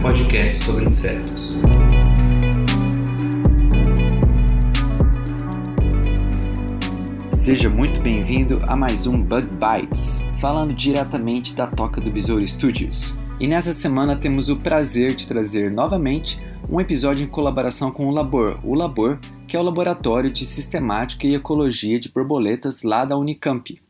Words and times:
podcast 0.00 0.64
sobre 0.64 0.84
insetos. 0.84 1.60
Seja 7.32 7.68
muito 7.68 8.00
bem-vindo 8.00 8.60
a 8.66 8.76
mais 8.76 9.06
um 9.06 9.20
Bug 9.20 9.48
Bites, 9.56 10.24
falando 10.38 10.72
diretamente 10.72 11.52
da 11.52 11.66
Toca 11.66 12.00
do 12.00 12.10
Besouro 12.10 12.46
Studios. 12.46 13.18
E 13.40 13.48
nessa 13.48 13.72
semana 13.72 14.14
temos 14.14 14.48
o 14.48 14.56
prazer 14.56 15.14
de 15.14 15.26
trazer 15.26 15.70
novamente 15.70 16.40
um 16.70 16.80
episódio 16.80 17.24
em 17.24 17.28
colaboração 17.28 17.90
com 17.90 18.06
o 18.06 18.10
Labor, 18.12 18.58
o 18.62 18.74
Labor, 18.74 19.18
que 19.46 19.56
é 19.56 19.60
o 19.60 19.62
Laboratório 19.62 20.30
de 20.30 20.46
Sistemática 20.46 21.26
e 21.26 21.34
Ecologia 21.34 21.98
de 21.98 22.08
Borboletas 22.08 22.82
lá 22.82 23.04
da 23.04 23.16
Unicamp. 23.16 23.80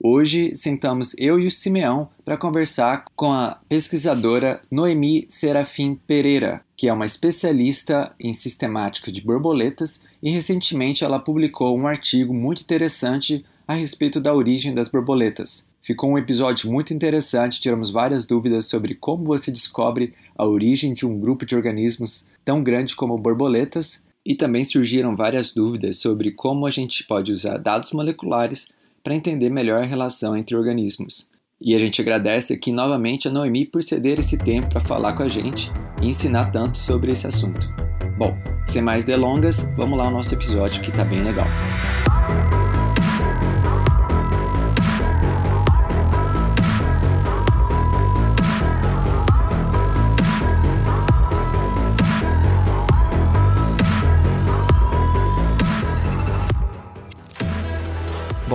Hoje 0.00 0.54
sentamos 0.54 1.12
eu 1.18 1.40
e 1.40 1.46
o 1.48 1.50
Simeão 1.50 2.08
para 2.24 2.36
conversar 2.36 3.04
com 3.16 3.32
a 3.32 3.58
pesquisadora 3.68 4.62
Noemi 4.70 5.26
Serafim 5.28 5.96
Pereira, 6.06 6.64
que 6.76 6.86
é 6.86 6.92
uma 6.92 7.04
especialista 7.04 8.14
em 8.20 8.32
sistemática 8.32 9.10
de 9.10 9.20
borboletas 9.20 10.00
e 10.22 10.30
recentemente 10.30 11.02
ela 11.02 11.18
publicou 11.18 11.76
um 11.76 11.88
artigo 11.88 12.32
muito 12.32 12.62
interessante 12.62 13.44
a 13.66 13.74
respeito 13.74 14.20
da 14.20 14.32
origem 14.32 14.72
das 14.72 14.86
borboletas. 14.88 15.66
Ficou 15.82 16.10
um 16.10 16.18
episódio 16.18 16.70
muito 16.70 16.94
interessante, 16.94 17.60
tiramos 17.60 17.90
várias 17.90 18.24
dúvidas 18.24 18.66
sobre 18.66 18.94
como 18.94 19.24
você 19.24 19.50
descobre 19.50 20.12
a 20.36 20.46
origem 20.46 20.94
de 20.94 21.04
um 21.04 21.18
grupo 21.18 21.44
de 21.44 21.56
organismos 21.56 22.28
tão 22.44 22.62
grande 22.62 22.94
como 22.94 23.18
borboletas 23.18 24.04
e 24.24 24.36
também 24.36 24.62
surgiram 24.62 25.16
várias 25.16 25.52
dúvidas 25.52 25.96
sobre 25.96 26.30
como 26.30 26.66
a 26.66 26.70
gente 26.70 27.02
pode 27.02 27.32
usar 27.32 27.58
dados 27.58 27.90
moleculares 27.90 28.68
para 29.08 29.14
entender 29.14 29.48
melhor 29.48 29.82
a 29.82 29.86
relação 29.86 30.36
entre 30.36 30.54
organismos. 30.54 31.30
E 31.58 31.74
a 31.74 31.78
gente 31.78 31.98
agradece 31.98 32.52
aqui 32.52 32.70
novamente 32.70 33.26
a 33.26 33.30
Noemi 33.30 33.64
por 33.64 33.82
ceder 33.82 34.18
esse 34.18 34.36
tempo 34.36 34.68
para 34.68 34.80
falar 34.80 35.14
com 35.14 35.22
a 35.22 35.28
gente 35.28 35.72
e 36.02 36.08
ensinar 36.08 36.50
tanto 36.50 36.76
sobre 36.76 37.10
esse 37.10 37.26
assunto. 37.26 37.74
Bom, 38.18 38.36
sem 38.66 38.82
mais 38.82 39.06
delongas, 39.06 39.62
vamos 39.78 39.96
lá 39.96 40.04
ao 40.04 40.10
nosso 40.10 40.34
episódio 40.34 40.82
que 40.82 40.90
está 40.90 41.04
bem 41.04 41.22
legal. 41.24 41.46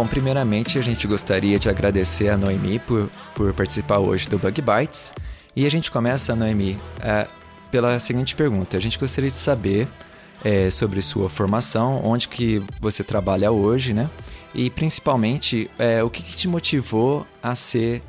Bom, 0.04 0.08
primeiramente 0.10 0.78
a 0.78 0.82
gente 0.82 1.08
gostaria 1.08 1.58
de 1.58 1.70
agradecer 1.70 2.28
a 2.28 2.36
Noemi 2.36 2.78
por, 2.78 3.10
por 3.34 3.54
participar 3.54 4.00
hoje 4.00 4.28
do 4.28 4.38
Bug 4.38 4.62
Bites. 4.62 5.14
E 5.56 5.66
a 5.66 5.72
gente 5.72 5.90
começa, 5.90 6.36
Noemi, 6.36 6.78
eh, 7.02 7.26
pela 7.72 7.98
seguinte 8.00 8.36
pergunta. 8.36 8.76
A 8.76 8.82
gente 8.82 9.00
gostaria 9.00 9.30
de 9.30 9.38
saber 9.38 9.88
eh, 10.44 10.70
sobre 10.70 11.02
sua 11.02 11.30
formação, 11.30 12.02
onde 12.04 12.28
que 12.28 12.62
você 12.82 13.02
trabalha 13.02 13.50
hoje, 13.50 13.94
né? 13.94 14.10
E 14.54 14.70
principalmente, 14.70 15.72
eh, 15.80 16.04
o 16.04 16.10
que, 16.10 16.22
que 16.22 16.36
te 16.36 16.50
motivou 16.50 17.26
a 17.42 17.56
ser 17.56 18.04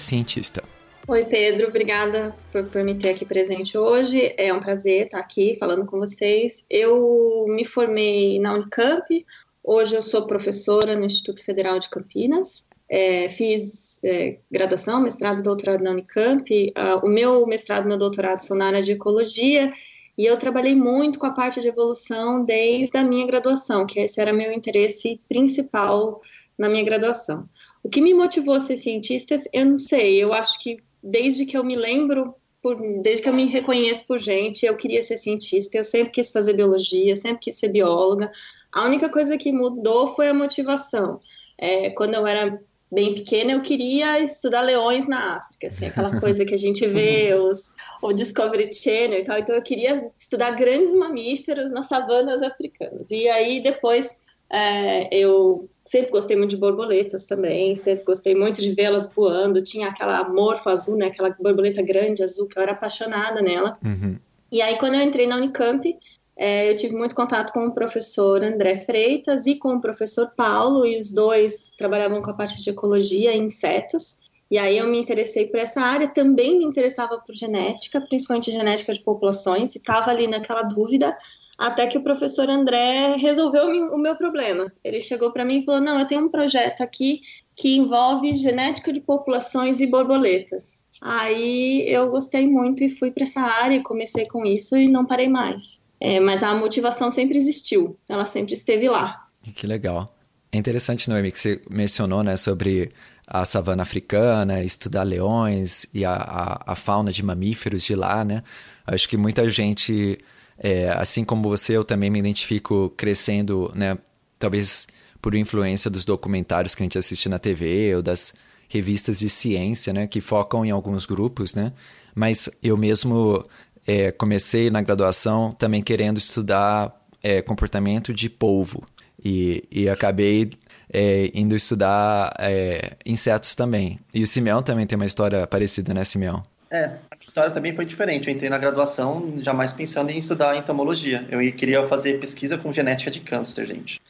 cientista? 0.00 0.64
Oi, 1.06 1.24
Pedro, 1.26 1.68
obrigada 1.68 2.34
por, 2.50 2.64
por 2.64 2.82
me 2.82 2.96
ter 2.96 3.10
aqui 3.10 3.24
presente 3.24 3.78
hoje. 3.78 4.34
É 4.36 4.52
um 4.52 4.58
prazer 4.58 5.06
estar 5.06 5.20
aqui 5.20 5.56
falando 5.60 5.86
com 5.86 6.00
vocês. 6.00 6.64
Eu 6.68 7.46
me 7.48 7.64
formei 7.64 8.40
na 8.40 8.54
Unicamp, 8.54 9.24
hoje 9.66 9.96
eu 9.96 10.02
sou 10.02 10.26
professora 10.26 10.96
no 10.96 11.04
Instituto 11.04 11.44
Federal 11.44 11.78
de 11.78 11.90
Campinas. 11.90 12.64
É, 12.88 13.28
fiz 13.28 13.98
é, 14.02 14.38
graduação, 14.50 15.02
mestrado 15.02 15.40
e 15.40 15.42
doutorado 15.42 15.82
na 15.82 15.90
Unicamp. 15.90 16.72
Ah, 16.74 17.00
o 17.02 17.08
meu 17.08 17.44
mestrado 17.46 17.84
e 17.84 17.88
meu 17.88 17.98
doutorado 17.98 18.40
são 18.40 18.56
na 18.56 18.66
área 18.66 18.82
de 18.82 18.92
ecologia 18.92 19.72
e 20.16 20.24
eu 20.24 20.38
trabalhei 20.38 20.74
muito 20.74 21.18
com 21.18 21.26
a 21.26 21.32
parte 21.32 21.60
de 21.60 21.68
evolução 21.68 22.44
desde 22.44 22.96
a 22.96 23.04
minha 23.04 23.26
graduação, 23.26 23.84
que 23.84 24.00
esse 24.00 24.20
era 24.20 24.32
meu 24.32 24.50
interesse 24.50 25.20
principal 25.28 26.22
na 26.56 26.68
minha 26.68 26.84
graduação. 26.84 27.46
O 27.82 27.88
que 27.88 28.00
me 28.00 28.14
motivou 28.14 28.54
a 28.54 28.60
ser 28.60 28.78
cientista, 28.78 29.38
eu 29.52 29.66
não 29.66 29.78
sei, 29.78 30.22
eu 30.22 30.32
acho 30.32 30.58
que 30.60 30.78
desde 31.02 31.44
que 31.44 31.56
eu 31.56 31.62
me 31.62 31.76
lembro, 31.76 32.34
por, 32.62 32.76
desde 33.02 33.22
que 33.22 33.28
eu 33.28 33.34
me 33.34 33.46
reconheço 33.46 34.06
por 34.06 34.18
gente, 34.18 34.64
eu 34.64 34.74
queria 34.74 35.02
ser 35.02 35.18
cientista, 35.18 35.76
eu 35.76 35.84
sempre 35.84 36.12
quis 36.12 36.32
fazer 36.32 36.54
biologia, 36.54 37.14
sempre 37.14 37.40
quis 37.40 37.58
ser 37.58 37.68
bióloga. 37.68 38.32
A 38.76 38.84
única 38.84 39.08
coisa 39.08 39.38
que 39.38 39.50
mudou 39.50 40.08
foi 40.08 40.28
a 40.28 40.34
motivação. 40.34 41.18
É, 41.56 41.88
quando 41.88 42.12
eu 42.12 42.26
era 42.26 42.60
bem 42.92 43.14
pequena, 43.14 43.52
eu 43.52 43.62
queria 43.62 44.20
estudar 44.20 44.60
leões 44.60 45.08
na 45.08 45.38
África, 45.38 45.68
assim, 45.68 45.86
aquela 45.86 46.10
coisa 46.20 46.44
que 46.44 46.52
a 46.52 46.58
gente 46.58 46.86
vê, 46.86 47.32
os, 47.32 47.72
o 48.02 48.12
Discovery 48.12 48.70
Channel 48.70 49.20
e 49.20 49.24
tal. 49.24 49.38
Então, 49.38 49.54
eu 49.54 49.62
queria 49.62 50.10
estudar 50.18 50.50
grandes 50.50 50.92
mamíferos 50.92 51.72
nas 51.72 51.86
savanas 51.86 52.42
africanas. 52.42 53.10
E 53.10 53.26
aí, 53.30 53.62
depois, 53.62 54.14
é, 54.50 55.08
eu 55.10 55.70
sempre 55.82 56.10
gostei 56.10 56.36
muito 56.36 56.50
de 56.50 56.58
borboletas 56.58 57.24
também, 57.24 57.76
sempre 57.76 58.04
gostei 58.04 58.34
muito 58.34 58.60
de 58.60 58.74
vê-las 58.74 59.10
voando. 59.10 59.62
Tinha 59.62 59.88
aquela 59.88 60.28
morfa 60.28 60.70
azul, 60.70 60.98
né, 60.98 61.06
aquela 61.06 61.30
borboleta 61.30 61.80
grande 61.80 62.22
azul, 62.22 62.46
que 62.46 62.58
eu 62.58 62.62
era 62.62 62.72
apaixonada 62.72 63.40
nela. 63.40 63.78
Uhum. 63.82 64.18
E 64.52 64.60
aí, 64.60 64.76
quando 64.76 64.96
eu 64.96 65.02
entrei 65.02 65.26
na 65.26 65.36
Unicamp, 65.36 65.96
é, 66.36 66.70
eu 66.70 66.76
tive 66.76 66.94
muito 66.94 67.14
contato 67.14 67.50
com 67.52 67.66
o 67.66 67.72
professor 67.72 68.44
André 68.44 68.76
Freitas 68.78 69.46
e 69.46 69.54
com 69.54 69.74
o 69.74 69.80
professor 69.80 70.30
Paulo, 70.36 70.86
e 70.86 71.00
os 71.00 71.10
dois 71.10 71.70
trabalhavam 71.78 72.20
com 72.20 72.30
a 72.30 72.34
parte 72.34 72.62
de 72.62 72.68
ecologia 72.68 73.34
e 73.34 73.38
insetos. 73.38 74.18
E 74.50 74.58
aí 74.58 74.78
eu 74.78 74.86
me 74.86 75.00
interessei 75.00 75.46
por 75.46 75.58
essa 75.58 75.80
área, 75.80 76.06
também 76.06 76.58
me 76.58 76.64
interessava 76.64 77.18
por 77.18 77.34
genética, 77.34 78.00
principalmente 78.00 78.52
genética 78.52 78.92
de 78.92 79.02
populações, 79.02 79.74
e 79.74 79.78
estava 79.78 80.10
ali 80.10 80.28
naquela 80.28 80.62
dúvida, 80.62 81.16
até 81.58 81.86
que 81.86 81.98
o 81.98 82.02
professor 82.02 82.48
André 82.48 83.16
resolveu 83.16 83.66
o 83.66 83.98
meu 83.98 84.14
problema. 84.14 84.70
Ele 84.84 85.00
chegou 85.00 85.32
para 85.32 85.44
mim 85.44 85.60
e 85.60 85.64
falou: 85.64 85.80
Não, 85.80 85.98
eu 85.98 86.06
tenho 86.06 86.26
um 86.26 86.28
projeto 86.28 86.82
aqui 86.82 87.22
que 87.56 87.76
envolve 87.76 88.34
genética 88.34 88.92
de 88.92 89.00
populações 89.00 89.80
e 89.80 89.86
borboletas. 89.86 90.86
Aí 91.00 91.84
eu 91.88 92.10
gostei 92.10 92.46
muito 92.46 92.84
e 92.84 92.90
fui 92.90 93.10
para 93.10 93.24
essa 93.24 93.40
área, 93.40 93.82
comecei 93.82 94.26
com 94.26 94.44
isso 94.44 94.76
e 94.76 94.86
não 94.86 95.06
parei 95.06 95.28
mais. 95.28 95.80
É, 96.06 96.20
mas 96.20 96.40
a 96.44 96.54
motivação 96.54 97.10
sempre 97.10 97.36
existiu, 97.36 97.98
ela 98.08 98.26
sempre 98.26 98.52
esteve 98.52 98.88
lá. 98.88 99.26
Que 99.56 99.66
legal. 99.66 100.16
É 100.52 100.56
interessante, 100.56 101.10
Noemi, 101.10 101.32
que 101.32 101.38
você 101.40 101.60
mencionou 101.68 102.22
né, 102.22 102.36
sobre 102.36 102.92
a 103.26 103.44
savana 103.44 103.82
africana, 103.82 104.62
estudar 104.62 105.02
leões 105.02 105.84
e 105.92 106.04
a, 106.04 106.12
a, 106.14 106.72
a 106.72 106.76
fauna 106.76 107.10
de 107.10 107.24
mamíferos 107.24 107.82
de 107.82 107.96
lá, 107.96 108.24
né? 108.24 108.44
Acho 108.86 109.08
que 109.08 109.16
muita 109.16 109.48
gente, 109.48 110.20
é, 110.56 110.90
assim 110.90 111.24
como 111.24 111.48
você, 111.48 111.76
eu 111.76 111.84
também 111.84 112.08
me 112.08 112.20
identifico 112.20 112.94
crescendo, 112.96 113.72
né? 113.74 113.98
Talvez 114.38 114.86
por 115.20 115.34
influência 115.34 115.90
dos 115.90 116.04
documentários 116.04 116.76
que 116.76 116.84
a 116.84 116.84
gente 116.84 116.96
assiste 116.96 117.28
na 117.28 117.40
TV 117.40 117.96
ou 117.96 118.02
das 118.02 118.32
revistas 118.68 119.18
de 119.18 119.28
ciência, 119.28 119.92
né? 119.92 120.06
Que 120.06 120.20
focam 120.20 120.64
em 120.64 120.70
alguns 120.70 121.04
grupos, 121.04 121.52
né? 121.52 121.72
Mas 122.14 122.48
eu 122.62 122.76
mesmo 122.76 123.44
é, 123.86 124.10
comecei 124.12 124.70
na 124.70 124.82
graduação 124.82 125.52
também 125.52 125.82
querendo 125.82 126.18
estudar 126.18 126.94
é, 127.22 127.40
comportamento 127.42 128.12
de 128.12 128.28
polvo 128.28 128.86
e, 129.24 129.64
e 129.70 129.88
acabei 129.88 130.50
é, 130.92 131.30
indo 131.34 131.54
estudar 131.54 132.34
é, 132.38 132.96
insetos 133.04 133.54
também. 133.54 133.98
E 134.12 134.22
o 134.22 134.26
Simeão 134.26 134.62
também 134.62 134.86
tem 134.86 134.96
uma 134.96 135.06
história 135.06 135.46
parecida, 135.46 135.92
né, 135.92 136.04
Simeão? 136.04 136.42
É, 136.70 136.84
a 137.10 137.16
história 137.26 137.50
também 137.50 137.72
foi 137.72 137.84
diferente. 137.84 138.28
Eu 138.28 138.34
entrei 138.34 138.50
na 138.50 138.58
graduação 138.58 139.34
jamais 139.38 139.72
pensando 139.72 140.10
em 140.10 140.18
estudar 140.18 140.56
entomologia. 140.56 141.26
Eu 141.28 141.40
queria 141.52 141.84
fazer 141.84 142.18
pesquisa 142.18 142.58
com 142.58 142.72
genética 142.72 143.10
de 143.10 143.20
câncer, 143.20 143.66
gente. 143.66 144.00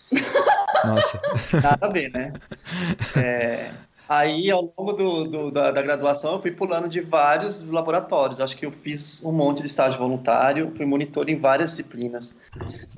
Nossa. 0.84 1.20
Nada 1.62 1.86
a 1.86 1.88
ver, 1.88 2.10
né? 2.10 2.32
É, 3.16 3.70
Aí, 4.08 4.50
ao 4.50 4.72
longo 4.76 4.92
do, 4.92 5.24
do, 5.24 5.50
da, 5.50 5.70
da, 5.70 5.82
graduação, 5.82 6.32
eu 6.32 6.38
fui 6.38 6.50
pulando 6.50 6.88
de 6.88 7.00
vários 7.00 7.60
laboratórios. 7.66 8.40
Acho 8.40 8.56
que 8.56 8.64
eu 8.64 8.70
fiz 8.70 9.24
um 9.24 9.32
monte 9.32 9.60
de 9.60 9.66
estágio 9.66 9.98
voluntário, 9.98 10.72
fui 10.74 10.86
monitor 10.86 11.28
em 11.28 11.36
várias 11.36 11.70
disciplinas. 11.70 12.40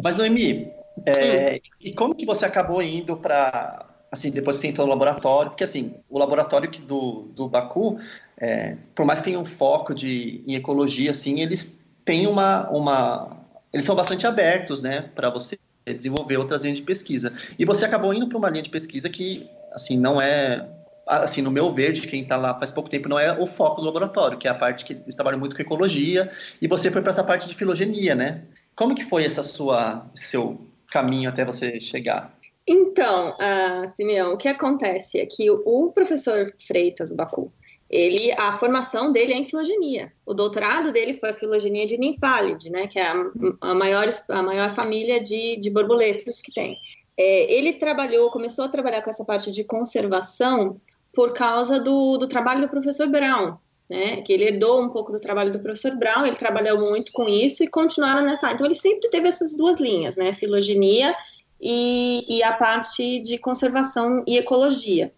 Mas, 0.03 0.17
Noemi, 0.17 0.71
é, 1.07 1.61
e 1.81 1.93
como 1.93 2.15
que 2.15 2.27
você 2.27 2.45
acabou 2.45 2.83
indo 2.83 3.17
para 3.17 3.87
assim, 4.11 4.31
depois 4.31 4.57
você 4.57 4.69
entrou 4.69 4.87
no 4.87 4.93
laboratório, 4.93 5.51
porque 5.51 5.65
assim, 5.65 5.95
o 6.09 6.19
laboratório 6.19 6.71
do, 6.81 7.29
do 7.35 7.47
Baku, 7.47 7.99
é, 8.39 8.77
por 8.95 9.05
mais 9.05 9.21
que 9.21 9.27
tenha 9.27 9.39
um 9.39 9.45
foco 9.45 9.95
de, 9.95 10.43
em 10.47 10.55
ecologia, 10.55 11.11
assim, 11.11 11.41
eles 11.41 11.85
têm 12.07 12.27
uma, 12.27 12.69
uma 12.71 13.37
eles 13.73 13.85
são 13.85 13.95
bastante 13.95 14.27
abertos, 14.27 14.81
né, 14.81 15.11
para 15.15 15.31
você 15.31 15.59
desenvolver 15.85 16.37
outras 16.37 16.63
linhas 16.63 16.79
de 16.79 16.85
pesquisa. 16.85 17.33
E 17.59 17.65
você 17.65 17.85
acabou 17.85 18.13
indo 18.13 18.29
para 18.29 18.39
uma 18.39 18.51
linha 18.51 18.63
de 18.63 18.71
pesquisa 18.71 19.09
que, 19.09 19.49
assim, 19.73 19.99
não 19.99 20.21
é, 20.21 20.67
assim, 21.09 21.43
no 21.43 21.51
meu 21.51 21.71
ver, 21.71 21.93
de 21.93 22.07
quem 22.07 22.23
está 22.23 22.37
lá 22.37 22.59
faz 22.59 22.71
pouco 22.71 22.91
tempo, 22.91 23.09
não 23.09 23.19
é 23.19 23.33
o 23.39 23.47
foco 23.47 23.81
do 23.81 23.87
laboratório, 23.87 24.39
que 24.39 24.47
é 24.47 24.51
a 24.51 24.55
parte 24.55 24.85
que 24.85 24.93
eles 24.93 25.15
trabalham 25.15 25.39
muito 25.39 25.57
com 25.57 25.63
ecologia, 25.63 26.31
e 26.61 26.69
você 26.69 26.91
foi 26.91 27.01
para 27.01 27.11
essa 27.11 27.25
parte 27.25 27.49
de 27.49 27.55
filogenia, 27.55 28.15
né? 28.15 28.45
Como 28.77 28.95
que 28.95 29.05
foi 29.05 29.25
essa 29.25 29.43
sua, 29.43 30.07
seu 30.15 30.61
caminho 30.87 31.29
até 31.29 31.45
você 31.45 31.81
chegar? 31.81 32.37
Então, 32.67 33.31
uh, 33.31 33.89
Simeão, 33.97 34.35
o 34.35 34.37
que 34.37 34.47
acontece 34.47 35.19
é 35.19 35.27
que 35.27 35.51
o 35.51 35.91
professor 35.91 36.53
Freitas, 36.67 37.11
o 37.11 37.17
Baku, 37.17 37.51
ele, 37.89 38.31
a 38.33 38.59
formação 38.59 39.11
dele 39.11 39.33
é 39.33 39.37
em 39.37 39.47
filogenia. 39.47 40.13
O 40.27 40.35
doutorado 40.35 40.93
dele 40.93 41.15
foi 41.15 41.31
a 41.31 41.35
filogenia 41.35 41.87
de 41.87 41.97
ninfálide, 41.97 42.71
né, 42.71 42.87
que 42.87 42.99
é 42.99 43.07
a, 43.07 43.15
a, 43.63 43.75
maior, 43.75 44.07
a 44.29 44.43
maior 44.43 44.71
família 44.75 45.19
de, 45.19 45.57
de 45.57 45.71
borboletos 45.71 46.43
que 46.43 46.53
tem. 46.53 46.77
É, 47.17 47.53
ele 47.53 47.73
trabalhou, 47.73 48.31
começou 48.31 48.67
a 48.67 48.69
trabalhar 48.69 49.01
com 49.01 49.11
essa 49.11 49.25
parte 49.25 49.51
de 49.51 49.65
conservação 49.65 50.79
por 51.15 51.33
causa 51.33 51.81
do, 51.81 52.17
do 52.19 52.29
trabalho 52.29 52.61
do 52.61 52.69
professor 52.69 53.09
Brown, 53.09 53.57
né, 53.89 54.21
que 54.23 54.33
ele 54.33 54.45
herdou 54.45 54.83
um 54.83 54.91
pouco 54.91 55.11
do 55.11 55.21
trabalho 55.21 55.53
do 55.53 55.61
professor 55.61 55.97
Brown, 55.97 56.27
ele 56.27 56.37
trabalhou 56.37 56.79
muito 56.79 57.11
com 57.13 57.29
isso 57.29 57.65
e 57.65 57.69
continuaram 57.69 58.23
nessa. 58.23 58.53
Então, 58.53 58.67
ele 58.67 58.75
sempre 58.75 59.09
teve 59.09 59.29
essas 59.29 59.57
duas 59.57 59.81
linhas, 59.81 60.17
né, 60.17 60.33
filogenia 60.33 61.15
e, 61.61 62.25
e 62.29 62.43
a 62.43 62.53
parte 62.53 63.21
de 63.21 63.39
conservação 63.39 64.23
e 64.27 64.37
ecologia. 64.37 65.13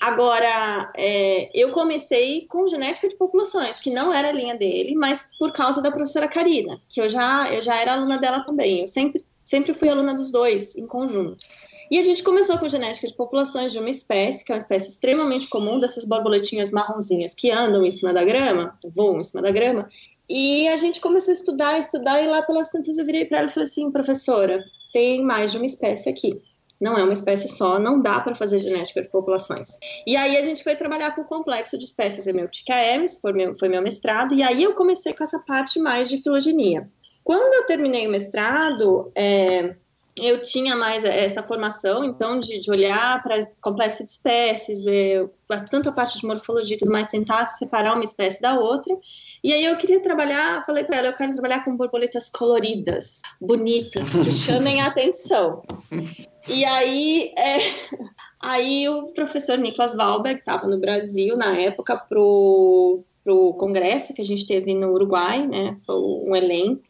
Agora, 0.00 0.92
é, 0.94 1.50
eu 1.54 1.70
comecei 1.70 2.46
com 2.48 2.68
genética 2.68 3.08
de 3.08 3.16
populações, 3.16 3.80
que 3.80 3.90
não 3.90 4.12
era 4.12 4.28
a 4.28 4.32
linha 4.32 4.54
dele, 4.54 4.94
mas 4.94 5.28
por 5.38 5.52
causa 5.52 5.80
da 5.80 5.90
professora 5.90 6.28
Karina, 6.28 6.80
que 6.88 7.00
eu 7.00 7.08
já, 7.08 7.52
eu 7.52 7.62
já 7.62 7.76
era 7.76 7.94
aluna 7.94 8.18
dela 8.18 8.40
também. 8.44 8.82
Eu 8.82 8.88
sempre, 8.88 9.24
sempre 9.42 9.72
fui 9.72 9.88
aluna 9.88 10.14
dos 10.14 10.30
dois, 10.30 10.76
em 10.76 10.86
conjunto. 10.86 11.44
E 11.90 11.98
a 11.98 12.02
gente 12.02 12.22
começou 12.22 12.58
com 12.58 12.66
genética 12.66 13.06
de 13.06 13.14
populações 13.14 13.72
de 13.72 13.78
uma 13.78 13.90
espécie, 13.90 14.44
que 14.44 14.50
é 14.50 14.54
uma 14.54 14.60
espécie 14.60 14.90
extremamente 14.90 15.48
comum, 15.48 15.78
dessas 15.78 16.04
borboletinhas 16.04 16.70
marronzinhas 16.70 17.34
que 17.34 17.50
andam 17.50 17.84
em 17.84 17.90
cima 17.90 18.12
da 18.12 18.24
grama, 18.24 18.76
voam 18.94 19.20
em 19.20 19.22
cima 19.22 19.40
da 19.40 19.50
grama. 19.50 19.88
E 20.28 20.66
a 20.68 20.76
gente 20.76 21.00
começou 21.00 21.32
a 21.32 21.36
estudar, 21.36 21.78
estudar, 21.78 22.20
e 22.20 22.26
lá 22.26 22.42
pelas 22.42 22.68
tantas 22.70 22.98
eu 22.98 23.06
virei 23.06 23.24
para 23.24 23.38
ela 23.38 23.46
e 23.46 23.50
falei 23.50 23.68
assim, 23.68 23.90
professora, 23.92 24.62
tem 24.92 25.22
mais 25.22 25.52
de 25.52 25.58
uma 25.58 25.66
espécie 25.66 26.08
aqui. 26.08 26.42
Não 26.80 26.98
é 26.98 27.02
uma 27.02 27.12
espécie 27.12 27.48
só, 27.48 27.78
não 27.78 28.02
dá 28.02 28.20
para 28.20 28.34
fazer 28.34 28.58
genética 28.58 29.00
de 29.00 29.08
populações. 29.08 29.78
E 30.06 30.16
aí 30.16 30.36
a 30.36 30.42
gente 30.42 30.62
foi 30.62 30.76
trabalhar 30.76 31.14
com 31.14 31.22
o 31.22 31.24
complexo 31.26 31.78
de 31.78 31.84
espécies 31.84 32.26
Hemeutica 32.26 32.74
emis, 32.74 33.18
foi 33.20 33.32
meu, 33.32 33.54
foi 33.56 33.68
meu 33.68 33.80
mestrado, 33.80 34.34
e 34.34 34.42
aí 34.42 34.62
eu 34.62 34.74
comecei 34.74 35.14
com 35.14 35.24
essa 35.24 35.38
parte 35.38 35.78
mais 35.78 36.08
de 36.08 36.18
filogenia. 36.18 36.90
Quando 37.24 37.54
eu 37.54 37.64
terminei 37.64 38.06
o 38.06 38.10
mestrado, 38.10 39.10
é, 39.14 39.74
eu 40.18 40.40
tinha 40.40 40.74
mais 40.74 41.04
essa 41.04 41.42
formação, 41.42 42.02
então, 42.04 42.38
de, 42.38 42.58
de 42.58 42.70
olhar 42.70 43.22
para 43.22 43.46
complexo 43.60 44.02
de 44.02 44.10
espécies, 44.10 44.86
é, 44.86 45.28
tanto 45.70 45.90
a 45.90 45.92
parte 45.92 46.18
de 46.18 46.26
morfologia 46.26 46.74
e 46.74 46.78
tudo 46.78 46.90
mais, 46.90 47.08
tentar 47.08 47.44
separar 47.46 47.94
uma 47.94 48.04
espécie 48.04 48.40
da 48.40 48.58
outra. 48.58 48.96
E 49.44 49.52
aí 49.52 49.64
eu 49.64 49.76
queria 49.76 50.00
trabalhar, 50.00 50.64
falei 50.64 50.84
para 50.84 50.96
ela, 50.96 51.08
eu 51.08 51.12
quero 51.12 51.34
trabalhar 51.34 51.64
com 51.64 51.76
borboletas 51.76 52.30
coloridas, 52.30 53.20
bonitas, 53.40 54.08
que 54.16 54.30
chamem 54.32 54.80
a 54.80 54.86
atenção. 54.86 55.62
E 56.48 56.64
aí, 56.64 57.32
é, 57.36 57.58
aí 58.40 58.88
o 58.88 59.12
professor 59.12 59.58
Niklas 59.58 59.94
Walberg 59.94 60.38
estava 60.38 60.66
no 60.66 60.80
Brasil 60.80 61.36
na 61.36 61.54
época 61.58 61.96
pro 61.96 63.04
pro 63.22 63.54
congresso 63.54 64.14
que 64.14 64.22
a 64.22 64.24
gente 64.24 64.46
teve 64.46 64.72
no 64.72 64.92
Uruguai, 64.92 65.44
né? 65.48 65.76
Foi 65.84 65.96
um 65.96 66.36
elenco 66.36 66.80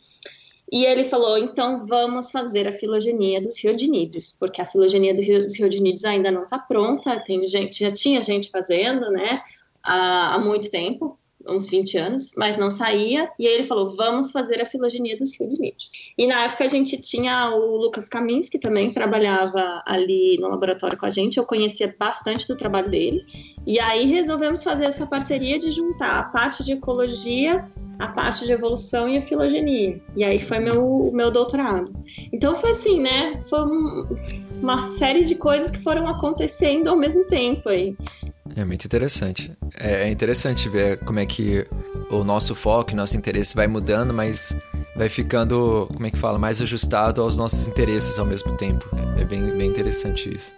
e 0.70 0.84
ele 0.84 1.04
falou: 1.04 1.38
então 1.38 1.84
vamos 1.86 2.30
fazer 2.30 2.66
a 2.66 2.72
filogenia 2.72 3.40
dos 3.40 3.58
riodinídeos, 3.62 4.34
porque 4.38 4.60
a 4.60 4.66
filogenia 4.66 5.14
dos 5.14 5.56
riodinídeos 5.58 6.04
ainda 6.04 6.30
não 6.30 6.44
está 6.44 6.58
pronta, 6.58 7.20
tem 7.20 7.46
gente, 7.46 7.80
já 7.80 7.90
tinha 7.90 8.20
gente 8.20 8.50
fazendo, 8.50 9.10
né, 9.10 9.42
há, 9.82 10.34
há 10.34 10.38
muito 10.38 10.70
tempo, 10.70 11.15
uns 11.48 11.68
20 11.68 11.98
anos, 11.98 12.32
mas 12.36 12.56
não 12.56 12.70
saía. 12.70 13.30
E 13.38 13.46
aí 13.46 13.54
ele 13.54 13.64
falou: 13.64 13.94
vamos 13.96 14.30
fazer 14.30 14.60
a 14.60 14.66
filogenia 14.66 15.16
dos 15.16 15.38
riodinídeos. 15.38 15.90
E 16.16 16.26
na 16.26 16.44
época 16.44 16.64
a 16.64 16.68
gente 16.68 16.96
tinha 16.96 17.50
o 17.50 17.76
Lucas 17.76 18.08
Camins, 18.08 18.48
que 18.48 18.58
também 18.58 18.92
trabalhava 18.92 19.82
ali 19.86 20.38
no 20.40 20.48
laboratório 20.48 20.98
com 20.98 21.06
a 21.06 21.10
gente, 21.10 21.38
eu 21.38 21.44
conhecia 21.44 21.94
bastante 21.98 22.46
do 22.48 22.56
trabalho 22.56 22.90
dele. 22.90 23.20
E 23.66 23.78
aí 23.80 24.06
resolvemos 24.06 24.62
fazer 24.62 24.86
essa 24.86 25.06
parceria 25.06 25.58
de 25.58 25.70
juntar 25.70 26.18
a 26.18 26.22
parte 26.24 26.64
de 26.64 26.72
ecologia 26.72 27.66
a 27.98 28.08
parte 28.08 28.44
de 28.44 28.52
evolução 28.52 29.08
e 29.08 29.16
a 29.16 29.22
filogenia. 29.22 30.00
E 30.14 30.24
aí 30.24 30.38
foi 30.38 30.58
meu, 30.58 31.10
meu 31.12 31.30
doutorado. 31.30 31.92
Então 32.32 32.54
foi 32.54 32.72
assim, 32.72 33.00
né? 33.00 33.40
Foi 33.48 33.62
um, 33.62 34.06
uma 34.60 34.88
série 34.96 35.24
de 35.24 35.34
coisas 35.34 35.70
que 35.70 35.82
foram 35.82 36.06
acontecendo 36.06 36.88
ao 36.88 36.96
mesmo 36.96 37.24
tempo 37.26 37.68
aí. 37.68 37.96
É 38.54 38.64
muito 38.64 38.84
interessante. 38.84 39.52
É, 39.74 40.04
é 40.04 40.10
interessante 40.10 40.68
ver 40.68 40.98
como 41.00 41.18
é 41.18 41.26
que 41.26 41.66
o 42.10 42.22
nosso 42.22 42.54
foco, 42.54 42.94
nosso 42.94 43.16
interesse 43.16 43.54
vai 43.54 43.66
mudando, 43.66 44.12
mas 44.12 44.56
vai 44.94 45.08
ficando, 45.08 45.88
como 45.92 46.06
é 46.06 46.10
que 46.10 46.18
fala, 46.18 46.38
mais 46.38 46.60
ajustado 46.60 47.20
aos 47.20 47.36
nossos 47.36 47.66
interesses 47.66 48.18
ao 48.18 48.26
mesmo 48.26 48.56
tempo. 48.56 48.88
É 49.18 49.24
bem, 49.24 49.42
bem 49.56 49.68
interessante 49.68 50.34
isso. 50.34 50.54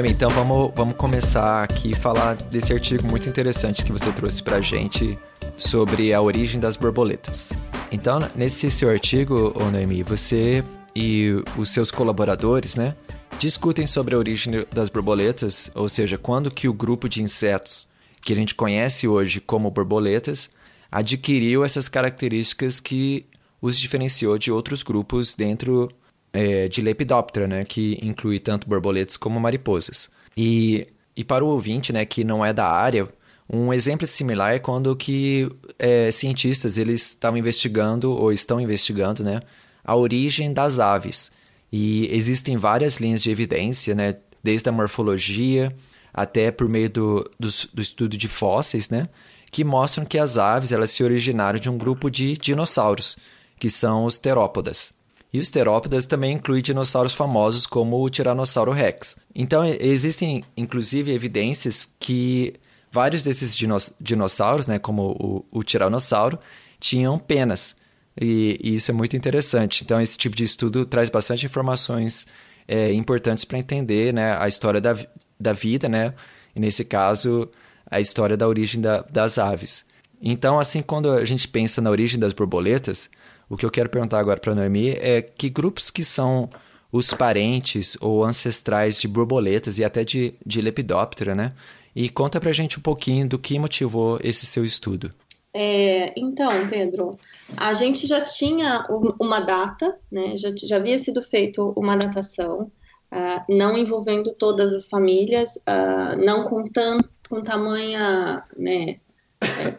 Noemi, 0.00 0.14
então 0.14 0.30
vamos, 0.30 0.72
vamos 0.74 0.96
começar 0.96 1.62
aqui 1.62 1.94
falar 1.94 2.34
desse 2.34 2.72
artigo 2.72 3.06
muito 3.06 3.28
interessante 3.28 3.84
que 3.84 3.92
você 3.92 4.10
trouxe 4.10 4.42
pra 4.42 4.58
gente 4.58 5.18
sobre 5.58 6.14
a 6.14 6.22
origem 6.22 6.58
das 6.58 6.74
borboletas. 6.74 7.52
Então, 7.92 8.18
nesse 8.34 8.70
seu 8.70 8.88
artigo, 8.88 9.54
Noemi, 9.70 10.02
você 10.02 10.64
e 10.96 11.44
os 11.54 11.68
seus 11.68 11.90
colaboradores, 11.90 12.76
né, 12.76 12.94
discutem 13.38 13.86
sobre 13.86 14.14
a 14.14 14.18
origem 14.18 14.64
das 14.72 14.88
borboletas, 14.88 15.70
ou 15.74 15.86
seja, 15.86 16.16
quando 16.16 16.50
que 16.50 16.66
o 16.66 16.72
grupo 16.72 17.06
de 17.06 17.22
insetos 17.22 17.86
que 18.22 18.32
a 18.32 18.36
gente 18.36 18.54
conhece 18.54 19.06
hoje 19.06 19.38
como 19.38 19.70
borboletas 19.70 20.48
adquiriu 20.90 21.62
essas 21.62 21.90
características 21.90 22.80
que 22.80 23.26
os 23.60 23.78
diferenciou 23.78 24.38
de 24.38 24.50
outros 24.50 24.82
grupos 24.82 25.34
dentro 25.34 25.90
é, 26.32 26.68
de 26.68 26.80
Lepidoptera, 26.80 27.46
né, 27.46 27.64
que 27.64 27.98
inclui 28.02 28.38
tanto 28.38 28.68
borboletas 28.68 29.16
como 29.16 29.40
mariposas. 29.40 30.10
E, 30.36 30.86
e 31.16 31.24
para 31.24 31.44
o 31.44 31.48
ouvinte, 31.48 31.92
né, 31.92 32.04
que 32.04 32.24
não 32.24 32.44
é 32.44 32.52
da 32.52 32.66
área, 32.66 33.08
um 33.52 33.72
exemplo 33.72 34.06
similar 34.06 34.54
é 34.54 34.58
quando 34.58 34.94
que 34.94 35.48
é, 35.78 36.10
cientistas 36.10 36.78
eles 36.78 37.08
estavam 37.08 37.38
investigando 37.38 38.12
ou 38.12 38.32
estão 38.32 38.60
investigando, 38.60 39.24
né, 39.24 39.40
a 39.84 39.96
origem 39.96 40.52
das 40.52 40.78
aves. 40.78 41.32
E 41.72 42.08
existem 42.14 42.56
várias 42.56 42.96
linhas 42.98 43.22
de 43.22 43.30
evidência, 43.30 43.94
né, 43.94 44.16
desde 44.42 44.68
a 44.68 44.72
morfologia 44.72 45.74
até 46.12 46.50
por 46.50 46.68
meio 46.68 46.90
do, 46.90 47.30
do, 47.38 47.48
do 47.72 47.82
estudo 47.82 48.16
de 48.16 48.28
fósseis, 48.28 48.88
né, 48.88 49.08
que 49.50 49.64
mostram 49.64 50.04
que 50.04 50.18
as 50.18 50.38
aves 50.38 50.70
elas 50.70 50.90
se 50.90 51.02
originaram 51.02 51.58
de 51.58 51.68
um 51.68 51.76
grupo 51.76 52.08
de 52.10 52.36
dinossauros, 52.36 53.16
que 53.58 53.68
são 53.68 54.04
os 54.04 54.16
terópodas. 54.16 54.92
E 55.32 55.38
os 55.38 55.48
terópodas 55.48 56.06
também 56.06 56.34
incluem 56.34 56.62
dinossauros 56.62 57.14
famosos 57.14 57.66
como 57.66 58.02
o 58.02 58.10
Tiranossauro 58.10 58.72
Rex. 58.72 59.16
Então, 59.34 59.64
existem 59.64 60.44
inclusive 60.56 61.12
evidências 61.12 61.88
que 62.00 62.54
vários 62.90 63.22
desses 63.22 63.56
dinossauros, 64.00 64.66
né, 64.66 64.78
como 64.78 65.46
o, 65.52 65.58
o 65.58 65.62
Tiranossauro, 65.62 66.38
tinham 66.80 67.18
penas. 67.18 67.76
E, 68.20 68.58
e, 68.62 68.74
isso 68.74 68.90
é 68.90 68.94
muito 68.94 69.16
interessante. 69.16 69.84
Então, 69.84 70.00
esse 70.00 70.18
tipo 70.18 70.34
de 70.34 70.44
estudo 70.44 70.84
traz 70.84 71.08
bastante 71.08 71.46
informações 71.46 72.26
é, 72.66 72.92
importantes 72.92 73.44
para 73.44 73.58
entender 73.58 74.12
né, 74.12 74.36
a 74.36 74.48
história 74.48 74.80
da, 74.80 74.96
da 75.38 75.52
vida, 75.52 75.88
né? 75.88 76.12
E 76.54 76.60
nesse 76.60 76.84
caso, 76.84 77.48
a 77.88 78.00
história 78.00 78.36
da 78.36 78.48
origem 78.48 78.80
da, 78.80 79.02
das 79.02 79.38
aves. 79.38 79.84
Então, 80.20 80.58
assim, 80.58 80.82
quando 80.82 81.10
a 81.10 81.24
gente 81.24 81.48
pensa 81.48 81.80
na 81.80 81.90
origem 81.90 82.18
das 82.18 82.32
borboletas, 82.32 83.08
o 83.50 83.56
que 83.56 83.66
eu 83.66 83.70
quero 83.70 83.90
perguntar 83.90 84.20
agora 84.20 84.38
para 84.38 84.52
a 84.52 84.54
Noemi 84.54 84.90
é 84.90 85.20
que 85.20 85.50
grupos 85.50 85.90
que 85.90 86.04
são 86.04 86.48
os 86.92 87.12
parentes 87.12 87.96
ou 88.00 88.24
ancestrais 88.24 89.00
de 89.00 89.08
borboletas 89.08 89.78
e 89.80 89.84
até 89.84 90.04
de, 90.04 90.34
de 90.46 90.60
lepidóptera, 90.60 91.34
né? 91.34 91.52
E 91.94 92.08
conta 92.08 92.40
pra 92.40 92.52
gente 92.52 92.78
um 92.78 92.82
pouquinho 92.82 93.28
do 93.28 93.38
que 93.38 93.58
motivou 93.58 94.20
esse 94.22 94.46
seu 94.46 94.64
estudo. 94.64 95.10
É, 95.52 96.12
então, 96.16 96.68
Pedro, 96.68 97.10
a 97.56 97.72
gente 97.74 98.06
já 98.06 98.20
tinha 98.20 98.86
uma 99.18 99.40
data, 99.40 99.98
né? 100.10 100.36
Já, 100.36 100.50
já 100.56 100.76
havia 100.76 100.98
sido 100.98 101.20
feito 101.20 101.72
uma 101.76 101.96
datação, 101.96 102.70
uh, 103.12 103.44
não 103.48 103.76
envolvendo 103.76 104.32
todas 104.32 104.72
as 104.72 104.86
famílias, 104.86 105.56
uh, 105.56 106.16
não 106.24 106.44
com, 106.48 106.68
tanto, 106.68 107.10
com 107.28 107.42
tamanha, 107.42 108.44
né? 108.56 109.00
É, 109.40 109.72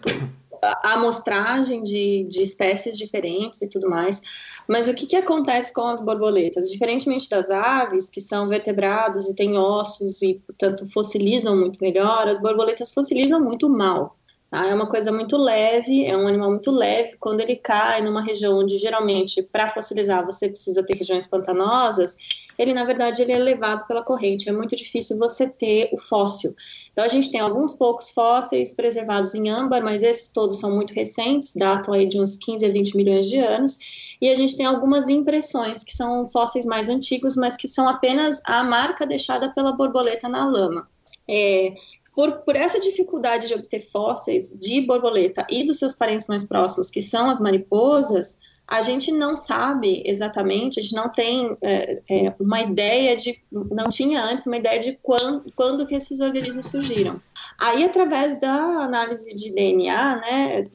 a 0.62 0.94
amostragem 0.94 1.82
de, 1.82 2.26
de 2.30 2.42
espécies 2.42 2.98
diferentes 2.98 3.62
e 3.62 3.68
tudo 3.68 3.90
mais. 3.90 4.22
Mas 4.68 4.88
o 4.88 4.94
que, 4.94 5.06
que 5.06 5.16
acontece 5.16 5.74
com 5.74 5.88
as 5.88 6.00
borboletas? 6.00 6.70
Diferentemente 6.72 7.30
das 7.30 7.50
aves, 7.50 8.10
que 8.10 8.22
são 8.22 8.48
vertebrados 8.48 9.28
e 9.28 9.34
têm 9.34 9.58
ossos 9.58 10.22
e, 10.22 10.36
portanto, 10.46 10.86
fossilizam 10.92 11.58
muito 11.58 11.80
melhor, 11.82 12.28
as 12.28 12.40
borboletas 12.40 12.94
fossilizam 12.94 13.42
muito 13.42 13.70
mal. 13.70 14.16
Tá? 14.52 14.68
É 14.68 14.74
uma 14.74 14.86
coisa 14.86 15.14
muito 15.14 15.38
leve, 15.38 16.06
é 16.06 16.16
um 16.16 16.28
animal 16.28 16.50
muito 16.50 16.72
leve. 16.72 17.16
Quando 17.18 17.40
ele 17.40 17.56
cai 17.56 18.02
numa 18.02 18.22
região 18.22 18.60
onde 18.60 18.78
geralmente 18.78 19.42
para 19.42 19.70
fossilizar 19.70 20.26
você 20.26 20.50
precisa 20.50 20.84
ter 20.84 20.98
regiões 20.98 21.26
pantanosas, 21.26 22.18
ele 22.60 22.74
na 22.74 22.84
verdade 22.84 23.22
ele 23.22 23.32
é 23.32 23.40
levado 23.40 23.88
pela 23.88 24.04
corrente. 24.04 24.50
É 24.50 24.52
muito 24.52 24.76
difícil 24.76 25.18
você 25.18 25.48
ter 25.48 25.90
o 25.94 25.98
fóssil. 25.98 26.54
Então 26.92 27.06
a 27.06 27.08
gente 27.08 27.32
tem 27.32 27.40
alguns 27.40 27.74
poucos 27.74 28.10
fósseis 28.10 28.74
preservados 28.74 29.34
em 29.34 29.50
âmbar, 29.50 29.82
mas 29.82 30.04
esses 30.04 30.28
todos 30.28 30.60
são 30.60 30.70
muito 30.70 30.94
recentes, 30.94 31.56
datam 31.56 31.94
aí 31.94 32.06
de 32.06 32.20
uns 32.20 32.36
15 32.36 32.66
a 32.66 32.70
20 32.70 32.98
milhões 32.98 33.30
de 33.30 33.40
anos. 33.40 33.80
E 34.22 34.28
a 34.28 34.36
gente 34.36 34.58
tem 34.58 34.66
algumas 34.66 35.08
impressões 35.08 35.82
que 35.82 35.96
são 35.96 36.28
fósseis 36.28 36.66
mais 36.66 36.90
antigos, 36.90 37.38
mas 37.38 37.56
que 37.56 37.70
são 37.70 37.88
apenas 37.88 38.42
a 38.44 38.66
marca 38.66 39.06
deixada 39.06 39.48
pela 39.54 39.72
borboleta 39.72 40.28
na 40.28 40.46
lama. 40.46 40.90
É, 41.26 41.74
por, 42.16 42.40
por 42.40 42.56
essa 42.56 42.80
dificuldade 42.80 43.48
de 43.48 43.54
obter 43.54 43.80
fósseis 43.80 44.52
de 44.54 44.82
borboleta 44.82 45.46
e 45.50 45.64
dos 45.64 45.80
seus 45.80 45.96
parentes 45.96 46.28
mais 46.28 46.44
próximos, 46.44 46.92
que 46.92 47.02
são 47.02 47.30
as 47.30 47.40
mariposas, 47.40 48.38
a 48.72 48.82
gente 48.82 49.12
não 49.12 49.36
sabe 49.36 50.02
exatamente, 50.06 50.80
a 50.80 50.82
gente 50.82 50.96
não 50.96 51.10
tem 51.10 51.58
é, 51.62 52.02
é, 52.10 52.34
uma 52.40 52.62
ideia 52.62 53.18
de, 53.18 53.38
não 53.52 53.90
tinha 53.90 54.24
antes 54.24 54.46
uma 54.46 54.56
ideia 54.56 54.80
de 54.80 54.98
quando, 55.04 55.52
quando 55.58 55.86
que 55.86 55.94
esses 55.94 56.22
organismos 56.22 56.68
surgiram. 56.68 57.22
Aí, 57.60 57.84
através 57.84 58.40
da 58.40 58.54
análise 58.54 59.30
de 59.36 59.52
DNA, 59.52 60.16
né, 60.22 60.68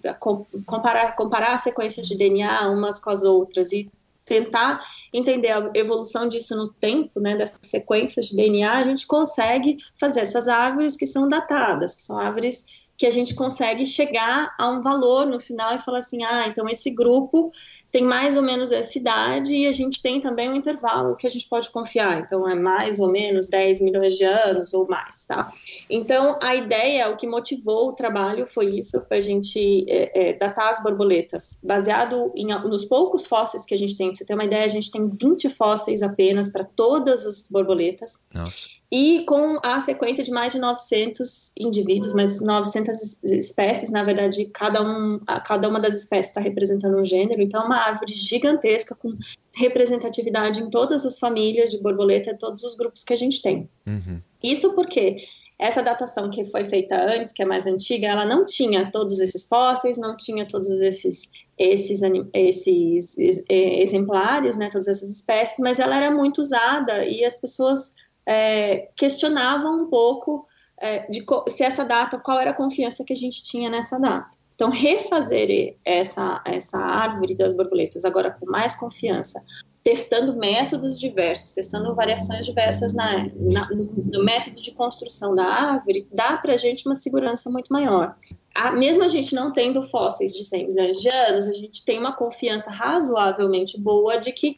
comparar, 0.67 1.17
comparar 1.17 1.59
sequências 1.59 2.07
de 2.07 2.19
DNA 2.19 2.69
umas 2.69 3.01
com 3.01 3.09
as 3.09 3.23
outras 3.23 3.73
e 3.73 3.91
tentar 4.27 4.85
entender 5.13 5.53
a 5.53 5.71
evolução 5.73 6.29
disso 6.29 6.55
no 6.55 6.73
tempo, 6.73 7.21
né, 7.21 7.37
dessas 7.37 7.61
sequências 7.63 8.27
de 8.27 8.37
DNA, 8.37 8.71
a 8.71 8.85
gente 8.85 9.07
consegue 9.07 9.79
fazer 9.99 10.21
essas 10.21 10.49
árvores 10.49 10.97
que 10.97 11.07
são 11.07 11.29
datadas, 11.29 11.95
que 11.95 12.03
são 12.03 12.19
árvores 12.19 12.65
que 12.99 13.07
a 13.07 13.11
gente 13.11 13.35
consegue 13.35 13.85
chegar 13.85 14.55
a 14.59 14.69
um 14.69 14.81
valor 14.81 15.27
no 15.27 15.39
final 15.39 15.75
e 15.75 15.79
falar 15.79 15.99
assim, 16.01 16.25
ah, 16.25 16.47
então 16.49 16.69
esse 16.69 16.91
grupo 16.91 17.51
tem 17.97 18.05
mais 18.05 18.37
ou 18.37 18.43
menos 18.43 18.73
essa 18.73 18.99
idade 18.99 19.55
e 19.55 19.67
a 19.67 19.73
gente 19.73 20.03
tem 20.03 20.21
também 20.21 20.51
um 20.51 20.55
intervalo 20.55 21.17
que 21.17 21.27
a 21.27 21.31
gente 21.31 21.49
pode 21.49 21.71
confiar. 21.71 22.21
Então, 22.21 22.47
é 22.47 22.55
mais 22.55 22.99
ou 22.99 23.11
menos 23.11 23.49
10 23.49 23.81
milhões 23.81 24.19
de 24.19 24.25
anos 24.25 24.75
ou 24.75 24.87
mais, 24.87 25.25
tá? 25.25 25.51
Então, 25.89 26.39
a 26.43 26.55
ideia, 26.55 27.09
o 27.09 27.17
que 27.17 27.27
motivou 27.27 27.89
o 27.89 27.93
trabalho 27.95 28.47
foi 28.47 28.67
isso, 28.67 29.03
foi 29.09 29.17
a 29.17 29.21
gente 29.23 29.87
é, 29.89 30.29
é, 30.29 30.33
datar 30.35 30.73
as 30.73 30.83
borboletas, 30.83 31.59
baseado 31.63 32.31
em, 32.37 32.49
nos 32.69 32.85
poucos 32.85 33.25
fósseis 33.25 33.65
que 33.65 33.73
a 33.73 33.79
gente 33.79 33.97
tem. 33.97 34.09
Pra 34.09 34.17
você 34.17 34.27
ter 34.27 34.35
uma 34.35 34.45
ideia, 34.45 34.67
a 34.67 34.69
gente 34.69 34.91
tem 34.91 35.09
20 35.09 35.49
fósseis 35.49 36.03
apenas 36.03 36.51
para 36.51 36.65
todas 36.65 37.25
as 37.25 37.49
borboletas. 37.51 38.21
Nossa 38.35 38.76
e 38.91 39.25
com 39.25 39.59
a 39.65 39.81
sequência 39.81 40.23
de 40.23 40.31
mais 40.31 40.53
de 40.53 40.61
900 40.61 41.53
indivíduos, 41.59 42.13
mais 42.13 42.41
900 42.41 43.19
espécies, 43.25 43.91
na 43.91 44.05
verdade, 44.05 44.45
cada, 44.47 44.81
um, 44.81 45.19
cada 45.45 45.69
uma 45.69 45.81
das 45.81 45.95
espécies 45.95 46.29
está 46.29 46.41
representando 46.41 46.97
um 46.97 47.05
gênero, 47.05 47.43
então 47.43 47.63
é 47.63 47.67
uma 47.67 47.79
árvore 47.79 48.13
gigantesca 48.15 48.95
com 48.95 49.17
representatividade 49.55 50.61
em 50.61 50.71
todas 50.71 51.05
as 51.05 51.19
famílias 51.19 51.71
de 51.71 51.79
borboleta, 51.79 52.37
todos 52.39 52.63
os 52.63 52.77
grupos 52.77 53.03
que 53.03 53.13
a 53.13 53.17
gente 53.17 53.43
tem. 53.43 53.69
Uhum. 53.87 54.21
Isso 54.43 54.73
porque 54.75 55.17
essa 55.59 55.83
datação 55.83 56.31
que 56.31 56.45
foi 56.45 56.65
feita 56.65 56.97
antes, 56.97 57.33
que 57.33 57.43
é 57.43 57.47
mais 57.47 57.67
antiga, 57.67 58.09
ela 58.09 58.25
não 58.25 58.45
tinha 58.45 58.91
todos 58.91 59.19
esses 59.19 59.45
fósseis, 59.45 59.99
não 59.99 60.17
tinha 60.17 60.47
todos 60.47 60.69
esses 60.81 61.29
esses, 61.59 62.03
esses 62.35 63.17
exemplares, 63.49 64.59
né, 64.59 64.69
todas 64.71 64.89
essas 64.89 65.09
espécies, 65.09 65.57
mas 65.59 65.79
ela 65.79 65.97
era 65.97 66.11
muito 66.11 66.39
usada 66.39 67.05
e 67.07 67.25
as 67.25 67.39
pessoas 67.39 67.95
é, 68.27 68.89
questionavam 68.97 69.83
um 69.83 69.87
pouco 69.87 70.47
é, 70.79 71.09
de 71.11 71.25
se 71.49 71.63
essa 71.63 71.85
data, 71.85 72.19
qual 72.19 72.39
era 72.39 72.51
a 72.51 72.55
confiança 72.55 73.05
que 73.05 73.13
a 73.13 73.17
gente 73.17 73.43
tinha 73.45 73.71
nessa 73.71 73.99
data. 73.99 74.37
Então, 74.57 74.71
refazer 74.71 75.77
essa, 75.85 76.43
essa 76.45 76.79
árvore 76.79 77.35
das 77.35 77.53
borboletas 77.53 78.07
agora 78.07 78.31
com 78.31 78.47
mais 78.47 78.75
confiança, 78.75 79.43
testando 79.85 80.35
métodos 80.35 80.99
diversos, 80.99 81.53
testando 81.53 81.95
variações 81.95 82.47
diversas 82.47 82.95
na, 82.95 83.25
na 83.37 83.69
no, 83.69 83.85
no, 83.85 84.25
método 84.25 84.61
de 84.61 84.73
construção 84.73 85.35
da 85.35 85.45
árvore, 85.45 86.09
dá 86.11 86.39
para 86.39 86.55
a 86.55 86.57
gente 86.57 86.87
uma 86.87 86.97
segurança 86.97 87.51
muito 87.51 87.71
maior. 87.71 88.17
A, 88.55 88.73
mesmo 88.73 89.05
a 89.05 89.09
gente 89.09 89.35
não 89.35 89.53
tendo 89.53 89.83
fósseis 89.83 90.33
de 90.33 90.45
100 90.47 90.69
milhões 90.69 91.03
de 91.03 91.09
anos, 91.11 91.47
a 91.47 91.53
gente 91.53 91.85
tem 91.85 91.99
uma 91.99 92.17
confiança 92.17 92.71
razoavelmente 92.71 93.79
boa 93.79 94.17
de 94.17 94.33
que 94.33 94.57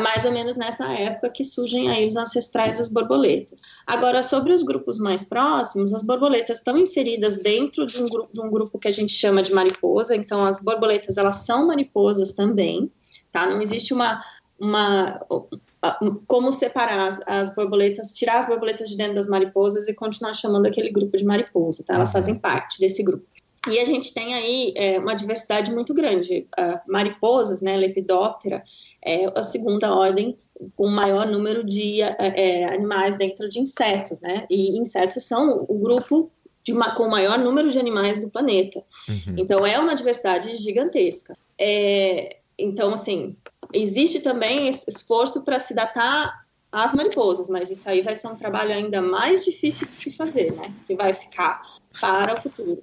mais 0.00 0.24
ou 0.24 0.32
menos 0.32 0.56
nessa 0.56 0.86
época 0.92 1.30
que 1.30 1.44
surgem 1.44 1.90
aí 1.90 2.06
os 2.06 2.16
ancestrais 2.16 2.78
das 2.78 2.88
borboletas. 2.88 3.62
Agora, 3.86 4.22
sobre 4.22 4.52
os 4.52 4.62
grupos 4.62 4.98
mais 4.98 5.24
próximos, 5.24 5.92
as 5.92 6.02
borboletas 6.02 6.58
estão 6.58 6.78
inseridas 6.78 7.40
dentro 7.40 7.86
de 7.86 8.02
um, 8.02 8.06
grupo, 8.06 8.32
de 8.32 8.40
um 8.40 8.50
grupo 8.50 8.78
que 8.78 8.88
a 8.88 8.92
gente 8.92 9.12
chama 9.12 9.42
de 9.42 9.52
mariposa, 9.52 10.14
então 10.14 10.42
as 10.42 10.60
borboletas, 10.60 11.16
elas 11.16 11.36
são 11.36 11.66
mariposas 11.66 12.32
também, 12.32 12.90
tá? 13.32 13.46
Não 13.46 13.60
existe 13.60 13.92
uma, 13.92 14.22
uma 14.58 15.20
como 16.26 16.50
separar 16.52 17.08
as, 17.08 17.20
as, 17.26 17.54
borboletas, 17.54 18.12
tirar 18.12 18.38
as 18.38 18.46
borboletas 18.46 18.88
de 18.88 18.96
dentro 18.96 19.16
das 19.16 19.26
mariposas 19.26 19.88
e 19.88 19.94
continuar 19.94 20.32
chamando 20.32 20.66
aquele 20.66 20.90
grupo 20.90 21.16
de 21.16 21.24
mariposa, 21.24 21.84
tá? 21.84 21.94
Elas 21.94 22.08
uhum. 22.08 22.12
fazem 22.14 22.34
parte 22.36 22.78
desse 22.80 23.02
grupo. 23.02 23.26
E 23.70 23.78
a 23.78 23.84
gente 23.84 24.12
tem 24.12 24.34
aí 24.34 24.72
é, 24.76 24.98
uma 24.98 25.14
diversidade 25.14 25.72
muito 25.72 25.94
grande. 25.94 26.46
Uh, 26.58 26.78
mariposas, 26.86 27.62
né, 27.62 27.76
Lepidoptera, 27.76 28.62
é 29.04 29.26
a 29.34 29.42
segunda 29.42 29.94
ordem 29.94 30.36
com 30.76 30.88
maior 30.88 31.26
número 31.26 31.64
de 31.64 32.02
é, 32.02 32.16
é, 32.18 32.64
animais 32.74 33.16
dentro 33.16 33.48
de 33.48 33.60
insetos, 33.60 34.20
né? 34.20 34.46
E 34.50 34.78
insetos 34.78 35.24
são 35.24 35.64
o 35.68 35.78
grupo 35.78 36.30
uma, 36.70 36.94
com 36.94 37.04
o 37.04 37.10
maior 37.10 37.38
número 37.38 37.70
de 37.70 37.78
animais 37.78 38.20
do 38.20 38.30
planeta. 38.30 38.82
Uhum. 39.08 39.34
Então, 39.36 39.66
é 39.66 39.78
uma 39.78 39.94
diversidade 39.94 40.54
gigantesca. 40.56 41.36
É, 41.58 42.38
então, 42.58 42.94
assim, 42.94 43.36
existe 43.72 44.20
também 44.20 44.68
esse 44.68 44.88
esforço 44.88 45.44
para 45.44 45.60
se 45.60 45.74
datar 45.74 46.43
as 46.74 46.92
mariposas, 46.92 47.48
mas 47.48 47.70
isso 47.70 47.88
aí 47.88 48.02
vai 48.02 48.16
ser 48.16 48.26
um 48.26 48.34
trabalho 48.34 48.74
ainda 48.74 49.00
mais 49.00 49.44
difícil 49.44 49.86
de 49.86 49.92
se 49.92 50.10
fazer, 50.10 50.52
né? 50.54 50.74
Que 50.84 50.96
vai 50.96 51.12
ficar 51.12 51.62
para 52.00 52.34
o 52.34 52.40
futuro. 52.40 52.82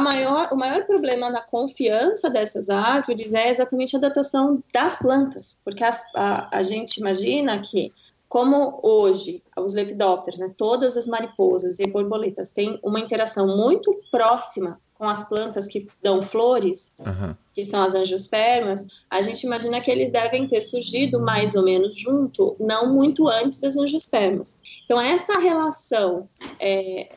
Maior, 0.00 0.48
o 0.50 0.56
maior 0.56 0.84
problema 0.84 1.30
na 1.30 1.40
confiança 1.40 2.28
dessas 2.28 2.68
árvores 2.68 3.32
é 3.32 3.48
exatamente 3.48 3.94
a 3.94 4.00
datação 4.00 4.60
das 4.74 4.96
plantas, 4.96 5.56
porque 5.64 5.84
a, 5.84 5.96
a, 6.16 6.58
a 6.58 6.62
gente 6.62 6.96
imagina 6.96 7.56
que 7.60 7.92
como 8.28 8.80
hoje 8.82 9.42
os 9.56 9.74
lepidópteros, 9.74 10.40
né, 10.40 10.52
todas 10.58 10.96
as 10.96 11.06
mariposas 11.06 11.78
e 11.78 11.86
borboletas 11.86 12.52
têm 12.52 12.80
uma 12.82 12.98
interação 12.98 13.46
muito 13.46 13.92
próxima 14.10 14.80
com 15.00 15.08
as 15.08 15.26
plantas 15.26 15.66
que 15.66 15.88
dão 16.02 16.20
flores, 16.20 16.94
uhum. 16.98 17.34
que 17.54 17.64
são 17.64 17.80
as 17.80 17.94
angiospermas, 17.94 18.86
a 19.08 19.22
gente 19.22 19.44
imagina 19.44 19.80
que 19.80 19.90
eles 19.90 20.12
devem 20.12 20.46
ter 20.46 20.60
surgido 20.60 21.18
mais 21.18 21.54
ou 21.54 21.64
menos 21.64 21.98
junto, 21.98 22.54
não 22.60 22.92
muito 22.92 23.26
antes 23.26 23.58
das 23.58 23.78
angiospermas. 23.78 24.58
Então, 24.84 25.00
essa 25.00 25.38
relação 25.38 26.28
é, 26.60 27.14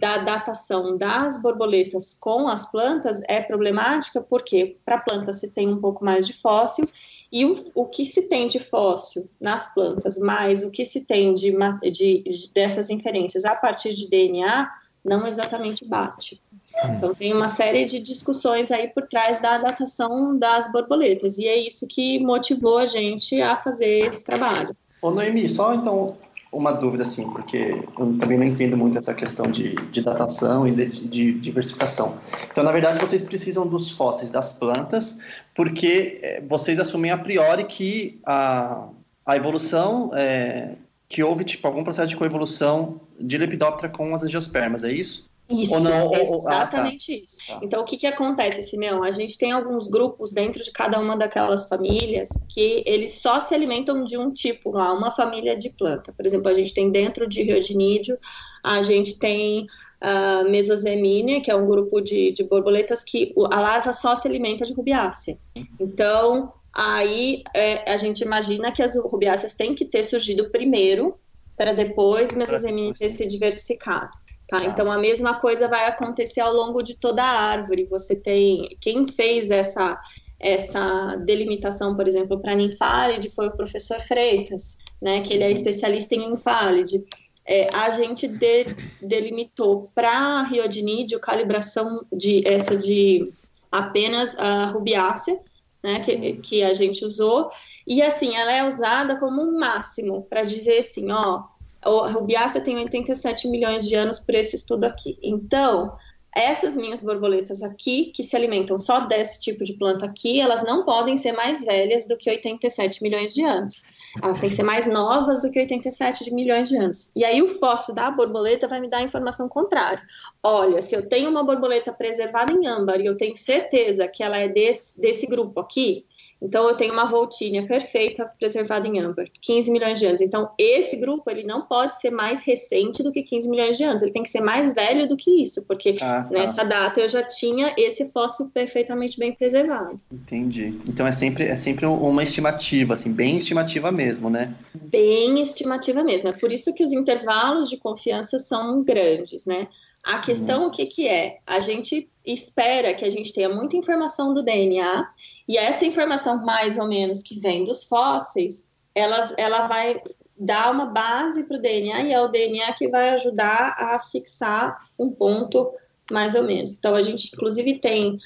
da 0.00 0.18
datação 0.18 0.96
das 0.96 1.40
borboletas 1.40 2.12
com 2.18 2.48
as 2.48 2.68
plantas 2.68 3.20
é 3.28 3.40
problemática, 3.40 4.20
porque 4.20 4.76
para 4.84 4.96
a 4.96 5.00
planta 5.00 5.32
se 5.32 5.48
tem 5.48 5.68
um 5.68 5.80
pouco 5.80 6.04
mais 6.04 6.26
de 6.26 6.32
fóssil, 6.32 6.88
e 7.30 7.44
o, 7.44 7.56
o, 7.76 7.86
que 7.86 8.04
se 8.04 8.22
tem 8.22 8.48
de 8.48 8.58
fóssil 8.58 9.30
nas 9.40 9.72
plantas, 9.72 10.18
mais 10.18 10.64
o 10.64 10.72
que 10.72 10.84
se 10.84 11.02
tem 11.02 11.32
de, 11.32 11.52
de, 11.84 12.22
de 12.24 12.50
dessas 12.52 12.90
inferências 12.90 13.44
a 13.44 13.54
partir 13.54 13.94
de 13.94 14.10
DNA, 14.10 14.68
não 15.04 15.26
exatamente 15.26 15.84
bate. 15.84 16.42
Hum. 16.84 16.94
Então 16.96 17.14
tem 17.14 17.32
uma 17.32 17.48
série 17.48 17.84
de 17.84 18.00
discussões 18.00 18.70
aí 18.70 18.88
por 18.88 19.04
trás 19.04 19.40
da 19.40 19.58
datação 19.58 20.38
das 20.38 20.70
borboletas 20.70 21.38
e 21.38 21.46
é 21.46 21.56
isso 21.56 21.86
que 21.86 22.18
motivou 22.18 22.78
a 22.78 22.86
gente 22.86 23.40
a 23.40 23.56
fazer 23.56 24.08
esse 24.08 24.24
trabalho. 24.24 24.76
Ô 25.00 25.10
Noemi, 25.10 25.48
só 25.48 25.74
então 25.74 26.16
uma 26.52 26.70
dúvida 26.70 27.02
assim, 27.02 27.30
porque 27.30 27.82
eu 27.98 28.18
também 28.18 28.36
não 28.36 28.44
entendo 28.44 28.76
muito 28.76 28.98
essa 28.98 29.14
questão 29.14 29.50
de, 29.50 29.74
de 29.74 30.02
datação 30.02 30.68
e 30.68 30.70
de, 30.70 31.08
de, 31.08 31.32
diversificação. 31.32 32.18
Então, 32.50 32.62
na 32.62 32.70
verdade, 32.70 33.00
vocês 33.00 33.24
precisam 33.24 33.66
dos 33.66 33.90
fósseis 33.90 34.30
das 34.30 34.52
plantas, 34.58 35.18
porque 35.54 36.20
eh, 36.22 36.42
vocês 36.46 36.78
assumem 36.78 37.10
a 37.10 37.16
priori 37.16 37.64
que 37.64 38.20
a, 38.26 38.86
a 39.24 39.34
evolução 39.34 40.10
é, 40.12 40.74
que 41.08 41.22
houve 41.22 41.42
tipo 41.44 41.66
algum 41.66 41.82
processo 41.82 42.10
de 42.10 42.16
coevolução 42.16 43.00
de 43.18 43.38
Lepidoptera 43.38 43.90
com 43.90 44.14
as 44.14 44.22
angiospermas, 44.22 44.84
é 44.84 44.92
isso? 44.92 45.31
Isso, 45.52 45.78
não, 45.80 46.12
exatamente 46.14 47.12
ah, 47.12 47.16
tá. 47.16 47.24
isso. 47.24 47.36
Tá. 47.46 47.60
Então, 47.62 47.82
o 47.82 47.84
que, 47.84 47.96
que 47.96 48.06
acontece, 48.06 48.62
Simeão? 48.62 49.02
A 49.02 49.10
gente 49.10 49.36
tem 49.36 49.52
alguns 49.52 49.86
grupos 49.86 50.32
dentro 50.32 50.62
de 50.64 50.70
cada 50.70 50.98
uma 50.98 51.16
daquelas 51.16 51.68
famílias 51.68 52.28
que 52.48 52.82
eles 52.86 53.12
só 53.14 53.40
se 53.40 53.54
alimentam 53.54 54.04
de 54.04 54.16
um 54.16 54.32
tipo 54.32 54.70
lá, 54.70 54.92
uma 54.92 55.10
família 55.10 55.56
de 55.56 55.70
planta. 55.70 56.12
Por 56.12 56.24
exemplo, 56.24 56.48
a 56.48 56.54
gente 56.54 56.72
tem 56.72 56.90
dentro 56.90 57.28
de 57.28 57.42
Riodinídeo, 57.42 58.18
a 58.62 58.80
gente 58.82 59.18
tem 59.18 59.66
a 60.00 60.42
uh, 60.44 60.50
Mesosemine, 60.50 61.40
que 61.40 61.50
é 61.50 61.54
um 61.54 61.66
grupo 61.66 62.00
de, 62.00 62.32
de 62.32 62.42
borboletas 62.42 63.04
que 63.04 63.32
a 63.52 63.60
larva 63.60 63.92
só 63.92 64.16
se 64.16 64.26
alimenta 64.26 64.64
de 64.64 64.72
rubiácea. 64.72 65.38
Então, 65.78 66.52
aí 66.74 67.42
é, 67.54 67.90
a 67.90 67.96
gente 67.96 68.20
imagina 68.20 68.72
que 68.72 68.82
as 68.82 68.96
rubiáceas 68.96 69.54
têm 69.54 69.74
que 69.74 69.84
ter 69.84 70.02
surgido 70.02 70.50
primeiro 70.50 71.16
para 71.56 71.72
depois 71.72 72.34
Mesosemine 72.34 72.94
ter 72.94 73.10
se 73.10 73.26
diversificado. 73.26 74.10
Tá? 74.52 74.60
tá? 74.60 74.64
Então 74.66 74.92
a 74.92 74.98
mesma 74.98 75.40
coisa 75.40 75.66
vai 75.66 75.86
acontecer 75.86 76.40
ao 76.40 76.52
longo 76.52 76.82
de 76.82 76.94
toda 76.94 77.24
a 77.24 77.40
árvore. 77.40 77.86
Você 77.86 78.14
tem 78.14 78.76
quem 78.78 79.06
fez 79.06 79.50
essa 79.50 79.98
essa 80.38 81.16
delimitação, 81.24 81.94
por 81.94 82.08
exemplo, 82.08 82.40
para 82.40 82.56
ninfálide 82.56 83.30
foi 83.30 83.46
o 83.46 83.56
professor 83.56 84.00
Freitas, 84.00 84.76
né? 85.00 85.20
Que 85.20 85.34
ele 85.34 85.44
é 85.44 85.46
uhum. 85.46 85.52
especialista 85.52 86.16
em 86.16 86.28
ninfálide. 86.28 87.02
É, 87.46 87.68
a 87.74 87.90
gente 87.90 88.26
de, 88.28 88.66
delimitou 89.00 89.90
para 89.94 90.42
riodinídeo 90.42 91.18
calibração 91.20 92.04
de 92.12 92.46
essa 92.46 92.76
de 92.76 93.32
apenas 93.70 94.36
a 94.36 94.66
rubiácea, 94.66 95.38
né, 95.82 96.00
que, 96.00 96.12
uhum. 96.12 96.40
que 96.40 96.62
a 96.62 96.72
gente 96.72 97.04
usou, 97.04 97.48
e 97.86 98.00
assim, 98.02 98.36
ela 98.36 98.52
é 98.52 98.68
usada 98.68 99.18
como 99.18 99.42
um 99.42 99.58
máximo 99.58 100.22
para 100.28 100.42
dizer 100.42 100.80
assim, 100.80 101.10
ó, 101.10 101.42
a 101.84 102.10
rubiácea 102.10 102.60
tem 102.60 102.76
87 102.76 103.48
milhões 103.48 103.86
de 103.86 103.94
anos 103.94 104.18
por 104.18 104.34
esse 104.34 104.56
estudo 104.56 104.84
aqui. 104.84 105.18
Então, 105.22 105.92
essas 106.34 106.76
minhas 106.76 107.00
borboletas 107.00 107.62
aqui, 107.62 108.06
que 108.06 108.24
se 108.24 108.34
alimentam 108.34 108.78
só 108.78 109.00
desse 109.00 109.38
tipo 109.38 109.64
de 109.64 109.74
planta 109.74 110.06
aqui, 110.06 110.40
elas 110.40 110.64
não 110.64 110.84
podem 110.84 111.16
ser 111.18 111.32
mais 111.32 111.62
velhas 111.62 112.06
do 112.06 112.16
que 112.16 112.30
87 112.30 113.02
milhões 113.02 113.34
de 113.34 113.44
anos. 113.44 113.82
Elas 114.22 114.38
têm 114.38 114.48
que 114.48 114.56
ser 114.56 114.62
mais 114.62 114.86
novas 114.86 115.42
do 115.42 115.50
que 115.50 115.58
87 115.58 116.24
de 116.24 116.32
milhões 116.32 116.68
de 116.68 116.76
anos. 116.76 117.10
E 117.14 117.24
aí 117.24 117.42
o 117.42 117.58
fóssil 117.58 117.94
da 117.94 118.10
borboleta 118.10 118.66
vai 118.66 118.80
me 118.80 118.88
dar 118.88 118.98
a 118.98 119.02
informação 119.02 119.46
contrária. 119.46 120.02
Olha, 120.42 120.80
se 120.80 120.94
eu 120.94 121.06
tenho 121.06 121.30
uma 121.30 121.44
borboleta 121.44 121.92
preservada 121.92 122.52
em 122.52 122.66
âmbar 122.66 123.00
e 123.00 123.06
eu 123.06 123.16
tenho 123.16 123.36
certeza 123.36 124.08
que 124.08 124.22
ela 124.22 124.38
é 124.38 124.48
desse, 124.48 124.98
desse 124.98 125.26
grupo 125.26 125.60
aqui, 125.60 126.06
então, 126.42 126.68
eu 126.68 126.74
tenho 126.74 126.92
uma 126.92 127.04
voltinha 127.04 127.64
perfeita 127.64 128.28
preservada 128.36 128.88
em 128.88 128.98
âmbar, 128.98 129.26
15 129.40 129.70
milhões 129.70 130.00
de 130.00 130.06
anos. 130.06 130.20
Então, 130.20 130.50
esse 130.58 130.96
grupo 130.96 131.30
ele 131.30 131.44
não 131.44 131.62
pode 131.62 132.00
ser 132.00 132.10
mais 132.10 132.42
recente 132.42 133.00
do 133.00 133.12
que 133.12 133.22
15 133.22 133.48
milhões 133.48 133.78
de 133.78 133.84
anos. 133.84 134.02
Ele 134.02 134.10
tem 134.10 134.24
que 134.24 134.30
ser 134.30 134.40
mais 134.40 134.74
velho 134.74 135.06
do 135.06 135.16
que 135.16 135.30
isso, 135.42 135.62
porque 135.62 135.98
ah, 136.00 136.24
tá. 136.24 136.28
nessa 136.30 136.64
data 136.64 137.00
eu 137.00 137.08
já 137.08 137.22
tinha 137.22 137.72
esse 137.78 138.10
fóssil 138.12 138.50
perfeitamente 138.52 139.16
bem 139.16 139.32
preservado. 139.32 139.96
Entendi. 140.10 140.80
Então, 140.84 141.06
é 141.06 141.12
sempre, 141.12 141.44
é 141.44 141.54
sempre 141.54 141.86
uma 141.86 142.24
estimativa, 142.24 142.94
assim, 142.94 143.12
bem 143.12 143.36
estimativa 143.36 143.92
mesmo, 143.92 144.28
né? 144.28 144.52
Bem 144.74 145.40
estimativa 145.40 146.02
mesmo. 146.02 146.28
É 146.28 146.32
por 146.32 146.50
isso 146.50 146.74
que 146.74 146.82
os 146.82 146.92
intervalos 146.92 147.70
de 147.70 147.76
confiança 147.76 148.40
são 148.40 148.82
grandes, 148.82 149.46
né? 149.46 149.68
A 150.02 150.18
questão, 150.18 150.66
o 150.66 150.70
que, 150.70 150.84
que 150.86 151.06
é? 151.06 151.38
A 151.46 151.60
gente 151.60 152.10
espera 152.24 152.92
que 152.92 153.04
a 153.04 153.10
gente 153.10 153.32
tenha 153.32 153.48
muita 153.48 153.76
informação 153.76 154.32
do 154.32 154.42
DNA, 154.42 155.08
e 155.46 155.56
essa 155.56 155.84
informação, 155.84 156.44
mais 156.44 156.76
ou 156.76 156.88
menos, 156.88 157.22
que 157.22 157.38
vem 157.38 157.64
dos 157.64 157.84
fósseis, 157.84 158.64
ela, 158.94 159.32
ela 159.36 159.66
vai 159.66 160.00
dar 160.36 160.72
uma 160.72 160.86
base 160.86 161.44
para 161.44 161.56
o 161.56 161.60
DNA, 161.60 162.02
e 162.02 162.12
é 162.12 162.20
o 162.20 162.28
DNA 162.28 162.72
que 162.72 162.88
vai 162.88 163.10
ajudar 163.10 163.76
a 163.78 164.00
fixar 164.00 164.88
um 164.98 165.10
ponto, 165.10 165.70
mais 166.10 166.34
ou 166.34 166.42
menos. 166.42 166.76
Então, 166.76 166.96
a 166.96 167.02
gente, 167.02 167.30
inclusive, 167.32 167.78
tem. 167.78 168.18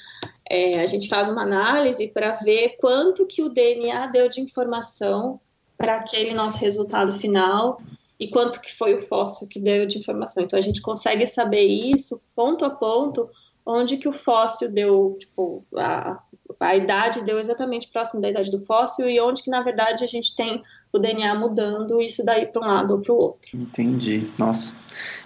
É, 0.49 0.79
a 0.79 0.85
gente 0.85 1.09
faz 1.09 1.29
uma 1.29 1.43
análise 1.43 2.07
para 2.07 2.31
ver 2.31 2.77
quanto 2.79 3.27
que 3.27 3.43
o 3.43 3.49
DNA 3.49 4.07
deu 4.07 4.29
de 4.29 4.41
informação 4.41 5.39
para 5.77 5.97
aquele 5.97 6.33
nosso 6.33 6.57
resultado 6.57 7.13
final 7.13 7.79
e 8.19 8.27
quanto 8.27 8.61
que 8.61 8.75
foi 8.75 8.95
o 8.95 8.97
fóssil 8.97 9.47
que 9.47 9.59
deu 9.59 9.85
de 9.85 9.97
informação. 9.97 10.43
Então 10.43 10.57
a 10.57 10.61
gente 10.61 10.81
consegue 10.81 11.25
saber 11.27 11.63
isso 11.63 12.21
ponto 12.35 12.65
a 12.65 12.69
ponto, 12.69 13.29
onde 13.65 13.97
que 13.97 14.07
o 14.07 14.13
fóssil 14.13 14.71
deu, 14.71 15.17
tipo, 15.19 15.65
a, 15.75 16.19
a 16.59 16.75
idade 16.75 17.21
deu 17.21 17.37
exatamente 17.37 17.89
próximo 17.89 18.21
da 18.21 18.29
idade 18.29 18.49
do 18.49 18.59
fóssil 18.61 19.09
e 19.09 19.19
onde 19.19 19.43
que 19.43 19.49
na 19.49 19.61
verdade 19.61 20.03
a 20.03 20.07
gente 20.07 20.35
tem 20.35 20.63
o 20.91 20.97
DNA 20.97 21.35
mudando 21.35 22.01
isso 22.01 22.25
daí 22.25 22.45
para 22.45 22.61
um 22.61 22.67
lado 22.67 22.91
ou 22.95 23.01
para 23.01 23.13
o 23.13 23.17
outro. 23.17 23.57
Entendi. 23.57 24.31
Nossa. 24.37 24.73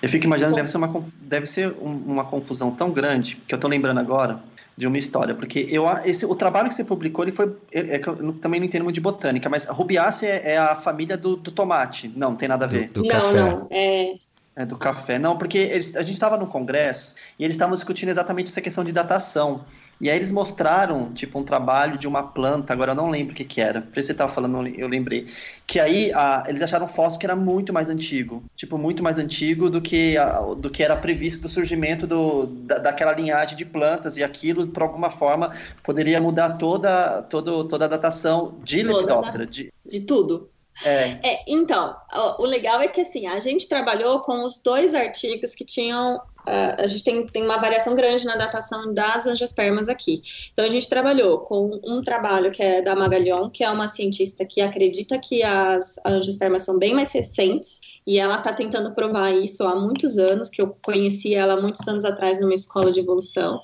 Eu 0.01 0.09
fico 0.09 0.25
imaginando, 0.25 0.53
Bom, 0.53 0.57
deve 0.57 0.69
ser, 0.69 0.77
uma, 0.77 1.03
deve 1.21 1.45
ser 1.45 1.75
uma 1.81 2.25
confusão 2.25 2.71
tão 2.71 2.91
grande, 2.91 3.35
que 3.47 3.53
eu 3.53 3.57
estou 3.57 3.69
lembrando 3.69 3.99
agora, 3.99 4.41
de 4.81 4.87
uma 4.87 4.97
história, 4.97 5.35
porque 5.35 5.67
eu 5.69 5.85
esse 6.03 6.25
o 6.25 6.33
trabalho 6.33 6.67
que 6.67 6.73
você 6.73 6.83
publicou 6.83 7.23
ele 7.23 7.31
foi 7.31 7.55
é, 7.71 7.97
é, 7.97 8.01
eu 8.03 8.33
também 8.33 8.59
não 8.59 8.65
entendo 8.65 8.83
muito 8.83 8.95
de 8.95 9.01
botânica, 9.01 9.47
mas 9.47 9.69
a 9.69 9.71
rubiácea 9.71 10.27
é, 10.27 10.53
é 10.53 10.57
a 10.57 10.75
família 10.75 11.15
do, 11.15 11.35
do, 11.35 11.51
tomate, 11.51 12.11
não 12.15 12.35
tem 12.35 12.49
nada 12.49 12.65
a 12.65 12.67
ver. 12.67 12.87
Do, 12.87 13.03
do 13.03 13.03
não, 13.03 13.09
café. 13.09 13.39
não, 13.39 13.67
é 13.69 14.15
é, 14.55 14.65
do 14.65 14.77
café. 14.77 15.17
Não, 15.17 15.37
porque 15.37 15.57
eles, 15.57 15.95
a 15.95 16.03
gente 16.03 16.15
estava 16.15 16.37
no 16.37 16.47
congresso 16.47 17.15
e 17.39 17.43
eles 17.43 17.55
estavam 17.55 17.75
discutindo 17.75 18.09
exatamente 18.09 18.49
essa 18.49 18.61
questão 18.61 18.83
de 18.83 18.91
datação. 18.91 19.65
E 19.99 20.09
aí 20.09 20.15
eles 20.15 20.31
mostraram, 20.31 21.13
tipo, 21.13 21.37
um 21.37 21.43
trabalho 21.43 21.95
de 21.97 22.07
uma 22.07 22.23
planta, 22.23 22.73
agora 22.73 22.91
eu 22.91 22.95
não 22.95 23.11
lembro 23.11 23.33
o 23.33 23.35
que 23.35 23.45
que 23.45 23.61
era. 23.61 23.81
Por 23.81 23.99
isso 23.99 24.07
você 24.07 24.11
estava 24.13 24.33
falando, 24.33 24.67
eu 24.67 24.87
lembrei. 24.87 25.27
Que 25.67 25.79
aí 25.79 26.11
a, 26.11 26.43
eles 26.47 26.63
acharam 26.63 26.87
fóssil 26.87 27.19
que 27.19 27.25
era 27.25 27.35
muito 27.35 27.71
mais 27.71 27.87
antigo. 27.87 28.43
Tipo, 28.55 28.79
muito 28.79 29.03
mais 29.03 29.19
antigo 29.19 29.69
do 29.69 29.79
que, 29.79 30.17
a, 30.17 30.39
do 30.39 30.71
que 30.71 30.81
era 30.81 30.95
previsto 30.97 31.43
do 31.43 31.47
surgimento 31.47 32.07
do, 32.07 32.47
da, 32.47 32.79
daquela 32.79 33.13
linhagem 33.13 33.55
de 33.55 33.63
plantas. 33.63 34.17
E 34.17 34.23
aquilo, 34.23 34.67
por 34.67 34.81
alguma 34.81 35.11
forma, 35.11 35.55
poderia 35.83 36.19
mudar 36.19 36.57
toda, 36.57 37.21
toda, 37.21 37.69
toda 37.69 37.85
a 37.85 37.87
datação 37.87 38.55
de 38.63 38.81
Lepidoptera. 38.81 39.45
De, 39.45 39.71
de 39.85 39.99
tudo. 40.01 40.49
É. 40.83 41.19
é. 41.23 41.43
então, 41.47 41.95
o 42.39 42.45
legal 42.45 42.81
é 42.81 42.87
que 42.87 43.01
assim, 43.01 43.27
a 43.27 43.39
gente 43.39 43.67
trabalhou 43.67 44.19
com 44.21 44.45
os 44.45 44.57
dois 44.57 44.95
artigos 44.95 45.53
que 45.53 45.65
tinham. 45.65 46.17
Uh, 46.41 46.73
a 46.79 46.87
gente 46.87 47.03
tem, 47.03 47.27
tem 47.27 47.43
uma 47.43 47.57
variação 47.57 47.93
grande 47.93 48.25
na 48.25 48.35
datação 48.35 48.91
das 48.91 49.27
angiospermas 49.27 49.87
aqui. 49.87 50.23
Então, 50.51 50.65
a 50.65 50.69
gente 50.69 50.89
trabalhou 50.89 51.39
com 51.39 51.79
um 51.83 52.01
trabalho 52.01 52.49
que 52.49 52.63
é 52.63 52.81
da 52.81 52.95
Magalhães, 52.95 53.51
que 53.53 53.63
é 53.63 53.69
uma 53.69 53.87
cientista 53.87 54.43
que 54.43 54.59
acredita 54.59 55.19
que 55.19 55.43
as 55.43 55.99
angiospermas 56.03 56.63
são 56.63 56.79
bem 56.79 56.95
mais 56.95 57.11
recentes, 57.11 57.79
e 58.07 58.17
ela 58.17 58.37
está 58.37 58.51
tentando 58.51 58.91
provar 58.91 59.31
isso 59.31 59.63
há 59.63 59.75
muitos 59.75 60.17
anos, 60.17 60.49
que 60.49 60.59
eu 60.61 60.75
conheci 60.83 61.35
ela 61.35 61.61
muitos 61.61 61.87
anos 61.87 62.03
atrás 62.03 62.39
numa 62.39 62.55
escola 62.55 62.91
de 62.91 63.01
evolução. 63.01 63.61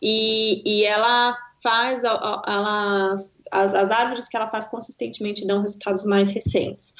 E, 0.00 0.62
e 0.64 0.84
ela 0.84 1.36
faz, 1.62 2.04
ela 2.04 3.16
as, 3.54 3.72
as 3.72 3.90
árvores 3.90 4.28
que 4.28 4.36
ela 4.36 4.48
faz 4.50 4.66
consistentemente 4.66 5.46
dão 5.46 5.60
resultados 5.60 6.04
mais 6.04 6.30
recentes. 6.30 6.92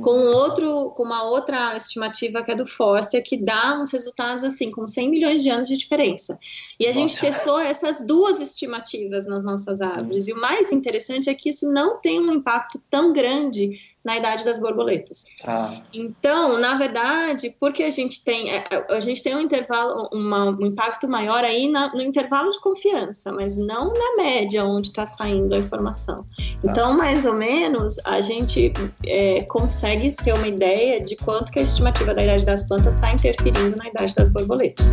Com 0.00 0.26
outro, 0.26 0.90
com 0.90 1.02
uma 1.02 1.24
outra 1.24 1.74
estimativa 1.74 2.42
que 2.42 2.50
é 2.50 2.54
do 2.54 2.66
Forster, 2.66 3.22
que 3.24 3.42
dá 3.42 3.80
uns 3.80 3.90
resultados 3.90 4.44
assim, 4.44 4.70
com 4.70 4.86
100 4.86 5.10
milhões 5.10 5.42
de 5.42 5.48
anos 5.48 5.66
de 5.66 5.76
diferença. 5.76 6.38
E 6.78 6.86
a 6.86 6.92
gente 6.92 7.18
testou 7.18 7.58
essas 7.58 8.04
duas 8.06 8.40
estimativas 8.40 9.26
nas 9.26 9.42
nossas 9.42 9.80
árvores. 9.80 10.28
E 10.28 10.32
o 10.32 10.40
mais 10.40 10.70
interessante 10.70 11.30
é 11.30 11.34
que 11.34 11.48
isso 11.48 11.70
não 11.70 11.98
tem 11.98 12.20
um 12.20 12.32
impacto 12.32 12.80
tão 12.90 13.12
grande 13.12 13.80
na 14.04 14.16
idade 14.16 14.44
das 14.44 14.58
borboletas. 14.58 15.24
Ah. 15.44 15.80
Então, 15.92 16.58
na 16.58 16.76
verdade, 16.76 17.54
porque 17.58 17.82
a 17.82 17.90
gente 17.90 18.24
tem 18.24 18.50
é, 18.50 18.64
é, 18.70 18.86
a 18.90 19.00
gente 19.00 19.22
tem 19.22 19.34
um 19.36 19.40
intervalo, 19.40 20.08
uma, 20.12 20.46
um 20.50 20.66
impacto 20.66 21.08
maior 21.08 21.44
aí 21.44 21.68
na, 21.68 21.92
no 21.94 22.02
intervalo 22.02 22.50
de 22.50 22.60
confiança, 22.60 23.32
mas 23.32 23.56
não 23.56 23.92
na 23.92 24.16
média 24.16 24.64
onde 24.64 24.88
está 24.88 25.06
saindo 25.06 25.54
a 25.54 25.58
informação. 25.58 26.26
Ah. 26.38 26.42
Então, 26.64 26.96
mais 26.96 27.24
ou 27.24 27.34
menos, 27.34 27.96
a 28.04 28.20
gente 28.20 28.72
é, 29.06 29.42
consegue 29.42 30.12
ter 30.12 30.32
uma 30.32 30.48
ideia 30.48 31.02
de 31.02 31.16
quanto 31.16 31.52
que 31.52 31.58
a 31.58 31.62
estimativa 31.62 32.14
da 32.14 32.24
idade 32.24 32.44
das 32.44 32.66
plantas 32.66 32.94
está 32.94 33.12
interferindo 33.12 33.76
na 33.76 33.88
idade 33.88 34.14
das 34.14 34.28
borboletas. 34.28 34.92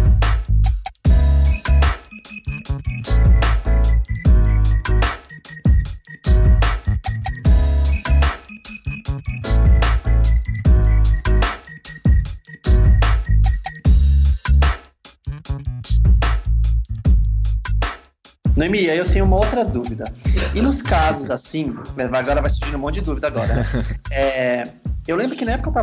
Noemi, 18.60 18.89
aí 18.89 18.98
eu 18.98 19.06
tenho 19.06 19.24
uma 19.24 19.38
outra 19.38 19.63
dúvida. 19.63 20.12
E 20.54 20.62
nos 20.62 20.82
casos 20.82 21.30
assim, 21.30 21.74
agora 22.12 22.41
vai 22.41 22.50
surgindo 22.50 22.76
um 22.76 22.82
monte 22.82 22.95
de 22.95 23.02
dúvida 23.02 23.28
agora. 23.28 23.65
É, 24.12 24.63
eu 25.08 25.15
lembro 25.15 25.38
que 25.38 25.45
na 25.45 25.54
época 25.54 25.82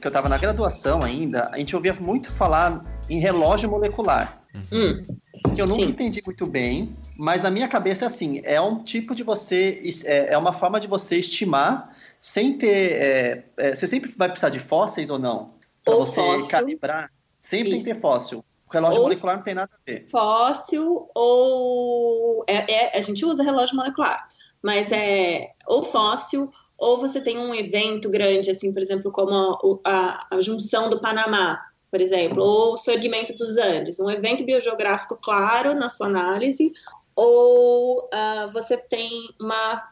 que 0.00 0.04
eu 0.04 0.08
estava 0.08 0.28
na 0.28 0.36
graduação 0.36 1.02
ainda, 1.02 1.48
a 1.52 1.58
gente 1.58 1.76
ouvia 1.76 1.94
muito 1.94 2.32
falar 2.32 2.82
em 3.08 3.20
relógio 3.20 3.70
molecular. 3.70 4.40
Hum, 4.72 5.00
que 5.54 5.62
eu 5.62 5.66
nunca 5.66 5.82
Sim. 5.82 5.90
entendi 5.90 6.20
muito 6.26 6.44
bem, 6.44 6.92
mas 7.16 7.40
na 7.40 7.50
minha 7.50 7.68
cabeça 7.68 8.04
é 8.04 8.06
assim, 8.06 8.40
é 8.42 8.60
um 8.60 8.82
tipo 8.82 9.14
de 9.14 9.22
você, 9.22 9.80
é, 10.04 10.32
é 10.32 10.38
uma 10.38 10.52
forma 10.52 10.80
de 10.80 10.88
você 10.88 11.18
estimar 11.18 11.94
sem 12.18 12.58
ter, 12.58 12.92
é, 12.92 13.44
é, 13.58 13.74
você 13.76 13.86
sempre 13.86 14.12
vai 14.16 14.28
precisar 14.28 14.48
de 14.48 14.58
fósseis 14.58 15.08
ou 15.08 15.20
não? 15.20 15.50
Para 15.84 15.94
Ou 15.94 16.04
você 16.04 16.20
fóssil. 16.20 16.48
calibrar, 16.48 17.12
sempre 17.38 17.70
tem 17.70 17.78
Isso. 17.78 17.86
que 17.86 17.94
ter 17.94 18.00
fóssil. 18.00 18.44
O 18.68 18.72
relógio 18.72 18.98
Ou- 18.98 19.04
molecular 19.04 19.36
não 19.36 19.42
tem 19.42 19.54
nada 19.54 19.70
a 19.72 19.78
ver. 19.90 20.06
fóssil 20.10 21.08
ou 21.14 22.44
é, 22.46 22.70
é- 22.72 22.98
a 22.98 23.00
gente 23.00 23.24
usa 23.24 23.42
relógio 23.42 23.74
molecular, 23.76 24.26
mas 24.62 24.92
é 24.92 25.52
ou 25.66 25.84
fóssil 25.84 26.50
ou 26.76 26.98
você 26.98 27.20
tem 27.20 27.38
um 27.38 27.54
evento 27.54 28.08
grande, 28.08 28.50
assim, 28.50 28.72
por 28.72 28.80
exemplo, 28.82 29.10
como 29.10 29.80
a, 29.84 29.90
a- 29.90 30.26
a 30.32 30.40
junção 30.40 30.88
do 30.90 31.00
Panamá, 31.00 31.60
por 31.90 32.00
exemplo, 32.00 32.42
ou 32.42 32.74
o 32.74 32.76
surgimento 32.76 33.34
dos 33.34 33.56
Andes, 33.56 33.98
um 33.98 34.10
evento 34.10 34.44
biogeográfico 34.44 35.18
claro 35.20 35.74
na 35.74 35.88
sua 35.88 36.06
análise, 36.06 36.70
ou 37.18 38.08
ah, 38.12 38.48
você 38.52 38.76
tem 38.76 39.10
uma 39.40 39.82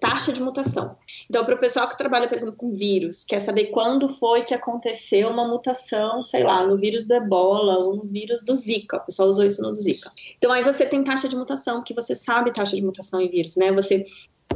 taxa 0.00 0.30
de 0.30 0.42
mutação. 0.42 0.98
Então, 1.30 1.42
para 1.42 1.54
o 1.54 1.58
pessoal 1.58 1.88
que 1.88 1.96
trabalha, 1.96 2.28
por 2.28 2.36
exemplo, 2.36 2.54
com 2.54 2.74
vírus, 2.74 3.24
quer 3.24 3.40
saber 3.40 3.66
quando 3.66 4.06
foi 4.06 4.42
que 4.42 4.52
aconteceu 4.52 5.30
uma 5.30 5.48
mutação, 5.48 6.22
sei 6.22 6.44
lá, 6.44 6.62
no 6.66 6.76
vírus 6.76 7.06
do 7.06 7.14
ebola 7.14 7.78
ou 7.78 7.96
no 7.96 8.04
vírus 8.04 8.44
do 8.44 8.54
Zika. 8.54 8.98
O 8.98 9.06
pessoal 9.06 9.30
usou 9.30 9.46
isso 9.46 9.62
no 9.62 9.74
Zika. 9.74 10.12
Então, 10.36 10.52
aí 10.52 10.62
você 10.62 10.84
tem 10.84 11.02
taxa 11.02 11.26
de 11.26 11.36
mutação, 11.36 11.82
que 11.82 11.94
você 11.94 12.14
sabe 12.14 12.52
taxa 12.52 12.76
de 12.76 12.82
mutação 12.82 13.18
em 13.18 13.30
vírus, 13.30 13.56
né? 13.56 13.72
Você 13.72 14.04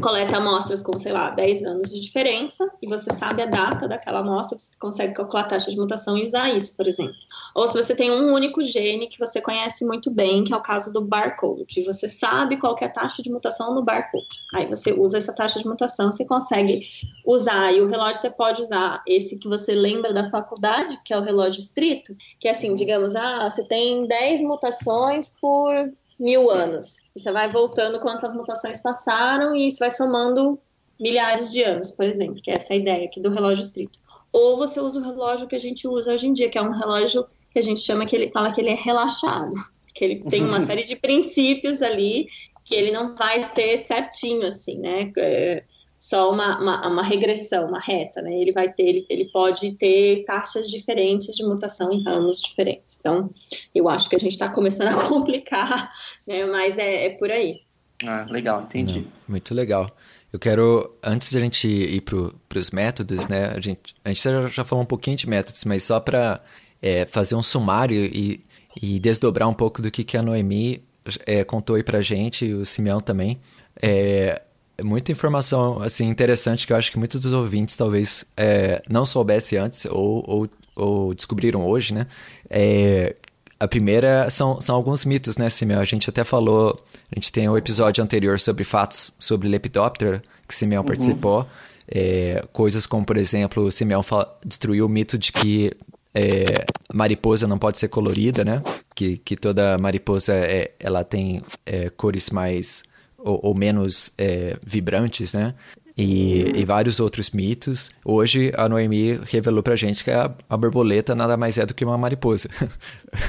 coleta 0.01 0.37
amostras 0.37 0.83
com, 0.83 0.99
sei 0.99 1.13
lá, 1.13 1.31
10 1.31 1.65
anos 1.65 1.91
de 1.91 2.01
diferença 2.01 2.69
e 2.81 2.89
você 2.89 3.13
sabe 3.13 3.43
a 3.43 3.47
data 3.47 3.89
daquela 3.89 4.21
amostra, 4.21 4.59
você 4.59 4.71
consegue 4.79 5.15
calcular 5.15 5.43
a 5.43 5.49
taxa 5.49 5.71
de 5.71 5.77
mutação 5.77 6.17
e 6.17 6.25
usar 6.25 6.55
isso, 6.55 6.77
por 6.77 6.87
exemplo. 6.87 7.15
Ou 7.55 7.67
se 7.67 7.77
você 7.77 7.95
tem 7.95 8.11
um 8.11 8.33
único 8.33 8.63
gene 8.63 9.07
que 9.07 9.19
você 9.19 9.41
conhece 9.41 9.85
muito 9.85 10.11
bem, 10.11 10.45
que 10.45 10.53
é 10.53 10.57
o 10.57 10.63
caso 10.63 10.93
do 10.93 11.01
barcode, 11.01 11.81
e 11.81 11.85
você 11.85 12.09
sabe 12.09 12.57
qual 12.57 12.77
é 12.81 12.85
a 12.85 12.89
taxa 12.89 13.23
de 13.23 13.31
mutação 13.31 13.75
no 13.75 13.83
barcode. 13.83 14.27
Aí 14.55 14.67
você 14.67 14.93
usa 14.93 15.19
essa 15.19 15.33
taxa 15.33 15.59
de 15.59 15.67
mutação, 15.67 16.13
você 16.13 16.25
consegue 16.25 16.83
usar, 17.27 17.73
e 17.73 17.81
o 17.81 17.89
relógio 17.89 18.21
você 18.21 18.31
pode 18.31 18.63
usar 18.63 19.03
esse 19.07 19.39
que 19.39 19.49
você 19.49 19.75
lembra 19.75 20.13
da 20.13 20.31
faculdade, 20.31 20.99
que 21.05 21.13
é 21.13 21.19
o 21.19 21.23
relógio 21.23 21.61
estrito, 21.61 22.17
que 22.39 22.49
é 22.49 22.53
assim, 22.53 22.75
digamos, 22.75 23.15
ah, 23.15 23.51
você 23.51 23.65
tem 23.65 24.07
10 24.07 24.43
mutações 24.43 25.31
por 25.41 25.75
mil 26.19 26.51
anos. 26.51 26.97
Você 27.17 27.31
vai 27.31 27.49
voltando 27.49 28.01
quantas 28.01 28.33
mutações 28.35 28.83
passaram 28.83 29.55
e 29.55 29.69
isso 29.69 29.79
vai 29.79 29.91
somando 29.91 30.59
milhares 30.99 31.53
de 31.53 31.63
anos, 31.63 31.91
por 31.91 32.07
exemplo, 32.07 32.43
que 32.43 32.51
é 32.51 32.55
essa 32.55 32.75
ideia 32.75 33.05
aqui 33.05 33.21
do 33.21 33.31
relógio 33.31 33.65
estrito. 33.65 34.01
Ou 34.33 34.57
você 34.57 34.81
usa 34.81 34.99
o 34.99 35.03
relógio 35.03 35.47
que 35.47 35.57
a 35.57 35.61
gente 35.61 35.87
usa 35.87 36.13
hoje 36.13 36.27
em 36.27 36.33
dia, 36.33 36.51
que 36.51 36.59
é 36.59 36.63
um 36.63 36.73
relógio 36.73 37.27
que 37.53 37.59
a 37.59 37.63
gente 37.63 37.81
chama 37.81 38.05
que 38.05 38.17
ele 38.17 38.31
fala 38.31 38.53
que 38.53 38.61
ele 38.61 38.71
é 38.71 38.75
relaxado, 38.75 39.55
que 39.95 40.05
ele 40.05 40.25
tem 40.25 40.45
uma 40.45 40.61
série 40.67 40.85
de 40.85 40.97
princípios 40.97 41.83
ali 41.83 42.29
que 42.65 42.75
ele 42.75 42.91
não 42.91 43.15
vai 43.17 43.43
ser 43.43 43.79
certinho 43.79 44.47
assim, 44.47 44.79
né? 44.79 45.11
É 45.17 45.65
só 45.99 46.31
uma, 46.31 46.59
uma, 46.61 46.89
uma 46.89 47.03
regressão, 47.03 47.67
uma 47.67 47.81
reta, 47.81 48.23
né? 48.23 48.33
Ele 48.33 48.53
vai 48.53 48.73
ter, 48.73 48.85
ele, 48.85 49.07
ele 49.11 49.25
pode 49.27 49.73
ter 49.73 50.25
taxas 50.25 50.71
diferentes 50.71 51.35
de 51.35 51.45
mutação 51.45 51.93
em 51.93 52.03
ramos 52.05 52.41
diferentes. 52.41 52.99
Então, 53.01 53.31
eu 53.75 53.89
acho 53.89 54.09
que 54.09 54.17
a 54.17 54.19
gente 54.19 54.33
está 54.33 54.49
começando 54.49 54.89
a 54.89 55.03
complicar, 55.09 55.93
né? 56.27 56.45
Mas 56.45 56.79
é, 56.79 57.07
é 57.07 57.11
por 57.11 57.31
aí. 57.31 57.63
Ah, 58.07 58.27
legal, 58.31 58.63
entendi. 58.63 59.01
Não, 59.01 59.13
muito 59.29 59.53
legal. 59.55 59.91
Eu 60.33 60.39
quero, 60.39 60.97
antes 61.03 61.31
de 61.31 61.39
a 61.39 61.41
gente 61.41 61.67
ir 61.67 62.03
para 62.03 62.59
os 62.59 62.71
métodos, 62.71 63.27
né? 63.27 63.47
A 63.47 63.61
gente, 63.61 63.95
a 64.05 64.09
gente 64.11 64.23
já, 64.23 64.47
já 64.47 64.65
falou 64.65 64.85
um 64.85 64.87
pouquinho 64.87 65.17
de 65.17 65.29
métodos, 65.29 65.65
mas 65.65 65.83
só 65.83 65.99
para 65.99 66.41
é, 66.81 67.07
fazer 67.07 67.35
um 67.35 67.43
sumário 67.43 68.05
e, 68.05 68.45
e 68.81 69.01
desdobrar 69.01 69.49
um 69.49 69.55
pouco 69.55 69.83
do 69.83 69.91
que, 69.91 70.05
que 70.05 70.17
a 70.17 70.23
Noemi 70.23 70.85
é, 71.27 71.43
contou 71.45 71.77
aí 71.77 71.83
pra 71.83 72.01
gente, 72.01 72.45
e 72.45 72.55
o 72.55 72.65
Simeão 72.65 73.01
também. 73.01 73.41
É, 73.81 74.43
muita 74.83 75.13
informação 75.13 75.83
assim 75.83 76.09
interessante 76.09 76.67
que 76.67 76.73
eu 76.73 76.77
acho 76.77 76.91
que 76.91 76.99
muitos 76.99 77.21
dos 77.21 77.33
ouvintes 77.33 77.77
talvez 77.77 78.25
é, 78.37 78.83
não 78.89 79.05
soubessem 79.05 79.59
antes 79.59 79.85
ou, 79.87 80.25
ou, 80.27 80.49
ou 80.77 81.15
descobriram 81.15 81.67
hoje, 81.67 81.95
né? 81.95 82.07
É, 82.49 83.17
a 83.61 83.67
primeira 83.67 84.31
são, 84.31 84.61
são 84.61 84.77
alguns 84.77 85.05
mitos, 85.05 85.37
né, 85.37 85.49
Simeão? 85.49 85.81
A 85.81 85.85
gente 85.85 86.09
até 86.09 86.23
falou, 86.23 86.81
a 87.11 87.15
gente 87.19 87.33
tem 87.33 87.49
o 87.49 87.53
um 87.53 87.59
episódio 87.59 88.03
anterior 88.05 88.39
sobre 88.39 88.63
fatos 88.63 89.13
sobre 89.19 89.49
Lepidoptera, 89.49 90.23
que 90.47 90.55
Simeão 90.55 90.83
uhum. 90.83 90.87
participou. 90.87 91.47
É, 91.91 92.45
coisas 92.53 92.87
como, 92.87 93.05
por 93.05 93.17
exemplo, 93.17 93.73
Simeão 93.73 94.03
destruiu 94.45 94.87
o 94.87 94.89
mito 94.89 95.19
de 95.19 95.33
que 95.33 95.73
é, 96.15 96.45
mariposa 96.93 97.47
não 97.47 97.59
pode 97.59 97.79
ser 97.79 97.89
colorida, 97.89 98.45
né? 98.45 98.63
Que, 98.95 99.19
que 99.19 99.37
toda 99.37 99.77
mariposa 99.79 100.35
é, 100.35 100.73
ela 100.79 101.03
tem 101.03 101.43
é, 101.67 101.91
cores 101.91 102.31
mais 102.31 102.83
ou, 103.19 103.41
ou 103.43 103.55
menos 103.55 104.13
é, 104.17 104.57
vibrantes, 104.65 105.33
né? 105.33 105.55
E, 105.97 106.53
e, 106.55 106.65
vários 106.65 107.01
outros 107.01 107.31
mitos. 107.31 107.91
Hoje 108.05 108.53
a 108.57 108.69
Noemi 108.69 109.19
revelou 109.25 109.65
pra 109.65 109.75
gente 109.75 110.05
que 110.05 110.13
a, 110.13 110.33
a 110.49 110.57
borboleta 110.57 111.13
nada 111.13 111.37
mais 111.37 111.59
é 111.59 111.67
do 111.67 111.75
que 111.75 111.85
uma 111.85 111.99
mariposa. 111.99 112.49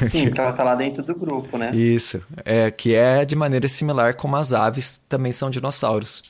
Sim, 0.08 0.30
tá, 0.32 0.54
tá 0.54 0.64
lá 0.64 0.76
dentro 0.76 1.02
do 1.02 1.16
grupo, 1.16 1.58
né? 1.58 1.72
Isso. 1.72 2.22
É, 2.46 2.70
que 2.70 2.94
é 2.94 3.26
de 3.26 3.36
maneira 3.36 3.68
similar 3.68 4.16
como 4.16 4.36
as 4.36 4.54
aves 4.54 5.02
também 5.10 5.32
são 5.32 5.50
dinossauros. 5.50 6.22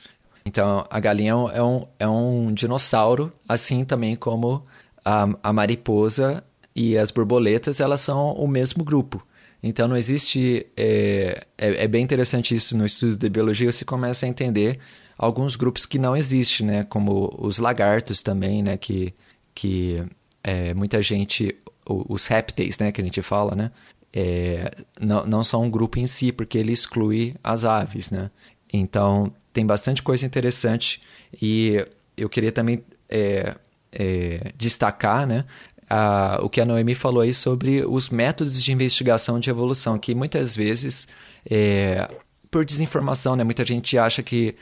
Então 0.46 0.86
a 0.88 0.98
galinha 0.98 1.32
é 1.52 1.62
um, 1.62 1.82
é 1.98 2.08
um 2.08 2.54
dinossauro, 2.54 3.30
assim 3.46 3.84
também 3.84 4.16
como 4.16 4.64
a, 5.04 5.28
a 5.42 5.52
mariposa 5.52 6.42
e 6.74 6.96
as 6.96 7.10
borboletas, 7.10 7.80
elas 7.80 8.00
são 8.00 8.32
o 8.32 8.48
mesmo 8.48 8.82
grupo. 8.82 9.22
Então 9.62 9.86
não 9.86 9.96
existe. 9.96 10.66
É, 10.76 11.46
é, 11.56 11.84
é, 11.84 11.88
bem 11.88 12.02
interessante 12.02 12.54
isso 12.54 12.76
no 12.76 12.86
estudo 12.86 13.16
de 13.16 13.28
biologia, 13.28 13.70
você 13.70 13.84
começa 13.84 14.24
a 14.24 14.28
entender 14.28 14.78
alguns 15.18 15.54
grupos 15.56 15.84
que 15.84 15.98
não 15.98 16.16
existem, 16.16 16.66
né? 16.66 16.84
Como 16.84 17.34
os 17.38 17.58
lagartos 17.58 18.22
também, 18.22 18.62
né? 18.62 18.76
Que, 18.76 19.14
que 19.54 20.02
é, 20.42 20.72
muita 20.74 21.02
gente. 21.02 21.54
Os 21.86 22.26
répteis, 22.26 22.78
né? 22.78 22.92
Que 22.92 23.00
a 23.00 23.04
gente 23.04 23.20
fala, 23.20 23.54
né? 23.54 23.70
É, 24.12 24.70
não, 25.00 25.26
não 25.26 25.44
são 25.44 25.62
um 25.64 25.70
grupo 25.70 25.98
em 25.98 26.06
si, 26.06 26.32
porque 26.32 26.56
ele 26.58 26.72
exclui 26.72 27.34
as 27.42 27.64
aves, 27.64 28.10
né? 28.10 28.30
Então 28.72 29.32
tem 29.52 29.66
bastante 29.66 30.02
coisa 30.02 30.24
interessante 30.24 31.02
e 31.40 31.84
eu 32.16 32.28
queria 32.28 32.52
também 32.52 32.84
é, 33.08 33.56
destacar, 34.56 35.26
né? 35.26 35.44
A, 35.90 36.38
o 36.40 36.48
que 36.48 36.60
a 36.60 36.64
Noemi 36.64 36.94
falou 36.94 37.20
aí 37.20 37.34
sobre 37.34 37.84
os 37.84 38.08
métodos 38.08 38.62
de 38.62 38.72
investigação 38.72 39.40
de 39.40 39.50
evolução, 39.50 39.98
que 39.98 40.14
muitas 40.14 40.54
vezes, 40.54 41.08
é, 41.50 42.08
por 42.48 42.64
desinformação, 42.64 43.34
né, 43.34 43.42
muita 43.42 43.64
gente 43.64 43.98
acha 43.98 44.22
que 44.22 44.54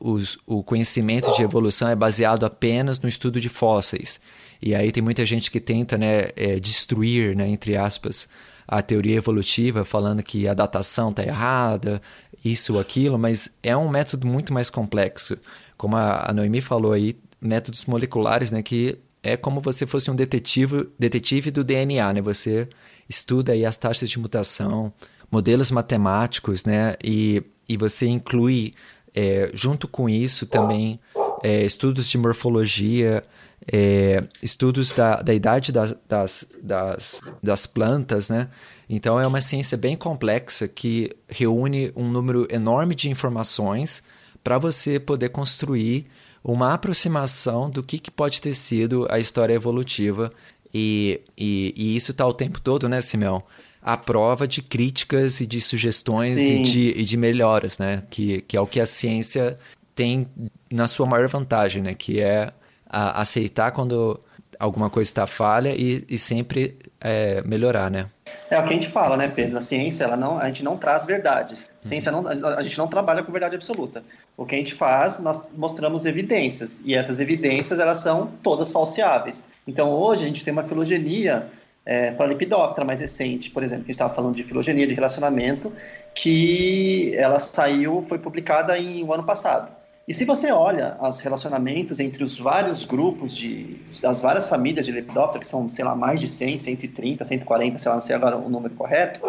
os, 0.00 0.38
o 0.46 0.62
conhecimento 0.62 1.32
de 1.34 1.42
evolução 1.42 1.88
é 1.88 1.96
baseado 1.96 2.46
apenas 2.46 3.00
no 3.00 3.08
estudo 3.08 3.40
de 3.40 3.48
fósseis. 3.48 4.20
E 4.60 4.74
aí 4.74 4.92
tem 4.92 5.02
muita 5.02 5.26
gente 5.26 5.50
que 5.50 5.60
tenta 5.60 5.98
né, 5.98 6.30
é, 6.36 6.60
destruir, 6.60 7.36
né, 7.36 7.48
entre 7.48 7.76
aspas, 7.76 8.28
a 8.66 8.80
teoria 8.80 9.16
evolutiva, 9.16 9.84
falando 9.84 10.22
que 10.22 10.46
a 10.46 10.54
datação 10.54 11.10
está 11.10 11.24
errada, 11.24 12.00
isso 12.44 12.74
ou 12.74 12.80
aquilo, 12.80 13.18
mas 13.18 13.50
é 13.62 13.76
um 13.76 13.88
método 13.88 14.26
muito 14.26 14.52
mais 14.52 14.70
complexo. 14.70 15.36
Como 15.76 15.96
a, 15.96 16.30
a 16.30 16.32
Noemi 16.32 16.60
falou 16.60 16.92
aí, 16.92 17.16
métodos 17.40 17.84
moleculares, 17.86 18.52
né, 18.52 18.62
que 18.62 18.98
é 19.22 19.36
como 19.36 19.60
você 19.60 19.86
fosse 19.86 20.10
um 20.10 20.16
detetive, 20.16 20.88
detetive 20.98 21.50
do 21.50 21.62
DNA, 21.62 22.12
né? 22.12 22.20
Você 22.20 22.68
estuda 23.08 23.52
aí 23.52 23.64
as 23.64 23.76
taxas 23.76 24.10
de 24.10 24.18
mutação, 24.18 24.92
modelos 25.30 25.70
matemáticos, 25.70 26.64
né? 26.64 26.96
E, 27.02 27.42
e 27.68 27.76
você 27.76 28.06
inclui, 28.06 28.74
é, 29.14 29.50
junto 29.54 29.86
com 29.86 30.08
isso 30.08 30.46
também, 30.46 30.98
é, 31.42 31.64
estudos 31.64 32.08
de 32.08 32.18
morfologia, 32.18 33.22
é, 33.70 34.24
estudos 34.42 34.92
da, 34.92 35.22
da 35.22 35.32
idade 35.32 35.70
das, 35.70 35.94
das, 36.08 36.44
das, 36.60 37.20
das 37.40 37.66
plantas, 37.66 38.28
né? 38.28 38.48
Então 38.88 39.20
é 39.20 39.26
uma 39.26 39.40
ciência 39.40 39.78
bem 39.78 39.96
complexa 39.96 40.66
que 40.66 41.10
reúne 41.28 41.92
um 41.94 42.10
número 42.10 42.46
enorme 42.50 42.94
de 42.94 43.08
informações 43.08 44.02
para 44.42 44.58
você 44.58 44.98
poder 44.98 45.28
construir 45.28 46.06
uma 46.44 46.74
aproximação 46.74 47.70
do 47.70 47.82
que, 47.82 47.98
que 47.98 48.10
pode 48.10 48.40
ter 48.40 48.54
sido 48.54 49.06
a 49.10 49.18
história 49.18 49.54
evolutiva. 49.54 50.32
E, 50.74 51.20
e, 51.36 51.74
e 51.76 51.96
isso 51.96 52.10
está 52.12 52.26
o 52.26 52.32
tempo 52.32 52.60
todo, 52.60 52.88
né, 52.88 53.00
Simeão? 53.00 53.42
A 53.80 53.96
prova 53.96 54.46
de 54.46 54.62
críticas 54.62 55.40
e 55.40 55.46
de 55.46 55.60
sugestões 55.60 56.36
e 56.36 56.58
de, 56.60 56.88
e 56.96 57.04
de, 57.04 57.16
melhoras, 57.16 57.78
né? 57.78 58.04
Que, 58.10 58.40
que 58.42 58.56
é 58.56 58.60
o 58.60 58.66
que 58.66 58.80
a 58.80 58.86
ciência 58.86 59.56
tem 59.94 60.26
na 60.70 60.86
sua 60.86 61.06
maior 61.06 61.28
vantagem, 61.28 61.82
né? 61.82 61.94
Que 61.94 62.20
é 62.20 62.52
a, 62.88 63.20
aceitar 63.20 63.72
quando 63.72 64.18
alguma 64.62 64.88
coisa 64.88 65.08
está 65.08 65.26
falha 65.26 65.74
e, 65.76 66.04
e 66.08 66.16
sempre 66.16 66.76
é, 67.00 67.42
melhorar, 67.42 67.90
né? 67.90 68.06
É 68.48 68.56
o 68.56 68.62
que 68.62 68.70
a 68.70 68.72
gente 68.72 68.88
fala, 68.88 69.16
né, 69.16 69.26
Pedro? 69.26 69.58
A 69.58 69.60
ciência, 69.60 70.04
ela 70.04 70.16
não, 70.16 70.38
a 70.38 70.46
gente 70.46 70.62
não 70.62 70.76
traz 70.76 71.04
verdades. 71.04 71.68
A 71.84 71.88
ciência 71.88 72.12
não, 72.12 72.28
a 72.28 72.62
gente 72.62 72.78
não 72.78 72.86
trabalha 72.86 73.24
com 73.24 73.32
verdade 73.32 73.56
absoluta. 73.56 74.04
O 74.36 74.46
que 74.46 74.54
a 74.54 74.58
gente 74.58 74.72
faz, 74.72 75.18
nós 75.18 75.42
mostramos 75.56 76.06
evidências 76.06 76.80
e 76.84 76.94
essas 76.94 77.18
evidências 77.18 77.80
elas 77.80 77.98
são 77.98 78.30
todas 78.40 78.70
falseáveis. 78.70 79.50
Então 79.66 79.90
hoje 79.90 80.22
a 80.22 80.26
gente 80.28 80.44
tem 80.44 80.52
uma 80.52 80.62
filogenia 80.62 81.50
é, 81.84 82.12
para 82.12 82.26
a 82.26 82.28
Lepidoptera 82.28 82.86
mais 82.86 83.00
recente, 83.00 83.50
por 83.50 83.64
exemplo, 83.64 83.84
que 83.84 83.90
a 83.90 83.92
gente 83.92 83.96
estava 83.96 84.14
falando 84.14 84.36
de 84.36 84.44
filogenia 84.44 84.86
de 84.86 84.94
relacionamento, 84.94 85.72
que 86.14 87.12
ela 87.16 87.40
saiu, 87.40 88.00
foi 88.00 88.20
publicada 88.20 88.78
em 88.78 89.02
um 89.02 89.12
ano 89.12 89.24
passado. 89.24 89.81
E 90.06 90.12
se 90.12 90.24
você 90.24 90.50
olha 90.50 90.96
os 91.00 91.20
relacionamentos 91.20 92.00
entre 92.00 92.24
os 92.24 92.38
vários 92.38 92.84
grupos 92.84 93.36
de 93.36 93.76
das 94.00 94.20
várias 94.20 94.48
famílias 94.48 94.86
de 94.86 94.92
Lepidoptera, 94.92 95.38
que 95.38 95.46
são, 95.46 95.70
sei 95.70 95.84
lá, 95.84 95.94
mais 95.94 96.20
de 96.20 96.26
100, 96.26 96.58
130, 96.58 97.24
140, 97.24 97.78
sei 97.78 97.88
lá, 97.88 97.94
não 97.94 98.02
sei 98.02 98.16
agora 98.16 98.36
o 98.36 98.48
número 98.48 98.74
correto, 98.74 99.20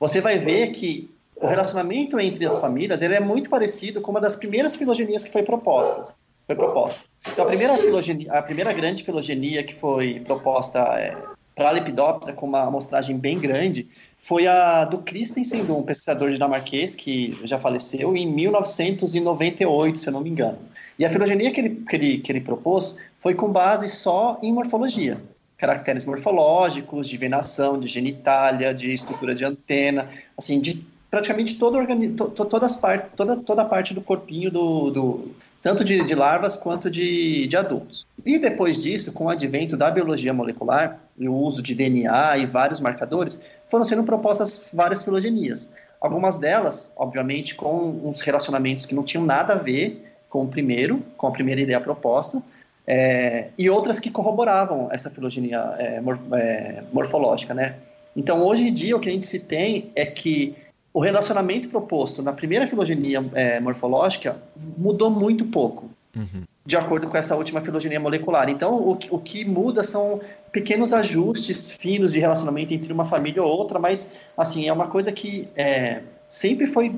você 0.00 0.20
vai 0.20 0.38
ver 0.38 0.68
que 0.68 1.10
o 1.36 1.46
relacionamento 1.46 2.18
entre 2.18 2.46
as 2.46 2.58
famílias 2.58 3.02
ele 3.02 3.14
é 3.14 3.20
muito 3.20 3.50
parecido 3.50 4.00
com 4.00 4.10
uma 4.10 4.20
das 4.20 4.36
primeiras 4.36 4.74
filogenias 4.74 5.22
que 5.22 5.30
foi 5.30 5.42
proposta. 5.42 6.14
Foi 6.46 6.54
proposta. 6.54 7.00
Então, 7.30 7.44
a 7.44 7.48
primeira, 7.48 7.76
filogenia, 7.76 8.32
a 8.32 8.40
primeira 8.40 8.72
grande 8.72 9.02
filogenia 9.02 9.62
que 9.64 9.74
foi 9.74 10.20
proposta 10.20 10.78
é, 10.98 11.16
para 11.54 11.68
a 11.68 11.72
Lepidoptera, 11.72 12.32
com 12.32 12.46
uma 12.46 12.62
amostragem 12.62 13.18
bem 13.18 13.38
grande, 13.38 13.88
foi 14.26 14.44
a 14.48 14.84
do 14.84 14.98
Christensen, 14.98 15.62
um 15.70 15.84
pesquisador 15.84 16.30
dinamarquês 16.30 16.96
que 16.96 17.38
já 17.44 17.60
faleceu 17.60 18.16
em 18.16 18.26
1998, 18.28 19.98
se 20.00 20.08
eu 20.08 20.12
não 20.12 20.20
me 20.20 20.30
engano. 20.30 20.58
E 20.98 21.04
a 21.04 21.10
filogenia 21.10 21.52
que 21.52 21.60
ele, 21.60 21.84
que 21.88 21.96
ele, 21.96 22.18
que 22.18 22.32
ele 22.32 22.40
propôs 22.40 22.96
foi 23.20 23.34
com 23.34 23.48
base 23.48 23.88
só 23.88 24.36
em 24.42 24.52
morfologia. 24.52 25.16
Caracteres 25.56 26.04
morfológicos, 26.04 27.08
de 27.08 27.16
venação, 27.16 27.78
de 27.78 27.86
genitália, 27.86 28.74
de 28.74 28.92
estrutura 28.92 29.32
de 29.32 29.44
antena, 29.44 30.10
assim, 30.36 30.60
de 30.60 30.84
praticamente 31.08 31.56
todo 31.56 31.78
organi 31.78 32.08
to, 32.08 32.28
todas 32.28 32.76
part 32.76 33.06
toda, 33.16 33.36
toda 33.36 33.62
a 33.62 33.64
parte 33.64 33.94
do 33.94 34.00
corpinho 34.00 34.50
do, 34.50 34.90
do 34.90 35.30
tanto 35.62 35.84
de, 35.84 36.04
de, 36.04 36.14
larvas 36.14 36.56
quanto 36.56 36.90
de, 36.90 37.46
de 37.46 37.56
adultos. 37.56 38.04
E 38.24 38.38
depois 38.38 38.82
disso, 38.82 39.12
com 39.12 39.26
o 39.26 39.28
advento 39.28 39.76
da 39.76 39.90
biologia 39.90 40.34
molecular 40.34 41.00
e 41.16 41.28
o 41.28 41.34
uso 41.34 41.62
de 41.62 41.74
DNA 41.74 42.38
e 42.38 42.46
vários 42.46 42.80
marcadores, 42.80 43.40
foram 43.68 43.84
sendo 43.84 44.02
propostas 44.04 44.68
várias 44.72 45.02
filogenias. 45.02 45.72
Algumas 46.00 46.38
delas, 46.38 46.92
obviamente, 46.96 47.54
com 47.54 47.88
uns 48.04 48.20
relacionamentos 48.20 48.86
que 48.86 48.94
não 48.94 49.02
tinham 49.02 49.24
nada 49.24 49.54
a 49.54 49.56
ver 49.56 50.04
com 50.28 50.44
o 50.44 50.48
primeiro, 50.48 51.02
com 51.16 51.26
a 51.26 51.30
primeira 51.30 51.60
ideia 51.60 51.80
proposta, 51.80 52.42
é, 52.86 53.48
e 53.58 53.68
outras 53.68 53.98
que 53.98 54.10
corroboravam 54.10 54.88
essa 54.92 55.10
filogenia 55.10 55.58
é, 55.78 56.00
mor 56.00 56.18
é, 56.32 56.84
morfológica, 56.92 57.52
né? 57.52 57.74
Então, 58.14 58.42
hoje 58.42 58.68
em 58.68 58.72
dia, 58.72 58.96
o 58.96 59.00
que 59.00 59.08
a 59.08 59.12
gente 59.12 59.26
se 59.26 59.40
tem 59.40 59.90
é 59.94 60.06
que 60.06 60.54
o 60.94 61.00
relacionamento 61.00 61.68
proposto 61.68 62.22
na 62.22 62.32
primeira 62.32 62.66
filogenia 62.66 63.22
é, 63.34 63.60
morfológica 63.60 64.36
mudou 64.78 65.10
muito 65.10 65.44
pouco. 65.44 65.90
Uhum. 66.14 66.44
De 66.66 66.76
acordo 66.76 67.06
com 67.06 67.16
essa 67.16 67.36
última 67.36 67.60
filogenia 67.60 68.00
molecular. 68.00 68.48
Então, 68.50 68.74
o, 68.74 68.98
o 69.10 69.18
que 69.18 69.44
muda 69.44 69.82
são 69.82 70.20
pequenos 70.50 70.92
ajustes 70.92 71.70
finos 71.70 72.12
de 72.12 72.18
relacionamento 72.18 72.74
entre 72.74 72.92
uma 72.92 73.04
família 73.04 73.42
ou 73.42 73.48
outra, 73.48 73.78
mas, 73.78 74.14
assim, 74.36 74.66
é 74.66 74.72
uma 74.72 74.88
coisa 74.88 75.12
que 75.12 75.48
é, 75.54 76.02
sempre 76.28 76.66
foi 76.66 76.92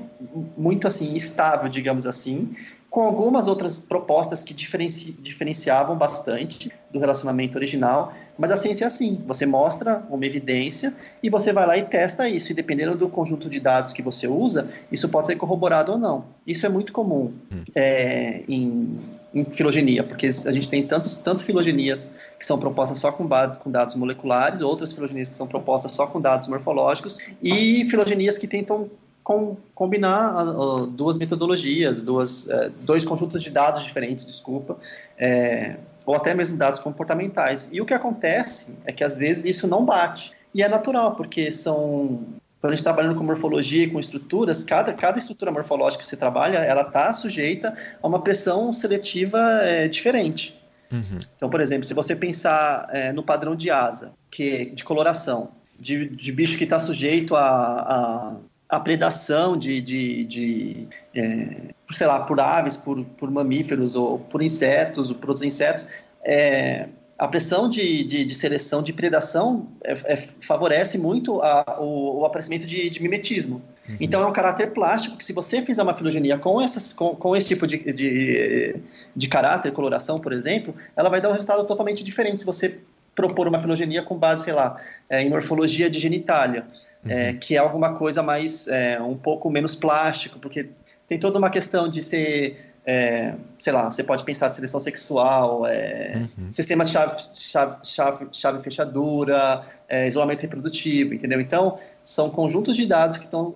muito, 0.57 0.87
assim, 0.87 1.13
estável, 1.15 1.69
digamos 1.69 2.07
assim, 2.07 2.55
com 2.89 3.01
algumas 3.01 3.47
outras 3.47 3.79
propostas 3.79 4.41
que 4.41 4.53
diferenci, 4.53 5.11
diferenciavam 5.11 5.95
bastante 5.95 6.71
do 6.89 6.97
relacionamento 6.97 7.55
original, 7.55 8.13
mas 8.37 8.49
a 8.49 8.55
ciência 8.55 8.85
é 8.85 8.87
assim, 8.87 9.21
você 9.27 9.45
mostra 9.45 10.03
uma 10.09 10.25
evidência 10.25 10.93
e 11.21 11.29
você 11.29 11.53
vai 11.53 11.67
lá 11.67 11.77
e 11.77 11.83
testa 11.83 12.27
isso, 12.27 12.51
e 12.51 12.55
dependendo 12.55 12.97
do 12.97 13.07
conjunto 13.07 13.47
de 13.47 13.59
dados 13.59 13.93
que 13.93 14.01
você 14.01 14.27
usa, 14.27 14.67
isso 14.91 15.07
pode 15.07 15.27
ser 15.27 15.35
corroborado 15.35 15.91
ou 15.91 15.97
não. 15.99 16.25
Isso 16.47 16.65
é 16.65 16.69
muito 16.69 16.91
comum 16.91 17.31
hum. 17.51 17.63
é, 17.75 18.41
em, 18.47 18.97
em, 19.33 19.45
filogenia, 19.45 20.03
porque 20.03 20.27
a 20.27 20.51
gente 20.51 20.69
tem 20.69 20.85
tantos, 20.85 21.15
tanto 21.15 21.43
filogenias 21.43 22.13
que 22.37 22.45
são 22.45 22.59
propostas 22.59 22.99
só 22.99 23.11
com, 23.11 23.27
com 23.59 23.71
dados 23.71 23.95
moleculares, 23.95 24.61
outras 24.61 24.93
filogenias 24.93 25.29
que 25.29 25.35
são 25.35 25.47
propostas 25.47 25.91
só 25.91 26.07
com 26.07 26.19
dados 26.19 26.47
morfológicos, 26.47 27.19
e 27.41 27.85
filogenias 27.85 28.37
que 28.37 28.47
tentam 28.47 28.89
com, 29.23 29.57
combinar 29.75 30.47
uh, 30.47 30.87
duas 30.87 31.17
metodologias, 31.17 32.01
duas, 32.01 32.47
uh, 32.47 32.71
dois 32.81 33.05
conjuntos 33.05 33.43
de 33.43 33.51
dados 33.51 33.83
diferentes, 33.83 34.25
desculpa, 34.25 34.77
é, 35.17 35.75
ou 36.05 36.15
até 36.15 36.33
mesmo 36.33 36.57
dados 36.57 36.79
comportamentais. 36.79 37.69
E 37.71 37.79
o 37.79 37.85
que 37.85 37.93
acontece 37.93 38.75
é 38.85 38.91
que 38.91 39.03
às 39.03 39.15
vezes 39.15 39.45
isso 39.45 39.67
não 39.67 39.85
bate. 39.85 40.31
E 40.51 40.63
é 40.63 40.67
natural, 40.67 41.15
porque 41.15 41.51
são 41.51 42.23
quando 42.59 42.73
a 42.73 42.75
gente 42.75 42.83
trabalhando 42.83 43.15
com 43.15 43.23
morfologia 43.23 43.85
e 43.85 43.89
com 43.89 43.99
estruturas, 43.99 44.63
cada, 44.63 44.93
cada 44.93 45.17
estrutura 45.17 45.51
morfológica 45.51 46.03
que 46.03 46.09
você 46.09 46.17
trabalha, 46.17 46.57
ela 46.57 46.81
está 46.81 47.13
sujeita 47.13 47.75
a 48.01 48.07
uma 48.07 48.21
pressão 48.21 48.73
seletiva 48.73 49.39
é, 49.63 49.87
diferente. 49.87 50.59
Uhum. 50.91 51.19
Então, 51.35 51.49
por 51.49 51.61
exemplo, 51.61 51.85
se 51.85 51.93
você 51.93 52.15
pensar 52.15 52.87
é, 52.91 53.13
no 53.13 53.23
padrão 53.23 53.55
de 53.55 53.71
asa, 53.71 54.11
que 54.29 54.71
de 54.71 54.83
coloração, 54.83 55.51
de, 55.79 56.09
de 56.09 56.31
bicho 56.31 56.57
que 56.57 56.65
está 56.65 56.79
sujeito 56.79 57.35
a, 57.35 57.47
a, 57.47 58.77
a 58.77 58.79
predação 58.79 59.57
de, 59.57 59.79
de, 59.79 60.25
de 60.25 60.87
é, 61.15 61.73
sei 61.91 62.07
lá, 62.07 62.19
por 62.21 62.39
aves, 62.39 62.75
por, 62.75 63.05
por 63.05 63.31
mamíferos 63.31 63.95
ou 63.95 64.19
por 64.19 64.41
insetos, 64.41 65.09
ou 65.09 65.15
por 65.15 65.29
outros 65.29 65.45
insetos, 65.45 65.85
é, 66.23 66.89
a 67.19 67.27
pressão 67.27 67.67
de, 67.67 68.03
de, 68.05 68.23
de, 68.23 68.33
seleção, 68.33 68.81
de 68.81 68.93
predação, 68.93 69.67
é, 69.83 69.91
é, 70.13 70.15
favorece 70.15 70.97
muito 70.97 71.41
a, 71.41 71.77
o, 71.81 72.21
o, 72.21 72.25
aparecimento 72.25 72.65
de, 72.65 72.89
de 72.89 73.01
mimetismo. 73.03 73.61
Uhum. 73.87 73.97
Então, 73.99 74.23
é 74.23 74.25
um 74.25 74.31
caráter 74.31 74.71
plástico 74.71 75.17
que, 75.17 75.25
se 75.25 75.33
você 75.33 75.61
fizer 75.61 75.83
uma 75.83 75.93
filogenia 75.93 76.37
com, 76.37 76.61
essas, 76.61 76.93
com, 76.93 77.15
com 77.15 77.35
esse 77.35 77.49
tipo 77.49 77.67
de, 77.67 77.77
de, 77.91 78.75
de 79.13 79.27
caráter, 79.27 79.73
coloração, 79.73 80.17
por 80.17 80.31
exemplo, 80.31 80.73
ela 80.95 81.09
vai 81.09 81.19
dar 81.19 81.29
um 81.29 81.33
resultado 81.33 81.67
totalmente 81.67 82.03
diferente 82.03 82.39
se 82.39 82.45
você 82.45 82.79
propor 83.13 83.49
uma 83.49 83.59
filogenia 83.59 84.01
com 84.01 84.15
base, 84.17 84.45
sei 84.45 84.53
lá, 84.53 84.79
é, 85.09 85.21
em 85.21 85.29
morfologia 85.29 85.89
de 85.89 85.99
genitália 85.99 86.65
é, 87.07 87.29
uhum. 87.29 87.37
que 87.37 87.55
é 87.55 87.59
alguma 87.59 87.93
coisa 87.93 88.21
mais, 88.21 88.67
é, 88.67 88.99
um 89.01 89.17
pouco 89.17 89.49
menos 89.49 89.75
plástico, 89.75 90.39
porque 90.39 90.69
tem 91.07 91.19
toda 91.19 91.37
uma 91.37 91.49
questão 91.49 91.89
de 91.89 92.03
ser, 92.03 92.68
é, 92.85 93.35
sei 93.57 93.73
lá, 93.73 93.91
você 93.91 94.03
pode 94.03 94.23
pensar 94.23 94.49
de 94.49 94.55
seleção 94.55 94.79
sexual, 94.81 95.65
é, 95.67 96.25
uhum. 96.37 96.51
sistema 96.51 96.85
de 96.85 96.91
chave, 96.91 97.21
chave, 97.33 97.77
chave, 97.83 98.27
chave 98.31 98.63
fechadura, 98.63 99.63
é, 99.87 100.07
isolamento 100.07 100.41
reprodutivo, 100.41 101.13
entendeu? 101.13 101.39
Então, 101.39 101.77
são 102.03 102.29
conjuntos 102.29 102.75
de 102.75 102.85
dados 102.85 103.17
que 103.17 103.25
estão 103.25 103.55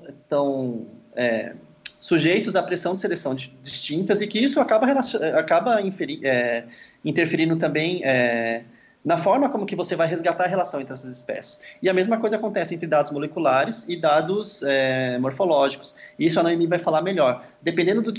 sujeitos 2.00 2.56
à 2.56 2.62
pressão 2.62 2.96
de 2.96 3.02
seleção 3.02 3.36
distintas 3.36 4.22
e 4.22 4.28
que 4.28 4.40
isso 4.40 4.60
acaba, 4.60 4.88
acaba 5.38 5.82
inferi, 5.82 6.22
interferindo 7.04 7.56
também 7.56 8.04
na 9.04 9.18
forma 9.18 9.50
como 9.50 9.66
que 9.66 9.76
você 9.76 9.96
vai 9.96 10.08
resgatar 10.08 10.46
a 10.46 10.48
relação 10.48 10.80
entre 10.80 10.94
essas 10.94 11.12
espécies. 11.12 11.62
E 11.82 11.90
a 11.90 11.94
mesma 11.94 12.18
coisa 12.18 12.38
acontece 12.38 12.74
entre 12.74 12.88
dados 12.88 13.12
moleculares 13.12 13.88
e 13.90 13.98
dados 13.98 14.64
é, 14.64 15.18
morfológicos. 15.18 15.96
E 16.18 16.26
isso 16.26 16.40
a 16.40 16.44
Noemi 16.44 16.68
vai 16.68 16.80
falar 16.80 17.02
melhor. 17.02 17.46
Dependendo 17.62 18.02
do 18.02 18.14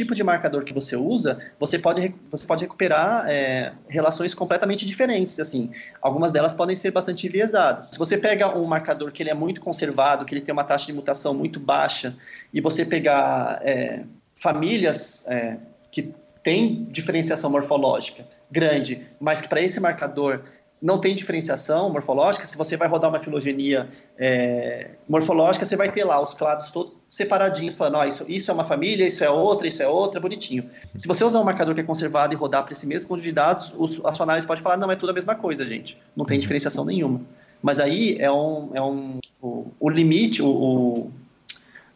tipo 0.00 0.14
de 0.14 0.24
marcador 0.24 0.64
que 0.64 0.72
você 0.72 0.96
usa, 0.96 1.38
você 1.58 1.78
pode, 1.78 2.14
você 2.30 2.46
pode 2.46 2.64
recuperar 2.64 3.28
é, 3.28 3.72
relações 3.88 4.34
completamente 4.34 4.86
diferentes. 4.86 5.38
Assim, 5.38 5.70
algumas 6.00 6.32
delas 6.32 6.54
podem 6.54 6.74
ser 6.74 6.90
bastante 6.90 7.26
enviesadas. 7.26 7.86
Se 7.90 7.98
você 7.98 8.16
pega 8.16 8.56
um 8.56 8.64
marcador 8.64 9.12
que 9.12 9.22
ele 9.22 9.30
é 9.30 9.34
muito 9.34 9.60
conservado, 9.60 10.24
que 10.24 10.34
ele 10.34 10.40
tem 10.40 10.52
uma 10.52 10.64
taxa 10.64 10.86
de 10.86 10.92
mutação 10.94 11.34
muito 11.34 11.60
baixa, 11.60 12.16
e 12.52 12.60
você 12.60 12.84
pegar 12.84 13.60
é, 13.62 14.04
famílias 14.34 15.26
é, 15.28 15.58
que 15.90 16.14
têm 16.42 16.84
diferenciação 16.84 17.50
morfológica, 17.50 18.24
grande, 18.50 19.06
mas 19.20 19.42
que 19.42 19.48
para 19.48 19.60
esse 19.60 19.78
marcador 19.78 20.42
não 20.80 20.98
tem 20.98 21.14
diferenciação 21.14 21.90
morfológica, 21.90 22.46
se 22.46 22.56
você 22.56 22.76
vai 22.76 22.88
rodar 22.88 23.10
uma 23.10 23.20
filogenia 23.20 23.88
é, 24.18 24.90
morfológica, 25.08 25.64
você 25.64 25.76
vai 25.76 25.92
ter 25.92 26.04
lá 26.04 26.20
os 26.20 26.32
clados 26.32 26.70
todos 26.70 26.92
separadinhos, 27.08 27.74
falando, 27.74 28.08
isso, 28.08 28.24
isso 28.28 28.50
é 28.50 28.54
uma 28.54 28.64
família, 28.64 29.06
isso 29.06 29.22
é 29.22 29.28
outra, 29.28 29.66
isso 29.66 29.82
é 29.82 29.88
outra, 29.88 30.20
bonitinho. 30.20 30.70
Se 30.94 31.06
você 31.06 31.24
usar 31.24 31.40
um 31.40 31.44
marcador 31.44 31.74
que 31.74 31.80
é 31.80 31.84
conservado 31.84 32.32
e 32.32 32.36
rodar 32.36 32.62
para 32.62 32.72
esse 32.72 32.86
mesmo 32.86 33.08
conjunto 33.08 33.24
de 33.24 33.32
dados, 33.32 33.74
os, 33.76 34.00
a 34.04 34.12
sua 34.12 34.24
análise 34.24 34.46
pode 34.46 34.62
falar, 34.62 34.76
não, 34.76 34.90
é 34.90 34.96
tudo 34.96 35.10
a 35.10 35.12
mesma 35.12 35.34
coisa, 35.34 35.66
gente. 35.66 35.98
Não 36.16 36.24
tem 36.24 36.38
diferenciação 36.38 36.84
nenhuma. 36.84 37.20
Mas 37.60 37.78
aí 37.78 38.16
é 38.18 38.30
um, 38.30 38.70
é 38.72 38.80
um 38.80 39.18
o, 39.42 39.66
o 39.78 39.88
limite, 39.90 40.42
o, 40.42 40.48
o 40.48 41.12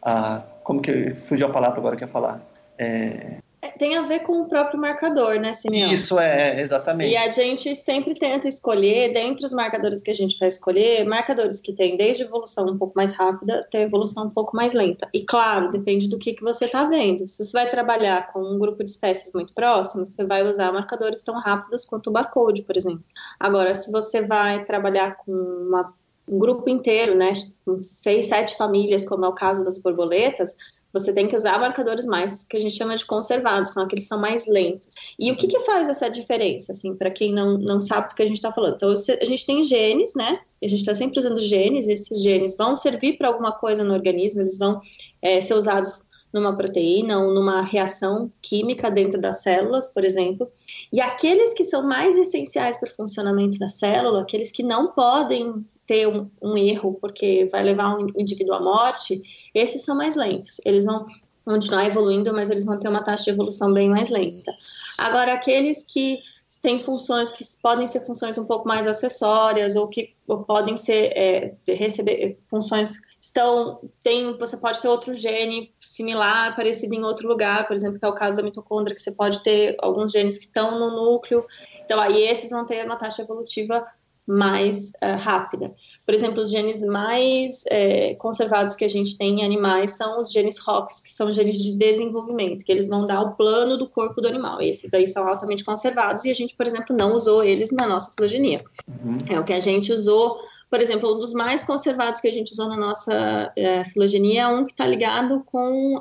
a, 0.01 0.43
como 0.63 0.81
que 0.81 1.11
fugiu 1.11 1.47
a 1.47 1.49
palavra 1.49 1.79
agora 1.79 1.95
que 1.95 2.03
eu 2.03 2.07
ia 2.07 2.11
falar? 2.11 2.41
É, 2.77 2.85
é, 2.85 3.37
tem 3.71 3.97
a 3.97 4.01
ver 4.01 4.19
com 4.19 4.41
o 4.41 4.47
próprio 4.47 4.79
marcador, 4.79 5.39
né, 5.39 5.53
Simeão? 5.53 5.91
Isso 5.91 6.19
é, 6.19 6.61
exatamente. 6.61 7.11
E 7.11 7.17
a 7.17 7.29
gente 7.29 7.75
sempre 7.75 8.13
tenta 8.13 8.47
escolher, 8.47 9.13
dentre 9.13 9.45
os 9.45 9.53
marcadores 9.53 10.01
que 10.01 10.11
a 10.11 10.13
gente 10.13 10.37
vai 10.37 10.47
escolher, 10.47 11.05
marcadores 11.05 11.59
que 11.59 11.73
têm 11.73 11.97
desde 11.97 12.23
evolução 12.23 12.65
um 12.67 12.77
pouco 12.77 12.93
mais 12.95 13.13
rápida 13.13 13.59
até 13.59 13.81
evolução 13.81 14.25
um 14.27 14.29
pouco 14.29 14.55
mais 14.55 14.73
lenta. 14.73 15.07
E 15.13 15.23
claro, 15.23 15.71
depende 15.71 16.07
do 16.07 16.17
que, 16.17 16.33
que 16.33 16.43
você 16.43 16.65
está 16.65 16.83
vendo. 16.85 17.27
Se 17.27 17.45
você 17.45 17.51
vai 17.51 17.69
trabalhar 17.69 18.31
com 18.31 18.39
um 18.41 18.59
grupo 18.59 18.83
de 18.83 18.91
espécies 18.91 19.31
muito 19.33 19.53
próximos, 19.53 20.09
você 20.09 20.23
vai 20.23 20.47
usar 20.47 20.71
marcadores 20.71 21.23
tão 21.23 21.39
rápidos 21.39 21.85
quanto 21.85 22.09
o 22.09 22.13
barcode, 22.13 22.63
por 22.63 22.77
exemplo. 22.77 23.03
Agora, 23.39 23.75
se 23.75 23.91
você 23.91 24.21
vai 24.21 24.63
trabalhar 24.63 25.17
com 25.17 25.31
uma, 25.31 25.93
um 26.27 26.37
grupo 26.37 26.69
inteiro, 26.69 27.15
né, 27.15 27.33
seis, 27.81 28.27
sete 28.27 28.57
famílias, 28.57 29.07
como 29.07 29.25
é 29.25 29.27
o 29.27 29.33
caso 29.33 29.63
das 29.63 29.77
borboletas, 29.77 30.55
você 30.95 31.11
tem 31.11 31.27
que 31.27 31.35
usar 31.35 31.59
marcadores 31.59 32.05
mais 32.05 32.45
que 32.45 32.55
a 32.55 32.59
gente 32.59 32.73
chama 32.73 32.95
de 32.95 33.05
conservados, 33.05 33.71
são 33.71 33.83
aqueles 33.83 34.05
que 34.05 34.07
são 34.07 34.19
mais 34.19 34.47
lentos. 34.47 34.87
E 35.19 35.29
o 35.29 35.35
que, 35.35 35.45
que 35.45 35.59
faz 35.59 35.89
essa 35.89 36.09
diferença, 36.09 36.71
assim, 36.71 36.95
para 36.95 37.11
quem 37.11 37.33
não, 37.33 37.57
não 37.57 37.81
sabe 37.81 38.07
do 38.07 38.15
que 38.15 38.23
a 38.23 38.25
gente 38.25 38.37
está 38.37 38.49
falando? 38.49 38.75
Então, 38.75 38.91
a 38.91 39.25
gente 39.25 39.45
tem 39.45 39.61
genes, 39.61 40.13
né? 40.15 40.39
A 40.63 40.67
gente 40.67 40.79
está 40.79 40.95
sempre 40.95 41.19
usando 41.19 41.41
genes, 41.41 41.89
esses 41.89 42.23
genes 42.23 42.55
vão 42.55 42.77
servir 42.77 43.17
para 43.17 43.27
alguma 43.27 43.51
coisa 43.51 43.83
no 43.83 43.93
organismo, 43.93 44.41
eles 44.41 44.57
vão 44.57 44.79
é, 45.21 45.41
ser 45.41 45.55
usados 45.55 46.01
numa 46.31 46.55
proteína 46.55 47.19
ou 47.19 47.33
numa 47.33 47.61
reação 47.61 48.31
química 48.41 48.89
dentro 48.89 49.19
das 49.19 49.43
células, 49.43 49.89
por 49.89 50.05
exemplo. 50.05 50.49
E 50.93 51.01
aqueles 51.01 51.53
que 51.53 51.65
são 51.65 51.83
mais 51.83 52.17
essenciais 52.17 52.77
para 52.77 52.89
o 52.89 52.95
funcionamento 52.95 53.59
da 53.59 53.67
célula, 53.67 54.21
aqueles 54.21 54.49
que 54.49 54.63
não 54.63 54.93
podem 54.93 55.65
ter 55.87 56.07
um, 56.07 56.29
um 56.41 56.57
erro 56.57 56.97
porque 56.99 57.47
vai 57.51 57.63
levar 57.63 57.97
um 57.97 58.07
indivíduo 58.17 58.55
à 58.55 58.59
morte, 58.59 59.21
esses 59.53 59.83
são 59.83 59.95
mais 59.95 60.15
lentos. 60.15 60.59
Eles 60.65 60.85
vão 60.85 61.05
continuar 61.45 61.85
evoluindo, 61.85 62.33
mas 62.33 62.49
eles 62.49 62.65
vão 62.65 62.79
ter 62.79 62.89
uma 62.89 63.03
taxa 63.03 63.25
de 63.25 63.29
evolução 63.29 63.71
bem 63.71 63.89
mais 63.89 64.09
lenta. 64.09 64.51
Agora, 64.97 65.33
aqueles 65.33 65.83
que 65.83 66.19
têm 66.61 66.79
funções 66.79 67.31
que 67.31 67.45
podem 67.61 67.85
ser 67.85 67.99
funções 68.07 68.39
um 68.39 68.45
pouco 68.45 68.67
mais 68.67 68.87
acessórias 68.87 69.75
ou 69.75 69.87
que 69.87 70.15
podem 70.47 70.75
ser 70.77 71.11
é, 71.15 71.53
receber 71.67 72.39
funções 72.49 72.99
estão 73.21 73.79
tem 74.01 74.35
você 74.35 74.57
pode 74.57 74.81
ter 74.81 74.87
outro 74.87 75.13
gene 75.13 75.71
similar 75.79 76.55
parecido 76.55 76.95
em 76.95 77.03
outro 77.03 77.27
lugar 77.27 77.67
por 77.67 77.75
exemplo 77.75 77.99
que 77.99 78.05
é 78.05 78.07
o 78.07 78.13
caso 78.13 78.37
da 78.37 78.43
mitocôndria 78.43 78.95
que 78.95 79.01
você 79.01 79.11
pode 79.11 79.43
ter 79.43 79.75
alguns 79.79 80.11
genes 80.11 80.39
que 80.39 80.45
estão 80.45 80.79
no 80.79 80.89
núcleo 80.89 81.45
então 81.83 81.99
aí 81.99 82.23
esses 82.23 82.49
vão 82.49 82.65
ter 82.65 82.83
uma 82.83 82.95
taxa 82.95 83.21
evolutiva 83.21 83.85
mais 84.27 84.89
uh, 85.03 85.17
rápida. 85.19 85.73
Por 86.05 86.13
exemplo, 86.13 86.41
os 86.41 86.49
genes 86.49 86.81
mais 86.81 87.63
é, 87.67 88.15
conservados 88.15 88.75
que 88.75 88.83
a 88.83 88.89
gente 88.89 89.17
tem 89.17 89.41
em 89.41 89.45
animais 89.45 89.91
são 89.91 90.19
os 90.19 90.31
genes 90.31 90.57
ROX, 90.57 91.01
que 91.01 91.11
são 91.11 91.29
genes 91.29 91.61
de 91.61 91.77
desenvolvimento, 91.77 92.63
que 92.65 92.71
eles 92.71 92.87
vão 92.87 93.05
dar 93.05 93.21
o 93.21 93.35
plano 93.35 93.77
do 93.77 93.87
corpo 93.87 94.21
do 94.21 94.27
animal. 94.27 94.61
Esses 94.61 94.89
daí 94.89 95.05
são 95.05 95.27
altamente 95.27 95.63
conservados 95.63 96.25
e 96.25 96.31
a 96.31 96.33
gente, 96.33 96.55
por 96.55 96.65
exemplo, 96.65 96.95
não 96.95 97.13
usou 97.13 97.43
eles 97.43 97.71
na 97.71 97.85
nossa 97.85 98.11
filogenia. 98.11 98.63
Uhum. 98.87 99.17
É 99.29 99.39
o 99.39 99.43
que 99.43 99.53
a 99.53 99.59
gente 99.59 99.93
usou, 99.93 100.37
por 100.69 100.81
exemplo, 100.81 101.15
um 101.15 101.19
dos 101.19 101.33
mais 101.33 101.63
conservados 101.63 102.19
que 102.19 102.27
a 102.27 102.33
gente 102.33 102.51
usou 102.51 102.67
na 102.67 102.77
nossa 102.77 103.51
é, 103.55 103.83
filogenia 103.83 104.43
é 104.43 104.47
um 104.47 104.63
que 104.63 104.71
está 104.71 104.87
ligado 104.87 105.43
com 105.45 105.99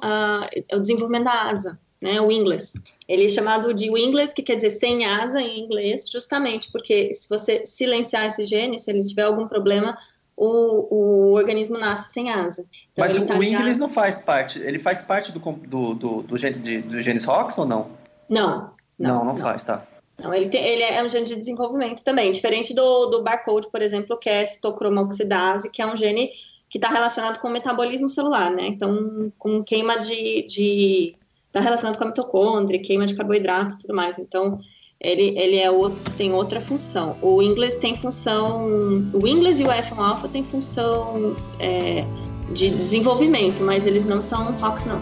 o 0.72 0.78
desenvolvimento 0.80 1.24
da 1.24 1.50
asa 1.50 1.78
né, 2.04 2.20
o 2.20 2.30
inglês. 2.30 2.74
Ele 3.08 3.24
é 3.24 3.28
chamado 3.30 3.72
de 3.72 3.90
wingless, 3.90 4.34
que 4.34 4.42
quer 4.42 4.56
dizer 4.56 4.70
sem 4.70 5.06
asa 5.06 5.40
em 5.40 5.60
inglês, 5.60 6.08
justamente 6.10 6.70
porque 6.70 7.14
se 7.14 7.26
você 7.28 7.64
silenciar 7.64 8.26
esse 8.26 8.44
gene, 8.44 8.78
se 8.78 8.90
ele 8.90 9.02
tiver 9.02 9.22
algum 9.22 9.48
problema, 9.48 9.96
o, 10.36 10.94
o 10.94 11.32
organismo 11.32 11.78
nasce 11.78 12.12
sem 12.12 12.30
asa. 12.30 12.66
Então, 12.92 13.04
Mas 13.06 13.16
o 13.16 13.24
tá 13.24 13.36
inglês 13.36 13.78
não 13.78 13.88
faz 13.88 14.20
parte, 14.20 14.58
ele 14.58 14.78
faz 14.78 15.00
parte 15.00 15.32
do, 15.32 15.38
do, 15.38 15.94
do, 15.94 16.22
do, 16.22 16.36
gene, 16.36 16.82
do 16.82 17.00
genes 17.00 17.24
ROX 17.24 17.56
ou 17.56 17.64
não? 17.64 17.88
Não. 18.28 18.74
Não, 18.98 19.14
não, 19.16 19.24
não, 19.24 19.34
não. 19.34 19.36
faz, 19.38 19.64
tá. 19.64 19.86
Não, 20.22 20.32
ele, 20.32 20.48
tem, 20.48 20.62
ele 20.62 20.82
é 20.82 21.02
um 21.02 21.08
gene 21.08 21.26
de 21.26 21.36
desenvolvimento 21.36 22.04
também, 22.04 22.30
diferente 22.30 22.74
do, 22.74 23.06
do 23.06 23.22
barcode, 23.22 23.68
por 23.70 23.80
exemplo, 23.80 24.18
que 24.18 24.28
é 24.28 24.46
citocromoxidase, 24.46 25.70
que 25.70 25.80
é 25.80 25.86
um 25.86 25.96
gene 25.96 26.30
que 26.68 26.78
está 26.78 26.88
relacionado 26.88 27.40
com 27.40 27.48
o 27.48 27.50
metabolismo 27.50 28.08
celular, 28.08 28.50
né? 28.50 28.66
Então, 28.66 29.32
com 29.38 29.62
queima 29.62 29.98
de, 29.98 30.42
de 30.44 31.16
está 31.54 31.60
relacionado 31.60 31.96
com 31.96 32.02
a 32.02 32.06
mitocôndria, 32.08 32.82
queima 32.82 33.06
de 33.06 33.14
carboidrato 33.14 33.76
e 33.76 33.78
tudo 33.78 33.94
mais. 33.94 34.18
Então, 34.18 34.58
ele, 35.00 35.38
ele 35.38 35.56
é 35.56 35.70
outro, 35.70 35.98
tem 36.16 36.32
outra 36.32 36.60
função. 36.60 37.16
O 37.22 37.40
inglês 37.40 37.76
tem 37.76 37.96
função. 37.96 38.66
O 39.12 39.26
inglês 39.26 39.60
e 39.60 39.64
o 39.64 39.68
F1-alfa 39.68 40.26
tem 40.28 40.42
função 40.42 41.36
é, 41.60 42.04
de 42.52 42.70
desenvolvimento, 42.70 43.62
mas 43.62 43.86
eles 43.86 44.04
não 44.04 44.20
são 44.20 44.50
ROX, 44.58 44.86
não. 44.86 45.00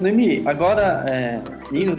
Noemi, 0.00 0.42
agora, 0.46 1.04
é, 1.08 1.40
indo, 1.72 1.96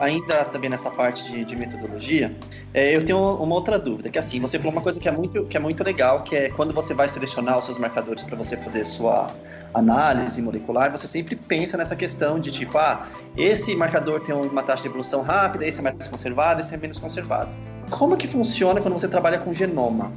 ainda 0.00 0.44
também 0.46 0.68
nessa 0.68 0.90
parte 0.90 1.30
de, 1.30 1.44
de 1.44 1.56
metodologia, 1.56 2.34
é, 2.74 2.94
eu 2.94 3.04
tenho 3.04 3.18
uma 3.18 3.54
outra 3.54 3.78
dúvida, 3.78 4.10
que 4.10 4.18
é 4.18 4.20
assim, 4.20 4.40
você 4.40 4.58
falou 4.58 4.72
uma 4.72 4.82
coisa 4.82 4.98
que 4.98 5.08
é 5.08 5.12
muito, 5.12 5.44
que 5.44 5.56
é 5.56 5.60
muito 5.60 5.82
legal, 5.84 6.22
que 6.22 6.34
é 6.34 6.48
quando 6.50 6.74
você 6.74 6.92
vai 6.92 7.08
selecionar 7.08 7.58
os 7.58 7.64
seus 7.64 7.78
marcadores 7.78 8.22
para 8.22 8.36
você 8.36 8.56
fazer 8.56 8.84
sua 8.84 9.28
análise 9.72 10.42
molecular, 10.42 10.90
você 10.90 11.06
sempre 11.06 11.36
pensa 11.36 11.76
nessa 11.76 11.94
questão 11.94 12.40
de 12.40 12.50
tipo, 12.50 12.76
ah, 12.78 13.08
esse 13.36 13.74
marcador 13.76 14.20
tem 14.20 14.34
uma 14.34 14.62
taxa 14.62 14.82
de 14.82 14.88
evolução 14.88 15.22
rápida, 15.22 15.66
esse 15.66 15.78
é 15.78 15.82
mais 15.82 16.08
conservado, 16.08 16.60
esse 16.60 16.74
é 16.74 16.78
menos 16.78 16.98
conservado. 16.98 17.48
Como 17.90 18.16
que 18.16 18.28
funciona 18.28 18.80
quando 18.80 18.94
você 18.94 19.08
trabalha 19.08 19.38
com 19.38 19.52
genoma? 19.52 20.12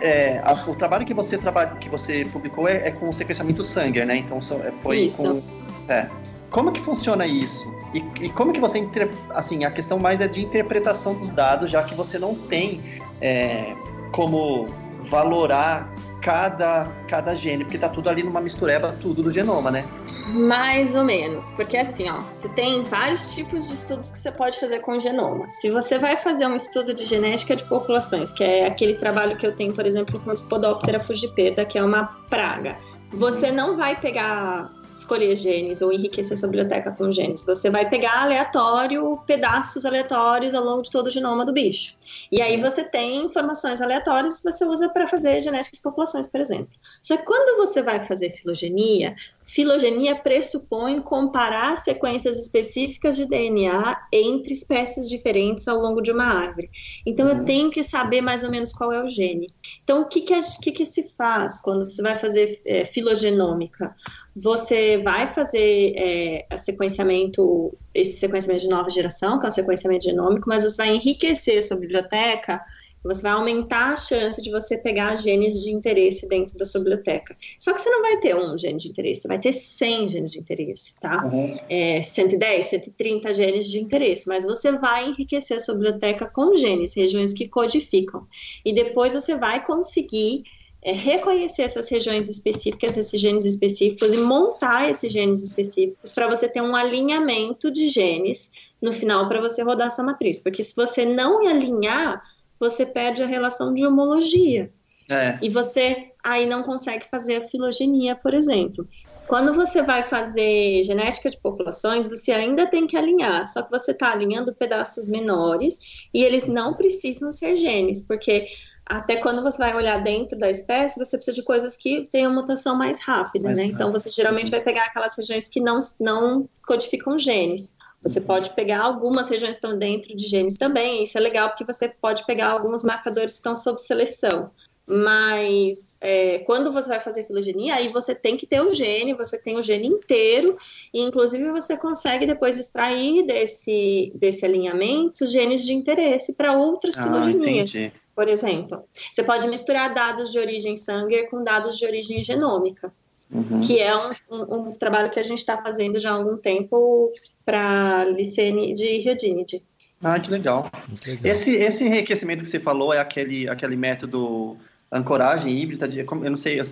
É, 0.00 0.40
a, 0.44 0.52
o 0.52 0.74
trabalho 0.74 1.04
que 1.04 1.14
você, 1.14 1.38
trabalha, 1.38 1.70
que 1.76 1.88
você 1.88 2.24
publicou 2.32 2.68
é, 2.68 2.88
é 2.88 2.90
com 2.90 3.12
sequenciamento 3.12 3.62
Sanger, 3.62 4.06
né? 4.06 4.16
Então 4.16 4.40
foi 4.82 4.98
Isso. 4.98 5.16
com... 5.16 5.42
É. 5.88 6.08
Como 6.50 6.72
que 6.72 6.80
funciona 6.80 7.26
isso? 7.26 7.72
E, 7.94 7.98
e, 8.20 8.28
como 8.30 8.52
que 8.52 8.60
você, 8.60 8.88
assim, 9.30 9.64
a 9.64 9.70
questão 9.70 9.98
mais 9.98 10.20
é 10.20 10.28
de 10.28 10.42
interpretação 10.42 11.14
dos 11.14 11.30
dados, 11.30 11.70
já 11.70 11.82
que 11.82 11.94
você 11.94 12.18
não 12.18 12.34
tem 12.34 12.80
é, 13.20 13.74
como 14.12 14.66
valorar 15.08 15.90
cada, 16.20 16.86
cada 17.06 17.34
gene, 17.34 17.64
porque 17.64 17.78
tá 17.78 17.88
tudo 17.88 18.08
ali 18.08 18.22
numa 18.22 18.40
mistureba, 18.40 18.96
tudo 19.00 19.22
do 19.22 19.30
genoma, 19.30 19.70
né? 19.70 19.84
Mais 20.26 20.94
ou 20.94 21.04
menos, 21.04 21.50
porque 21.52 21.76
assim, 21.78 22.10
ó, 22.10 22.20
você 22.20 22.48
tem 22.50 22.82
vários 22.82 23.34
tipos 23.34 23.66
de 23.66 23.74
estudos 23.74 24.10
que 24.10 24.18
você 24.18 24.30
pode 24.30 24.60
fazer 24.60 24.80
com 24.80 24.92
o 24.92 25.00
genoma. 25.00 25.48
Se 25.48 25.70
você 25.70 25.98
vai 25.98 26.18
fazer 26.18 26.46
um 26.46 26.54
estudo 26.54 26.92
de 26.92 27.06
genética 27.06 27.56
de 27.56 27.64
populações, 27.64 28.30
que 28.32 28.44
é 28.44 28.66
aquele 28.66 28.94
trabalho 28.94 29.36
que 29.36 29.46
eu 29.46 29.56
tenho, 29.56 29.72
por 29.72 29.86
exemplo, 29.86 30.20
com 30.20 30.34
Spodoptera 30.36 31.00
fugipeda, 31.00 31.64
que 31.64 31.78
é 31.78 31.82
uma 31.82 32.04
praga, 32.28 32.76
você 33.10 33.50
não 33.50 33.78
vai 33.78 33.98
pegar 33.98 34.70
escolher 34.98 35.36
genes 35.36 35.80
ou 35.80 35.92
enriquecer 35.92 36.36
sua 36.36 36.48
biblioteca 36.48 36.90
com 36.92 37.10
genes. 37.10 37.44
Você 37.44 37.70
vai 37.70 37.88
pegar 37.88 38.22
aleatório, 38.22 39.18
pedaços 39.26 39.84
aleatórios 39.84 40.54
ao 40.54 40.64
longo 40.64 40.82
de 40.82 40.90
todo 40.90 41.06
o 41.06 41.10
genoma 41.10 41.44
do 41.44 41.52
bicho. 41.52 41.96
E 42.30 42.40
aí 42.42 42.60
você 42.60 42.84
tem 42.84 43.24
informações 43.24 43.80
aleatórias 43.80 44.40
que 44.40 44.50
você 44.50 44.64
usa 44.64 44.88
para 44.88 45.06
fazer 45.06 45.40
genética 45.40 45.76
de 45.76 45.82
populações, 45.82 46.26
por 46.26 46.40
exemplo. 46.40 46.68
Só 47.02 47.16
que 47.16 47.24
quando 47.24 47.56
você 47.58 47.82
vai 47.82 48.00
fazer 48.00 48.30
filogenia, 48.30 49.14
filogenia 49.42 50.16
pressupõe 50.16 51.00
comparar 51.00 51.78
sequências 51.78 52.38
específicas 52.38 53.16
de 53.16 53.26
DNA 53.26 53.96
entre 54.12 54.52
espécies 54.52 55.08
diferentes 55.08 55.68
ao 55.68 55.78
longo 55.78 56.00
de 56.00 56.12
uma 56.12 56.24
árvore. 56.24 56.70
Então 57.06 57.26
uhum. 57.26 57.38
eu 57.38 57.44
tenho 57.44 57.70
que 57.70 57.82
saber 57.82 58.20
mais 58.20 58.44
ou 58.44 58.50
menos 58.50 58.72
qual 58.72 58.92
é 58.92 59.02
o 59.02 59.08
gene. 59.08 59.48
Então 59.84 60.02
o 60.02 60.06
que, 60.06 60.20
que, 60.20 60.34
que, 60.62 60.72
que 60.72 60.86
se 60.86 61.10
faz 61.16 61.60
quando 61.60 61.88
você 61.88 62.02
vai 62.02 62.16
fazer 62.16 62.60
é, 62.66 62.84
filogenômica? 62.84 63.94
Você 64.40 64.98
vai 64.98 65.32
fazer 65.32 65.94
é, 65.96 66.58
sequenciamento, 66.58 67.76
esse 67.94 68.18
sequenciamento 68.18 68.62
de 68.62 68.68
nova 68.68 68.90
geração, 68.90 69.38
que 69.38 69.46
é 69.46 69.48
um 69.48 69.52
sequenciamento 69.52 70.04
genômico, 70.04 70.48
mas 70.48 70.64
você 70.64 70.76
vai 70.76 70.94
enriquecer 70.94 71.62
sua 71.62 71.76
biblioteca 71.76 72.62
você 73.08 73.22
vai 73.22 73.32
aumentar 73.32 73.92
a 73.92 73.96
chance 73.96 74.42
de 74.42 74.50
você 74.50 74.76
pegar 74.76 75.16
genes 75.16 75.62
de 75.62 75.70
interesse 75.70 76.28
dentro 76.28 76.56
da 76.56 76.64
sua 76.64 76.80
biblioteca. 76.80 77.36
Só 77.58 77.72
que 77.72 77.80
você 77.80 77.88
não 77.90 78.02
vai 78.02 78.18
ter 78.18 78.36
um 78.36 78.56
gene 78.56 78.78
de 78.78 78.88
interesse, 78.88 79.22
você 79.22 79.28
vai 79.28 79.38
ter 79.38 79.52
100 79.52 80.08
genes 80.08 80.32
de 80.32 80.40
interesse, 80.40 80.98
tá? 81.00 81.24
Uhum. 81.24 81.56
É, 81.68 82.02
110, 82.02 82.66
130 82.66 83.32
genes 83.34 83.70
de 83.70 83.80
interesse, 83.80 84.28
mas 84.28 84.44
você 84.44 84.72
vai 84.72 85.08
enriquecer 85.08 85.56
a 85.56 85.60
sua 85.60 85.74
biblioteca 85.74 86.26
com 86.26 86.54
genes, 86.56 86.94
regiões 86.94 87.32
que 87.32 87.48
codificam. 87.48 88.26
E 88.64 88.72
depois 88.72 89.14
você 89.14 89.36
vai 89.36 89.64
conseguir 89.64 90.42
é, 90.82 90.92
reconhecer 90.92 91.62
essas 91.62 91.88
regiões 91.88 92.28
específicas, 92.28 92.96
esses 92.96 93.20
genes 93.20 93.44
específicos 93.44 94.14
e 94.14 94.16
montar 94.16 94.90
esses 94.90 95.12
genes 95.12 95.42
específicos 95.42 96.10
para 96.12 96.28
você 96.28 96.48
ter 96.48 96.60
um 96.60 96.76
alinhamento 96.76 97.70
de 97.70 97.88
genes 97.88 98.50
no 98.80 98.92
final 98.92 99.28
para 99.28 99.40
você 99.40 99.62
rodar 99.62 99.90
sua 99.90 100.04
matriz. 100.04 100.38
Porque 100.38 100.62
se 100.62 100.74
você 100.76 101.04
não 101.04 101.46
alinhar, 101.46 102.20
você 102.60 102.86
perde 102.86 103.22
a 103.22 103.26
relação 103.26 103.74
de 103.74 103.84
homologia. 103.84 104.70
É. 105.10 105.38
E 105.40 105.48
você 105.48 106.12
aí 106.22 106.46
não 106.46 106.62
consegue 106.62 107.06
fazer 107.06 107.36
a 107.36 107.48
filogenia, 107.48 108.14
por 108.14 108.34
exemplo. 108.34 108.86
Quando 109.26 109.52
você 109.52 109.82
vai 109.82 110.04
fazer 110.04 110.82
genética 110.82 111.28
de 111.28 111.38
populações, 111.38 112.08
você 112.08 112.32
ainda 112.32 112.66
tem 112.66 112.86
que 112.86 112.96
alinhar, 112.96 113.46
só 113.46 113.62
que 113.62 113.70
você 113.70 113.90
está 113.90 114.12
alinhando 114.12 114.54
pedaços 114.54 115.06
menores 115.06 115.78
e 116.14 116.22
eles 116.24 116.46
não 116.46 116.74
precisam 116.74 117.30
ser 117.30 117.54
genes, 117.54 118.02
porque 118.02 118.46
até 118.88 119.16
quando 119.16 119.42
você 119.42 119.58
vai 119.58 119.74
olhar 119.74 120.02
dentro 120.02 120.38
da 120.38 120.48
espécie, 120.48 120.98
você 120.98 121.16
precisa 121.16 121.34
de 121.34 121.42
coisas 121.42 121.76
que 121.76 122.08
tenham 122.10 122.32
mutação 122.32 122.74
mais 122.74 122.98
rápida, 122.98 123.46
mais 123.46 123.58
né? 123.58 123.64
Rápido. 123.64 123.76
Então 123.76 123.92
você 123.92 124.08
geralmente 124.08 124.50
vai 124.50 124.60
pegar 124.60 124.84
aquelas 124.84 125.14
regiões 125.16 125.48
que 125.48 125.60
não, 125.60 125.78
não 126.00 126.48
codificam 126.66 127.18
genes. 127.18 127.76
Você 128.02 128.20
pode 128.20 128.50
pegar 128.50 128.80
algumas 128.80 129.28
regiões 129.28 129.58
que 129.58 129.66
estão 129.66 129.76
dentro 129.76 130.16
de 130.16 130.26
genes 130.26 130.56
também, 130.56 131.02
isso 131.04 131.18
é 131.18 131.20
legal 131.20 131.50
porque 131.50 131.64
você 131.64 131.88
pode 131.88 132.24
pegar 132.24 132.48
alguns 132.48 132.82
marcadores 132.82 133.32
que 133.32 133.38
estão 133.38 133.56
sob 133.56 133.80
seleção. 133.80 134.50
Mas 134.86 135.98
é, 136.00 136.38
quando 136.38 136.72
você 136.72 136.88
vai 136.88 137.00
fazer 137.00 137.24
filogenia, 137.24 137.74
aí 137.74 137.90
você 137.90 138.14
tem 138.14 138.38
que 138.38 138.46
ter 138.46 138.62
o 138.62 138.72
gene, 138.72 139.12
você 139.12 139.36
tem 139.36 139.58
o 139.58 139.62
gene 139.62 139.86
inteiro, 139.86 140.56
e 140.94 141.02
inclusive 141.02 141.50
você 141.50 141.76
consegue 141.76 142.24
depois 142.24 142.58
extrair 142.58 143.26
desse, 143.26 144.10
desse 144.14 144.46
alinhamento 144.46 145.26
genes 145.26 145.62
de 145.66 145.74
interesse 145.74 146.32
para 146.32 146.56
outras 146.56 146.98
ah, 146.98 147.02
filogenias. 147.02 147.74
Entendi. 147.74 147.94
Por 148.18 148.26
exemplo, 148.26 148.82
você 149.12 149.22
pode 149.22 149.46
misturar 149.46 149.94
dados 149.94 150.32
de 150.32 150.40
origem 150.40 150.76
Sanger 150.76 151.30
com 151.30 151.44
dados 151.44 151.78
de 151.78 151.86
origem 151.86 152.20
genômica. 152.24 152.92
Uhum. 153.30 153.60
que 153.60 153.78
é 153.78 153.94
um, 153.94 154.10
um, 154.30 154.54
um, 154.54 154.72
trabalho 154.72 155.10
que 155.10 155.20
a 155.20 155.22
gente 155.22 155.38
está 155.38 155.60
fazendo 155.62 156.00
já 156.00 156.10
há 156.10 156.14
algum 156.14 156.36
tempo 156.36 157.12
para 157.44 158.06
Licene 158.06 158.72
de 158.72 158.98
Riodinide. 159.00 159.62
Ah, 160.02 160.18
que 160.18 160.30
legal. 160.30 160.64
legal. 161.06 161.30
Esse, 161.30 161.54
esse 161.54 161.84
enriquecimento 161.84 162.42
que 162.42 162.48
você 162.48 162.58
falou 162.58 162.92
é 162.92 162.98
aquele, 162.98 163.48
aquele 163.48 163.76
método 163.76 164.56
ancoragem 164.90 165.56
híbrida, 165.56 165.86
de, 165.86 166.00
eu 166.00 166.30
não 166.30 166.36
sei... 166.36 166.58
É, 166.58 166.64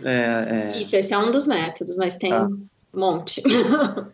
é... 0.72 0.78
Isso, 0.80 0.96
esse 0.96 1.14
é 1.14 1.18
um 1.18 1.30
dos 1.30 1.46
métodos, 1.46 1.96
mas 1.96 2.16
tem 2.16 2.32
ah. 2.32 2.46
um 2.46 2.66
monte. 2.92 3.40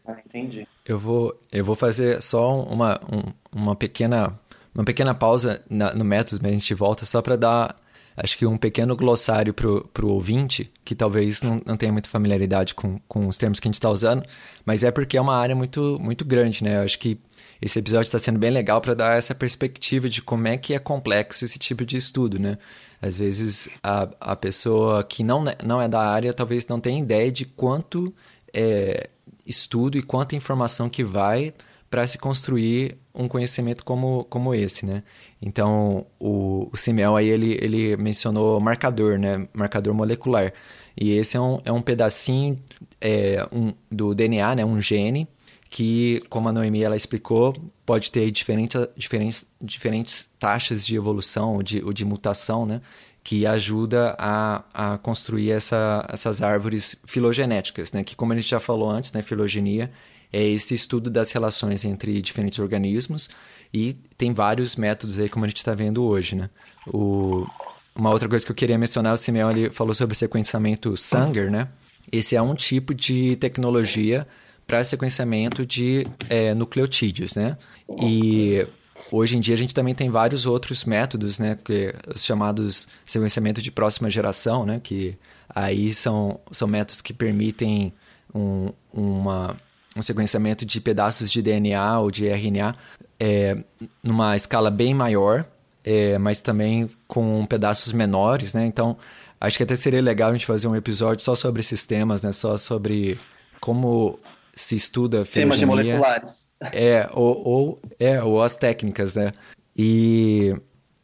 ah, 0.05 0.17
entendi. 0.27 0.69
Eu 0.85 0.99
vou, 0.99 1.35
eu 1.51 1.65
vou 1.65 1.77
fazer 1.77 2.21
só 2.21 2.61
uma, 2.61 3.01
um, 3.11 3.33
uma 3.57 3.77
pequena 3.77 4.39
uma 4.75 4.85
pequena 4.85 5.15
pausa 5.15 5.63
na, 5.69 5.95
no 5.95 6.05
método, 6.05 6.41
mas 6.43 6.53
a 6.53 6.55
gente 6.55 6.75
volta 6.75 7.05
só 7.05 7.21
para 7.21 7.37
dar 7.37 7.77
acho 8.17 8.37
que 8.37 8.47
um 8.47 8.57
pequeno 8.57 8.95
glossário 8.95 9.55
para 9.55 10.05
o 10.05 10.09
ouvinte, 10.09 10.71
que 10.85 10.95
talvez 10.95 11.43
não, 11.43 11.61
não 11.65 11.77
tenha 11.77 11.93
muita 11.93 12.09
familiaridade 12.09 12.75
com, 12.75 13.01
com 13.09 13.27
os 13.27 13.37
termos 13.37 13.59
que 13.59 13.67
a 13.67 13.71
gente 13.71 13.77
está 13.77 13.91
usando, 13.91 14.23
mas 14.65 14.85
é 14.85 14.91
porque 14.91 15.17
é 15.17 15.21
uma 15.21 15.37
área 15.37 15.55
muito, 15.55 15.99
muito 16.01 16.25
grande, 16.25 16.63
né? 16.63 16.77
Eu 16.77 16.83
acho 16.83 16.99
que 16.99 17.19
esse 17.61 17.79
episódio 17.79 18.09
está 18.09 18.19
sendo 18.19 18.39
bem 18.39 18.51
legal 18.51 18.81
para 18.81 18.95
dar 18.95 19.17
essa 19.17 19.35
perspectiva 19.35 20.09
de 20.09 20.21
como 20.21 20.49
é 20.49 20.57
que 20.57 20.75
é 20.75 20.79
complexo 20.79 21.45
esse 21.45 21.59
tipo 21.59 21.85
de 21.85 21.97
estudo, 21.97 22.39
né? 22.39 22.59
Às 23.01 23.17
vezes 23.17 23.69
a, 23.83 24.09
a 24.21 24.37
pessoa 24.37 25.03
que 25.03 25.25
não, 25.25 25.45
não 25.65 25.81
é 25.81 25.89
da 25.89 26.01
área 26.01 26.33
talvez 26.33 26.67
não 26.67 26.81
tenha 26.81 26.99
ideia 26.99 27.33
de 27.33 27.45
quanto 27.45 28.15
é, 28.53 29.09
estudo 29.47 29.97
e 29.97 30.03
quanta 30.03 30.37
informação 30.37 30.89
que 30.89 31.03
vai 31.03 31.55
para 31.91 32.07
se 32.07 32.19
construir 32.19 32.97
um 33.15 33.29
conhecimento 33.29 33.85
como, 33.85 34.25
como 34.25 34.55
esse, 34.55 34.87
né? 34.87 35.03
Então, 35.41 36.07
o, 36.19 36.69
o 36.73 36.77
Simeão 36.77 37.17
aí, 37.17 37.29
ele, 37.29 37.59
ele 37.61 37.97
mencionou 37.97 38.61
marcador, 38.61 39.19
né? 39.19 39.47
Marcador 39.53 39.95
molecular. 39.95 40.53
E 40.97 41.13
esse 41.13 41.37
é 41.37 41.41
um, 41.41 41.61
é 41.65 41.73
um 41.73 41.83
pedacinho 41.83 42.59
é, 43.01 43.47
um, 43.53 43.73
do 43.91 44.15
DNA, 44.15 44.57
né? 44.57 44.65
Um 44.65 44.81
gene, 44.81 45.29
que, 45.69 46.23
como 46.29 46.49
a 46.49 46.53
Noemi 46.53 46.83
ela 46.83 46.97
explicou, 46.97 47.55
pode 47.85 48.11
ter 48.11 48.31
diferentes, 48.31 48.81
diferentes, 48.97 49.47
diferentes 49.61 50.31
taxas 50.39 50.87
de 50.87 50.97
evolução 50.97 51.55
ou 51.57 51.63
de, 51.63 51.83
ou 51.83 51.93
de 51.93 52.05
mutação, 52.05 52.65
né? 52.65 52.81
Que 53.25 53.47
ajuda 53.47 54.17
a, 54.19 54.65
a 54.73 54.99
construir 54.99 55.51
essa, 55.51 56.07
essas 56.09 56.43
árvores 56.43 56.97
filogenéticas, 57.07 57.93
né? 57.93 58.03
Que, 58.05 58.17
como 58.17 58.33
a 58.33 58.37
gente 58.37 58.49
já 58.49 58.61
falou 58.61 58.91
antes, 58.91 59.13
né? 59.13 59.23
Filogenia 59.23 59.91
é 60.33 60.43
esse 60.43 60.75
estudo 60.75 61.11
das 61.11 61.31
relações 61.31 61.85
entre 61.85 62.23
diferentes 62.23 62.59
organismos 62.59 63.29
e 63.73 63.95
tem 64.17 64.33
vários 64.33 64.77
métodos 64.77 65.19
aí, 65.19 65.29
como 65.29 65.45
a 65.45 65.49
gente 65.49 65.59
está 65.59 65.75
vendo 65.75 66.03
hoje, 66.05 66.35
né? 66.35 66.49
O, 66.87 67.47
uma 67.95 68.11
outra 68.11 68.29
coisa 68.29 68.45
que 68.45 68.51
eu 68.51 68.57
queria 68.57 68.79
mencionar, 68.79 69.13
o 69.13 69.17
Simeão 69.17 69.51
ele 69.51 69.71
falou 69.71 69.95
sobre 69.95 70.15
sequenciamento 70.15 70.97
Sanger, 70.97 71.51
né? 71.51 71.69
Esse 72.11 72.35
é 72.35 72.43
um 72.43 72.55
tipo 72.55 72.95
de 72.95 73.37
tecnologia 73.37 74.27
para 74.67 74.83
sequenciamento 74.83 75.67
de 75.67 76.07
é, 76.29 76.55
nucleotídeos, 76.55 77.35
né? 77.35 77.57
E 78.01 78.67
hoje 79.11 79.37
em 79.37 79.41
dia 79.41 79.55
a 79.55 79.59
gente 79.59 79.75
também 79.75 79.95
tem 79.95 80.11
vários 80.11 80.47
outros 80.47 80.85
métodos, 80.85 81.39
né? 81.39 81.59
Que, 81.63 81.95
os 82.15 82.25
chamados 82.25 82.89
sequenciamento 83.05 83.61
de 83.61 83.71
próxima 83.71 84.09
geração, 84.09 84.65
né? 84.65 84.81
Que 84.83 85.17
aí 85.49 85.93
são, 85.93 86.41
são 86.51 86.67
métodos 86.67 87.01
que 87.01 87.13
permitem 87.13 87.93
um, 88.35 88.73
uma 88.93 89.57
um 89.97 90.03
sequenciamento 90.03 90.65
de 90.65 90.81
pedaços 90.81 91.31
de 91.31 91.43
DNA 91.43 92.01
ou 92.01 92.11
de 92.11 92.27
RNA 92.27 92.75
é, 93.21 93.59
numa 94.03 94.35
escala 94.35 94.71
bem 94.71 94.95
maior, 94.95 95.45
é, 95.85 96.19
mas 96.19 96.43
também 96.43 96.89
com 97.07 97.45
pedaços 97.47 97.93
menores, 97.93 98.55
né? 98.55 98.65
Então, 98.65 98.97
acho 99.41 99.57
que 99.57 99.63
até 99.63 99.77
seria 99.77 100.01
legal 100.01 100.31
a 100.31 100.33
gente 100.33 100.47
fazer 100.47 100.69
um 100.69 100.77
episódio 100.77 101.23
só 101.23 101.35
sobre 101.35 101.61
esses 101.61 101.85
temas, 101.85 102.23
né? 102.23 102.33
Só 102.33 102.57
sobre 102.57 103.19
como 103.61 104.19
se 104.55 104.77
estuda 104.77 105.25
Temas 105.25 105.59
de 105.59 105.67
moleculares. 105.67 106.53
É, 106.61 107.09
ou, 107.13 107.47
ou, 107.47 107.81
é, 107.99 108.23
ou 108.23 108.43
as 108.43 108.57
técnicas, 108.57 109.15
né? 109.15 109.33
E, 109.77 110.55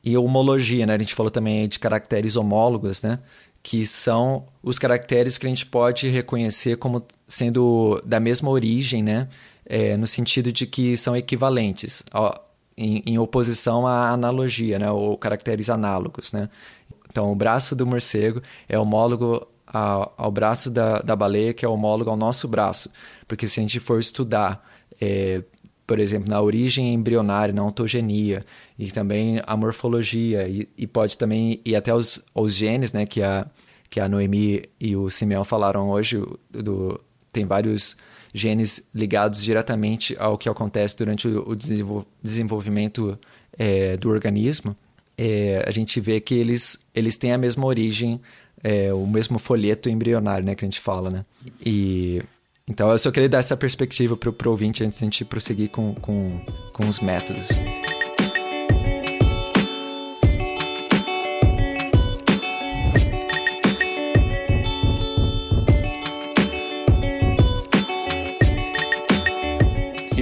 e 0.05 0.17
homologia, 0.17 0.87
né? 0.87 0.95
A 0.95 0.99
gente 0.99 1.15
falou 1.15 1.31
também 1.31 1.69
de 1.69 1.79
caracteres 1.79 2.37
homólogos, 2.37 3.03
né? 3.03 3.19
Que 3.69 3.87
são 3.87 4.47
os 4.63 4.79
caracteres 4.79 5.37
que 5.37 5.45
a 5.45 5.49
gente 5.51 5.67
pode 5.67 6.09
reconhecer 6.09 6.79
como 6.79 7.05
sendo 7.27 8.01
da 8.03 8.19
mesma 8.19 8.49
origem, 8.49 9.03
né? 9.03 9.29
É, 9.67 9.95
no 9.95 10.07
sentido 10.07 10.51
de 10.51 10.67
que 10.67 10.97
são 10.97 11.15
equivalentes, 11.15 12.03
ó, 12.15 12.33
em, 12.75 13.03
em, 13.05 13.19
oposição 13.19 13.87
à 13.87 14.09
analogia, 14.09 14.79
né? 14.79 14.91
Ou 14.91 15.19
caracteres 15.19 15.69
análogos, 15.69 16.33
né? 16.33 16.49
Então, 17.11 17.31
o 17.31 17.35
braço 17.35 17.77
do 17.77 17.87
morcego 17.87 18.41
é 18.67 18.79
homólogo 18.79 19.47
ao, 19.67 20.15
ao 20.17 20.31
braço 20.33 20.71
da, 20.71 21.01
da 21.01 21.15
baleia, 21.15 21.53
que 21.53 21.63
é 21.63 21.69
homólogo 21.69 22.09
ao 22.09 22.17
nosso 22.17 22.49
braço. 22.49 22.91
Porque 23.27 23.47
se 23.47 23.61
a 23.61 23.63
gente 23.63 23.79
for 23.79 24.01
estudar 24.01 24.67
é, 24.99 25.43
por 25.89 25.99
exemplo, 25.99 26.29
na 26.29 26.39
origem 26.39 26.93
embrionária, 26.93 27.55
na 27.55 27.65
ontogenia, 27.65 28.45
e 28.79 28.91
também 28.91 29.41
a 29.47 29.57
morfologia, 29.57 30.47
e, 30.47 30.69
e 30.77 30.87
pode 30.87 31.17
também 31.17 31.63
ir 31.65 31.75
até 31.75 31.95
os, 31.95 32.23
os 32.35 32.55
genes, 32.55 32.93
né, 32.93 33.07
que 33.07 33.23
a, 33.23 33.47
que 33.89 33.99
a 33.99 34.07
Noemi 34.07 34.65
e 34.79 34.95
o 34.95 35.09
Simeão 35.09 35.47
falaram 35.47 35.89
hoje, 35.89 36.23
do, 36.51 37.01
tem 37.33 37.47
vários 37.47 37.97
genes 38.35 38.87
ligados 38.95 39.43
diretamente 39.43 40.15
ao 40.19 40.37
que 40.37 40.47
acontece 40.47 40.95
durante 40.95 41.27
o, 41.27 41.53
o 41.53 41.57
desenvolvimento 42.23 43.19
é, 43.59 43.97
do 43.97 44.11
organismo, 44.11 44.77
é, 45.17 45.65
a 45.67 45.71
gente 45.71 45.99
vê 46.03 46.21
que 46.21 46.35
eles, 46.35 46.87
eles 46.95 47.17
têm 47.17 47.33
a 47.33 47.39
mesma 47.39 47.65
origem, 47.65 48.21
é, 48.63 48.93
o 48.93 49.07
mesmo 49.07 49.39
folheto 49.39 49.89
embrionário, 49.89 50.45
né, 50.45 50.55
que 50.55 50.67
a 50.67 50.69
gente 50.69 50.81
fala, 50.81 51.09
né? 51.09 51.25
E 51.65 52.21
então 52.69 52.91
eu 52.91 52.99
só 52.99 53.11
queria 53.11 53.29
dar 53.29 53.39
essa 53.39 53.57
perspectiva 53.57 54.17
para 54.17 54.49
o 54.49 54.51
ouvinte 54.51 54.85
antes 54.85 54.99
de 54.99 55.05
a 55.05 55.07
gente 55.07 55.25
prosseguir 55.25 55.71
com, 55.71 55.95
com, 55.95 56.41
com 56.73 56.89
os 56.89 57.01
métodos. 57.01 57.49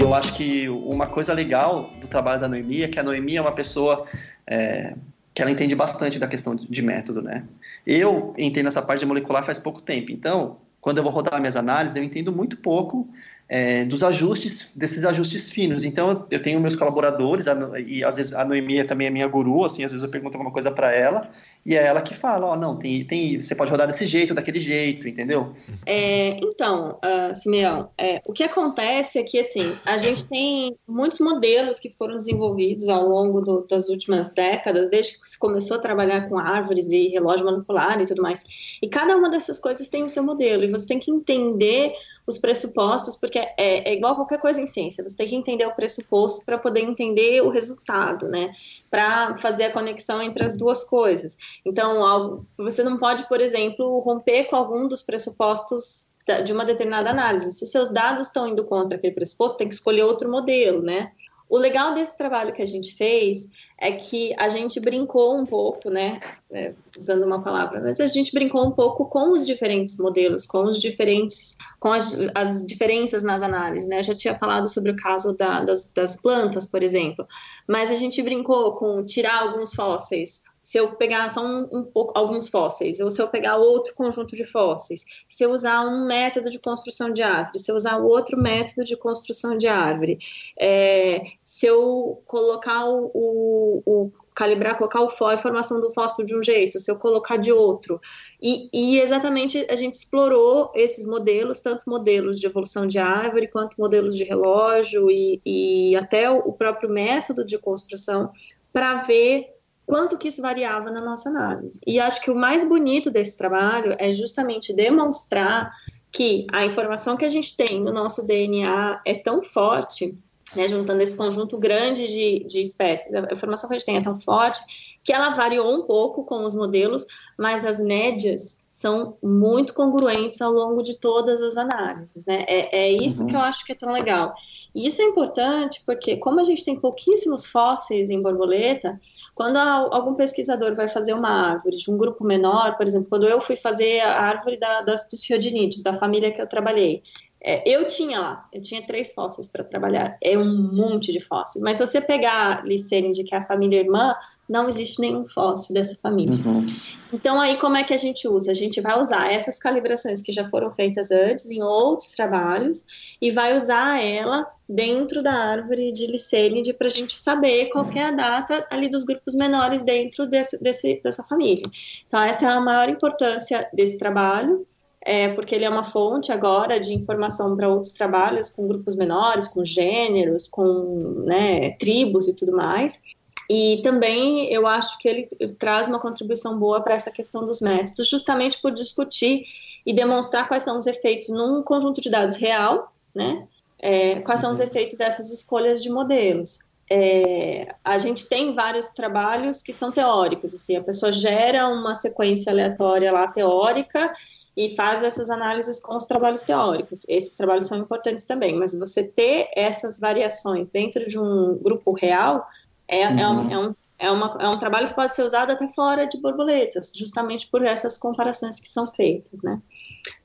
eu 0.06 0.14
acho 0.14 0.34
que 0.34 0.68
uma 0.68 1.08
coisa 1.08 1.32
legal 1.32 1.90
do 2.00 2.06
trabalho 2.06 2.40
da 2.40 2.48
Noemi 2.48 2.82
é 2.82 2.88
que 2.88 2.98
a 2.98 3.02
Noemi 3.02 3.36
é 3.36 3.40
uma 3.40 3.50
pessoa 3.50 4.06
é, 4.46 4.94
que 5.34 5.42
ela 5.42 5.50
entende 5.50 5.74
bastante 5.74 6.16
da 6.16 6.28
questão 6.28 6.54
de 6.54 6.80
método, 6.82 7.20
né? 7.20 7.44
Eu 7.84 8.32
entrei 8.38 8.62
nessa 8.62 8.80
parte 8.80 9.00
de 9.00 9.06
molecular 9.06 9.42
faz 9.42 9.58
pouco 9.58 9.82
tempo, 9.82 10.12
então 10.12 10.58
quando 10.86 10.98
eu 10.98 11.02
vou 11.02 11.10
rodar 11.10 11.40
minhas 11.40 11.56
análises, 11.56 11.96
eu 11.96 12.04
entendo 12.04 12.30
muito 12.30 12.58
pouco 12.58 13.12
é, 13.48 13.84
dos 13.84 14.02
ajustes, 14.02 14.72
desses 14.74 15.04
ajustes 15.04 15.50
finos. 15.50 15.84
Então, 15.84 16.26
eu 16.30 16.42
tenho 16.42 16.60
meus 16.60 16.74
colaboradores, 16.74 17.46
e 17.86 18.02
às 18.02 18.16
vezes 18.16 18.34
a 18.34 18.44
Noemia 18.44 18.84
também 18.84 19.06
é 19.06 19.10
minha 19.10 19.26
guru, 19.26 19.64
assim, 19.64 19.84
às 19.84 19.92
vezes 19.92 20.04
eu 20.04 20.10
pergunto 20.10 20.36
alguma 20.36 20.52
coisa 20.52 20.70
para 20.70 20.92
ela, 20.92 21.30
e 21.64 21.76
é 21.76 21.84
ela 21.84 22.00
que 22.00 22.14
fala, 22.14 22.46
ó, 22.46 22.52
oh, 22.52 22.56
não, 22.56 22.76
tem, 22.76 23.04
tem, 23.04 23.40
você 23.40 23.54
pode 23.54 23.70
rodar 23.70 23.86
desse 23.86 24.04
jeito, 24.04 24.34
daquele 24.34 24.60
jeito, 24.60 25.08
entendeu? 25.08 25.52
É, 25.84 26.38
então, 26.38 26.98
uh, 27.04 27.34
Simeão, 27.34 27.90
é, 27.98 28.20
o 28.24 28.32
que 28.32 28.44
acontece 28.44 29.18
é 29.18 29.22
que, 29.22 29.38
assim, 29.38 29.76
a 29.84 29.96
gente 29.96 30.28
tem 30.28 30.76
muitos 30.86 31.18
modelos 31.20 31.78
que 31.78 31.90
foram 31.90 32.18
desenvolvidos 32.18 32.88
ao 32.88 33.06
longo 33.06 33.40
do, 33.40 33.66
das 33.68 33.88
últimas 33.88 34.30
décadas, 34.32 34.88
desde 34.90 35.20
que 35.20 35.28
se 35.28 35.38
começou 35.38 35.76
a 35.76 35.80
trabalhar 35.80 36.28
com 36.28 36.38
árvores 36.38 36.86
e 36.92 37.08
relógio 37.08 37.44
molecular 37.44 38.00
e 38.00 38.06
tudo 38.06 38.22
mais, 38.22 38.44
e 38.82 38.88
cada 38.88 39.16
uma 39.16 39.30
dessas 39.30 39.58
coisas 39.58 39.88
tem 39.88 40.02
o 40.02 40.08
seu 40.08 40.22
modelo, 40.22 40.64
e 40.64 40.70
você 40.70 40.86
tem 40.86 40.98
que 40.98 41.10
entender 41.10 41.92
os 42.26 42.38
pressupostos, 42.38 43.16
porque 43.16 43.35
é, 43.38 43.90
é 43.90 43.94
igual 43.94 44.14
qualquer 44.14 44.38
coisa 44.38 44.60
em 44.60 44.66
ciência, 44.66 45.02
você 45.02 45.16
tem 45.16 45.28
que 45.28 45.36
entender 45.36 45.66
o 45.66 45.74
pressuposto 45.74 46.44
para 46.44 46.58
poder 46.58 46.80
entender 46.80 47.42
o 47.42 47.48
resultado, 47.48 48.28
né? 48.28 48.52
Para 48.90 49.36
fazer 49.36 49.64
a 49.64 49.72
conexão 49.72 50.22
entre 50.22 50.44
as 50.44 50.56
duas 50.56 50.84
coisas. 50.84 51.36
Então, 51.64 52.44
você 52.56 52.82
não 52.82 52.98
pode, 52.98 53.28
por 53.28 53.40
exemplo, 53.40 53.98
romper 54.00 54.44
com 54.44 54.56
algum 54.56 54.86
dos 54.88 55.02
pressupostos 55.02 56.06
de 56.44 56.52
uma 56.52 56.64
determinada 56.64 57.10
análise. 57.10 57.52
Se 57.52 57.66
seus 57.66 57.90
dados 57.90 58.26
estão 58.26 58.48
indo 58.48 58.64
contra 58.64 58.98
aquele 58.98 59.14
pressuposto, 59.14 59.58
tem 59.58 59.68
que 59.68 59.74
escolher 59.74 60.02
outro 60.02 60.30
modelo, 60.30 60.82
né? 60.82 61.12
O 61.48 61.56
legal 61.56 61.94
desse 61.94 62.16
trabalho 62.16 62.52
que 62.52 62.60
a 62.60 62.66
gente 62.66 62.94
fez 62.94 63.48
é 63.78 63.92
que 63.92 64.34
a 64.36 64.48
gente 64.48 64.80
brincou 64.80 65.36
um 65.36 65.46
pouco, 65.46 65.90
né? 65.90 66.20
É, 66.50 66.72
usando 66.98 67.24
uma 67.24 67.42
palavra, 67.42 67.80
mas 67.80 68.00
a 68.00 68.06
gente 68.06 68.32
brincou 68.32 68.66
um 68.66 68.70
pouco 68.72 69.04
com 69.06 69.32
os 69.32 69.46
diferentes 69.46 69.96
modelos, 69.96 70.46
com 70.46 70.64
os 70.64 70.80
diferentes, 70.80 71.56
com 71.78 71.92
as, 71.92 72.18
as 72.34 72.64
diferenças 72.64 73.22
nas 73.22 73.42
análises, 73.42 73.88
né? 73.88 74.00
Eu 74.00 74.04
já 74.04 74.14
tinha 74.14 74.34
falado 74.36 74.68
sobre 74.68 74.90
o 74.90 74.96
caso 74.96 75.36
da, 75.36 75.60
das, 75.60 75.86
das 75.86 76.16
plantas, 76.16 76.66
por 76.66 76.82
exemplo, 76.82 77.26
mas 77.66 77.90
a 77.90 77.96
gente 77.96 78.22
brincou 78.22 78.74
com 78.74 79.04
tirar 79.04 79.42
alguns 79.42 79.72
fósseis 79.72 80.42
se 80.66 80.78
eu 80.78 80.96
pegar 80.96 81.30
só 81.30 81.46
um, 81.46 81.68
um, 81.70 81.84
pouco, 81.84 82.12
alguns 82.18 82.48
fósseis, 82.48 82.98
ou 82.98 83.08
se 83.08 83.22
eu 83.22 83.28
pegar 83.28 83.56
outro 83.56 83.94
conjunto 83.94 84.34
de 84.34 84.42
fósseis, 84.42 85.04
se 85.28 85.44
eu 85.44 85.52
usar 85.52 85.82
um 85.82 86.08
método 86.08 86.50
de 86.50 86.58
construção 86.58 87.12
de 87.12 87.22
árvore, 87.22 87.60
se 87.60 87.70
eu 87.70 87.76
usar 87.76 87.98
outro 87.98 88.36
método 88.36 88.82
de 88.82 88.96
construção 88.96 89.56
de 89.56 89.68
árvore, 89.68 90.18
é, 90.58 91.22
se 91.44 91.66
eu 91.66 92.20
colocar 92.26 92.84
o, 92.84 93.12
o, 93.14 93.82
o 93.86 94.12
calibrar, 94.34 94.76
colocar 94.76 95.02
o 95.02 95.26
a 95.28 95.38
formação 95.38 95.80
do 95.80 95.92
fósforo 95.92 96.26
de 96.26 96.36
um 96.36 96.42
jeito, 96.42 96.80
se 96.80 96.90
eu 96.90 96.96
colocar 96.96 97.36
de 97.36 97.52
outro. 97.52 98.00
E, 98.42 98.68
e, 98.72 98.98
exatamente 98.98 99.64
a 99.70 99.76
gente 99.76 99.94
explorou 99.94 100.72
esses 100.74 101.06
modelos, 101.06 101.60
tanto 101.60 101.88
modelos 101.88 102.40
de 102.40 102.46
evolução 102.46 102.88
de 102.88 102.98
árvore, 102.98 103.46
quanto 103.46 103.76
modelos 103.78 104.16
de 104.16 104.24
relógio 104.24 105.08
e, 105.12 105.40
e 105.46 105.94
até 105.94 106.28
o 106.28 106.52
próprio 106.52 106.90
método 106.90 107.46
de 107.46 107.56
construção, 107.56 108.32
para 108.72 108.96
ver 108.96 109.55
quanto 109.86 110.18
que 110.18 110.28
isso 110.28 110.42
variava 110.42 110.90
na 110.90 111.00
nossa 111.00 111.28
análise. 111.28 111.78
E 111.86 112.00
acho 112.00 112.20
que 112.20 112.30
o 112.30 112.34
mais 112.34 112.68
bonito 112.68 113.10
desse 113.10 113.38
trabalho 113.38 113.94
é 113.98 114.12
justamente 114.12 114.74
demonstrar 114.74 115.70
que 116.10 116.46
a 116.52 116.64
informação 116.64 117.16
que 117.16 117.24
a 117.24 117.28
gente 117.28 117.56
tem 117.56 117.80
no 117.80 117.92
nosso 117.92 118.26
DNA 118.26 119.00
é 119.06 119.14
tão 119.14 119.42
forte, 119.42 120.18
né, 120.54 120.68
juntando 120.68 121.02
esse 121.02 121.14
conjunto 121.14 121.58
grande 121.58 122.06
de, 122.08 122.44
de 122.46 122.60
espécies, 122.60 123.12
a 123.14 123.32
informação 123.32 123.68
que 123.68 123.76
a 123.76 123.78
gente 123.78 123.86
tem 123.86 123.96
é 123.96 124.02
tão 124.02 124.16
forte 124.16 124.60
que 125.04 125.12
ela 125.12 125.30
variou 125.30 125.72
um 125.72 125.82
pouco 125.82 126.24
com 126.24 126.44
os 126.44 126.54
modelos, 126.54 127.04
mas 127.38 127.64
as 127.64 127.78
médias 127.78 128.56
são 128.76 129.16
muito 129.22 129.72
congruentes 129.72 130.40
ao 130.42 130.52
longo 130.52 130.82
de 130.82 130.98
todas 130.98 131.40
as 131.40 131.56
análises, 131.56 132.26
né? 132.26 132.44
É, 132.46 132.88
é 132.88 132.92
isso 132.92 133.22
uhum. 133.22 133.28
que 133.28 133.34
eu 133.34 133.40
acho 133.40 133.64
que 133.64 133.72
é 133.72 133.74
tão 133.74 133.90
legal. 133.90 134.34
E 134.74 134.86
isso 134.86 135.00
é 135.00 135.04
importante 135.06 135.82
porque, 135.86 136.18
como 136.18 136.40
a 136.40 136.42
gente 136.42 136.62
tem 136.62 136.78
pouquíssimos 136.78 137.46
fósseis 137.46 138.10
em 138.10 138.20
borboleta, 138.20 139.00
quando 139.36 139.58
algum 139.58 140.14
pesquisador 140.14 140.74
vai 140.74 140.88
fazer 140.88 141.12
uma 141.12 141.28
árvore 141.28 141.76
de 141.76 141.90
um 141.90 141.98
grupo 141.98 142.24
menor, 142.24 142.74
por 142.78 142.88
exemplo, 142.88 143.06
quando 143.10 143.28
eu 143.28 143.38
fui 143.38 143.54
fazer 143.54 144.00
a 144.00 144.18
árvore 144.18 144.58
da, 144.58 144.80
das, 144.80 145.06
dos 145.06 145.22
riodinídeos, 145.28 145.82
da 145.82 145.92
família 145.92 146.32
que 146.32 146.40
eu 146.40 146.48
trabalhei, 146.48 147.02
é, 147.40 147.62
eu 147.68 147.86
tinha 147.86 148.18
lá, 148.18 148.48
eu 148.52 148.60
tinha 148.62 148.84
três 148.86 149.12
fósseis 149.12 149.48
para 149.48 149.62
trabalhar, 149.62 150.16
é 150.22 150.36
um 150.36 150.72
monte 150.72 151.12
de 151.12 151.20
fósseis. 151.20 151.62
Mas 151.62 151.76
se 151.76 151.86
você 151.86 152.00
pegar 152.00 152.64
Licênide, 152.66 153.24
que 153.24 153.34
é 153.34 153.38
a 153.38 153.42
família 153.42 153.80
irmã, 153.80 154.14
não 154.48 154.68
existe 154.68 155.00
nenhum 155.00 155.26
fóssil 155.28 155.74
dessa 155.74 155.94
família. 155.96 156.34
Uhum. 156.44 156.64
Então, 157.12 157.40
aí, 157.40 157.56
como 157.58 157.76
é 157.76 157.84
que 157.84 157.94
a 157.94 157.98
gente 157.98 158.26
usa? 158.26 158.50
A 158.50 158.54
gente 158.54 158.80
vai 158.80 158.98
usar 158.98 159.30
essas 159.30 159.58
calibrações 159.58 160.22
que 160.22 160.32
já 160.32 160.44
foram 160.44 160.72
feitas 160.72 161.10
antes 161.10 161.50
em 161.50 161.62
outros 161.62 162.12
trabalhos 162.12 162.84
e 163.20 163.30
vai 163.30 163.54
usar 163.54 164.02
ela 164.02 164.50
dentro 164.68 165.22
da 165.22 165.32
árvore 165.32 165.92
de 165.92 166.06
Licênide 166.06 166.72
para 166.72 166.88
a 166.88 166.90
gente 166.90 167.16
saber 167.16 167.66
qual 167.66 167.88
é 167.94 168.02
a 168.02 168.10
data 168.10 168.66
ali 168.70 168.88
dos 168.88 169.04
grupos 169.04 169.34
menores 169.34 169.84
dentro 169.84 170.26
desse, 170.26 170.58
desse, 170.58 171.00
dessa 171.02 171.22
família. 171.22 171.64
Então, 172.06 172.20
essa 172.20 172.46
é 172.46 172.48
a 172.48 172.60
maior 172.60 172.88
importância 172.88 173.68
desse 173.72 173.98
trabalho 173.98 174.66
é, 175.06 175.28
porque 175.28 175.54
ele 175.54 175.64
é 175.64 175.70
uma 175.70 175.84
fonte 175.84 176.32
agora 176.32 176.80
de 176.80 176.92
informação 176.92 177.56
para 177.56 177.68
outros 177.68 177.92
trabalhos 177.92 178.50
com 178.50 178.66
grupos 178.66 178.96
menores, 178.96 179.46
com 179.46 179.62
gêneros, 179.62 180.48
com 180.48 181.22
né, 181.24 181.70
tribos 181.78 182.26
e 182.26 182.34
tudo 182.34 182.50
mais. 182.50 183.00
E 183.48 183.80
também 183.84 184.52
eu 184.52 184.66
acho 184.66 184.98
que 184.98 185.08
ele 185.08 185.28
traz 185.60 185.86
uma 185.86 186.00
contribuição 186.00 186.58
boa 186.58 186.80
para 186.80 186.96
essa 186.96 187.12
questão 187.12 187.44
dos 187.44 187.60
métodos, 187.60 188.08
justamente 188.08 188.60
por 188.60 188.72
discutir 188.72 189.44
e 189.86 189.94
demonstrar 189.94 190.48
quais 190.48 190.64
são 190.64 190.76
os 190.76 190.88
efeitos 190.88 191.28
num 191.28 191.62
conjunto 191.62 192.00
de 192.00 192.10
dados 192.10 192.34
real, 192.34 192.92
né? 193.14 193.46
É, 193.78 194.16
quais 194.16 194.40
são 194.40 194.52
os 194.52 194.58
uhum. 194.58 194.66
efeitos 194.66 194.98
dessas 194.98 195.30
escolhas 195.30 195.84
de 195.84 195.88
modelos. 195.88 196.58
É, 196.90 197.76
a 197.84 197.96
gente 197.98 198.28
tem 198.28 198.52
vários 198.52 198.86
trabalhos 198.86 199.62
que 199.62 199.72
são 199.72 199.92
teóricos, 199.92 200.52
assim, 200.52 200.76
a 200.76 200.82
pessoa 200.82 201.12
gera 201.12 201.68
uma 201.68 201.94
sequência 201.94 202.50
aleatória 202.50 203.12
lá 203.12 203.28
teórica 203.28 204.12
e 204.56 204.74
faz 204.74 205.02
essas 205.02 205.28
análises 205.28 205.78
com 205.78 205.94
os 205.94 206.06
trabalhos 206.06 206.42
teóricos. 206.42 207.02
Esses 207.08 207.34
trabalhos 207.34 207.66
são 207.66 207.78
importantes 207.78 208.24
também, 208.24 208.56
mas 208.56 208.72
você 208.72 209.04
ter 209.04 209.48
essas 209.54 210.00
variações 210.00 210.70
dentro 210.70 211.06
de 211.06 211.18
um 211.18 211.58
grupo 211.58 211.92
real 211.92 212.46
é, 212.88 213.06
uhum. 213.06 213.18
é, 213.18 213.28
um, 213.28 213.50
é, 213.50 213.58
um, 213.58 213.74
é, 213.98 214.10
uma, 214.10 214.38
é 214.40 214.48
um 214.48 214.58
trabalho 214.58 214.88
que 214.88 214.94
pode 214.94 215.14
ser 215.14 215.24
usado 215.24 215.52
até 215.52 215.68
fora 215.68 216.06
de 216.06 216.18
borboletas, 216.18 216.90
justamente 216.94 217.48
por 217.48 217.64
essas 217.64 217.98
comparações 217.98 218.58
que 218.58 218.68
são 218.68 218.88
feitas, 218.88 219.42
né? 219.42 219.60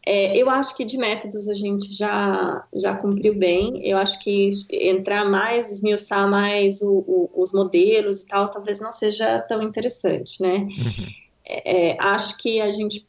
É, 0.05 0.35
eu 0.37 0.49
acho 0.49 0.75
que 0.75 0.85
de 0.85 0.97
métodos 0.97 1.47
a 1.47 1.53
gente 1.53 1.91
já, 1.93 2.63
já 2.73 2.95
cumpriu 2.95 3.35
bem. 3.35 3.85
Eu 3.87 3.97
acho 3.97 4.19
que 4.19 4.49
entrar 4.71 5.25
mais, 5.25 5.71
esmiuçar 5.71 6.29
mais 6.29 6.81
o, 6.81 7.03
o, 7.07 7.31
os 7.35 7.51
modelos 7.51 8.21
e 8.21 8.27
tal, 8.27 8.49
talvez 8.49 8.79
não 8.79 8.91
seja 8.91 9.39
tão 9.39 9.61
interessante, 9.61 10.41
né? 10.41 10.57
Uhum. 10.57 11.07
É, 11.65 11.97
acho 11.99 12.37
que 12.37 12.61
a 12.61 12.71
gente 12.71 13.05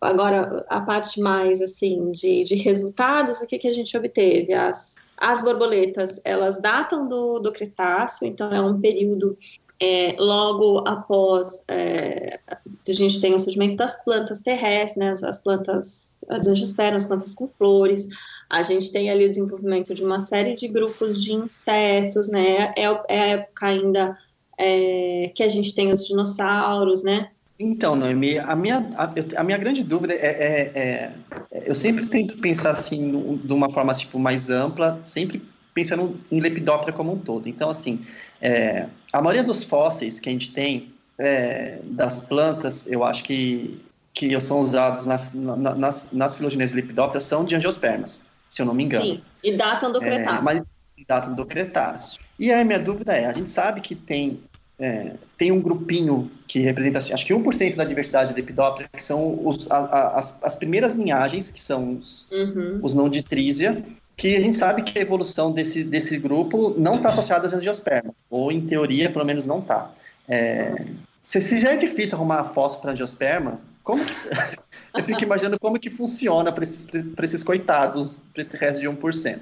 agora 0.00 0.64
a 0.68 0.80
parte 0.80 1.20
mais 1.20 1.60
assim 1.60 2.12
de, 2.12 2.44
de 2.44 2.54
resultados, 2.54 3.40
o 3.40 3.46
que, 3.46 3.58
que 3.58 3.68
a 3.68 3.72
gente 3.72 3.96
obteve? 3.96 4.52
As, 4.52 4.94
as 5.16 5.42
borboletas 5.42 6.20
elas 6.24 6.60
datam 6.60 7.08
do, 7.08 7.38
do 7.38 7.52
Cretáceo, 7.52 8.26
então 8.26 8.52
é 8.52 8.60
um 8.60 8.80
período 8.80 9.36
é, 9.80 10.16
logo 10.18 10.88
após 10.88 11.62
é, 11.68 12.40
a 12.48 12.92
gente 12.92 13.20
tem 13.20 13.34
o 13.34 13.38
surgimento 13.38 13.76
das 13.76 14.02
plantas 14.04 14.40
terrestres, 14.40 14.96
né, 14.96 15.14
as 15.22 15.38
plantas, 15.38 16.24
as 16.28 16.46
angiospermas, 16.46 17.02
as 17.02 17.08
plantas 17.08 17.34
com 17.34 17.46
flores, 17.46 18.06
a 18.48 18.62
gente 18.62 18.90
tem 18.90 19.10
ali 19.10 19.26
o 19.26 19.28
desenvolvimento 19.28 19.94
de 19.94 20.02
uma 20.02 20.20
série 20.20 20.54
de 20.54 20.68
grupos 20.68 21.22
de 21.22 21.34
insetos, 21.34 22.28
né, 22.28 22.72
é, 22.76 22.84
é 23.08 23.20
a 23.20 23.26
época 23.26 23.66
ainda 23.66 24.18
é, 24.58 25.30
que 25.34 25.42
a 25.42 25.48
gente 25.48 25.74
tem 25.74 25.92
os 25.92 26.06
dinossauros, 26.06 27.02
né, 27.02 27.30
então, 27.58 27.96
Noemi, 27.96 28.38
a 28.38 28.54
minha, 28.54 28.88
a, 28.96 29.40
a 29.40 29.44
minha 29.44 29.56
grande 29.56 29.82
dúvida 29.82 30.12
é, 30.12 30.16
é, 30.16 30.72
é, 30.74 31.12
é, 31.50 31.62
Eu 31.66 31.74
sempre 31.74 32.06
tento 32.06 32.36
pensar 32.38 32.70
assim, 32.70 33.38
de 33.42 33.52
uma 33.52 33.70
forma 33.70 33.92
tipo, 33.94 34.18
mais 34.18 34.50
ampla, 34.50 35.00
sempre 35.04 35.42
pensando 35.72 36.20
em 36.30 36.40
Lepidoptera 36.40 36.92
como 36.92 37.12
um 37.12 37.18
todo. 37.18 37.48
Então, 37.48 37.70
assim, 37.70 38.04
é, 38.40 38.86
a 39.12 39.22
maioria 39.22 39.42
dos 39.42 39.64
fósseis 39.64 40.20
que 40.20 40.28
a 40.28 40.32
gente 40.32 40.52
tem 40.52 40.92
é, 41.18 41.78
das 41.84 42.20
plantas, 42.28 42.86
eu 42.86 43.02
acho 43.02 43.24
que, 43.24 43.80
que 44.12 44.38
são 44.40 44.60
usados 44.60 45.06
na, 45.06 45.18
na, 45.34 45.74
nas, 45.74 46.12
nas 46.12 46.36
filogeneias 46.36 46.72
Lepidoptera 46.72 47.20
são 47.20 47.44
de 47.44 47.56
angiospermas, 47.56 48.28
se 48.48 48.60
eu 48.60 48.66
não 48.66 48.74
me 48.74 48.84
engano. 48.84 49.06
Sim, 49.06 49.22
e 49.42 49.56
datam 49.56 49.90
do 49.90 49.98
é, 49.98 50.04
Cretáceo. 50.04 50.44
mas 50.44 50.62
datam 51.08 51.34
do 51.34 51.46
Cretáceo. 51.46 52.20
E 52.38 52.52
aí, 52.52 52.64
minha 52.64 52.78
dúvida 52.78 53.14
é: 53.14 53.26
a 53.26 53.32
gente 53.32 53.48
sabe 53.48 53.80
que 53.80 53.94
tem 53.94 54.40
é, 54.78 55.12
tem 55.38 55.50
um 55.50 55.60
grupinho 55.60 56.30
que 56.46 56.60
representa, 56.60 56.98
acho 56.98 57.26
que 57.26 57.32
1% 57.32 57.76
da 57.76 57.84
diversidade 57.84 58.30
de 58.30 58.36
Lepidoptera, 58.36 58.88
que 58.92 59.02
são 59.02 59.46
os, 59.46 59.70
a, 59.70 59.76
a, 59.76 60.18
as, 60.18 60.42
as, 60.42 60.56
primeiras 60.56 60.94
linhagens, 60.94 61.50
que 61.50 61.62
são 61.62 61.94
os, 61.94 62.30
uhum. 62.30 62.80
os 62.82 62.94
não 62.94 63.08
ditrísia, 63.08 63.82
que 64.16 64.36
a 64.36 64.40
gente 64.40 64.56
sabe 64.56 64.82
que 64.82 64.98
a 64.98 65.02
evolução 65.02 65.52
desse, 65.52 65.82
desse 65.82 66.18
grupo 66.18 66.74
não 66.78 66.92
está 66.92 67.08
associada 67.08 67.46
às 67.46 67.54
angiospermas, 67.54 68.14
ou 68.30 68.52
em 68.52 68.60
teoria, 68.60 69.10
pelo 69.10 69.24
menos, 69.24 69.46
não 69.46 69.60
está. 69.60 69.90
É, 70.28 70.84
se, 71.22 71.40
se, 71.40 71.58
já 71.58 71.72
é 71.72 71.76
difícil 71.76 72.16
arrumar 72.16 72.44
fósforo 72.44 72.82
para 72.82 72.92
angiosperma, 72.92 73.60
como 73.82 74.04
que, 74.04 74.12
eu 74.94 75.04
fico 75.04 75.22
imaginando 75.22 75.58
como 75.58 75.78
que 75.78 75.90
funciona 75.90 76.52
para 76.52 76.64
esses, 76.64 76.86
esses 77.22 77.42
coitados, 77.42 78.22
para 78.32 78.42
esse 78.42 78.56
resto 78.56 78.80
de 78.80 78.88
1%. 78.88 79.40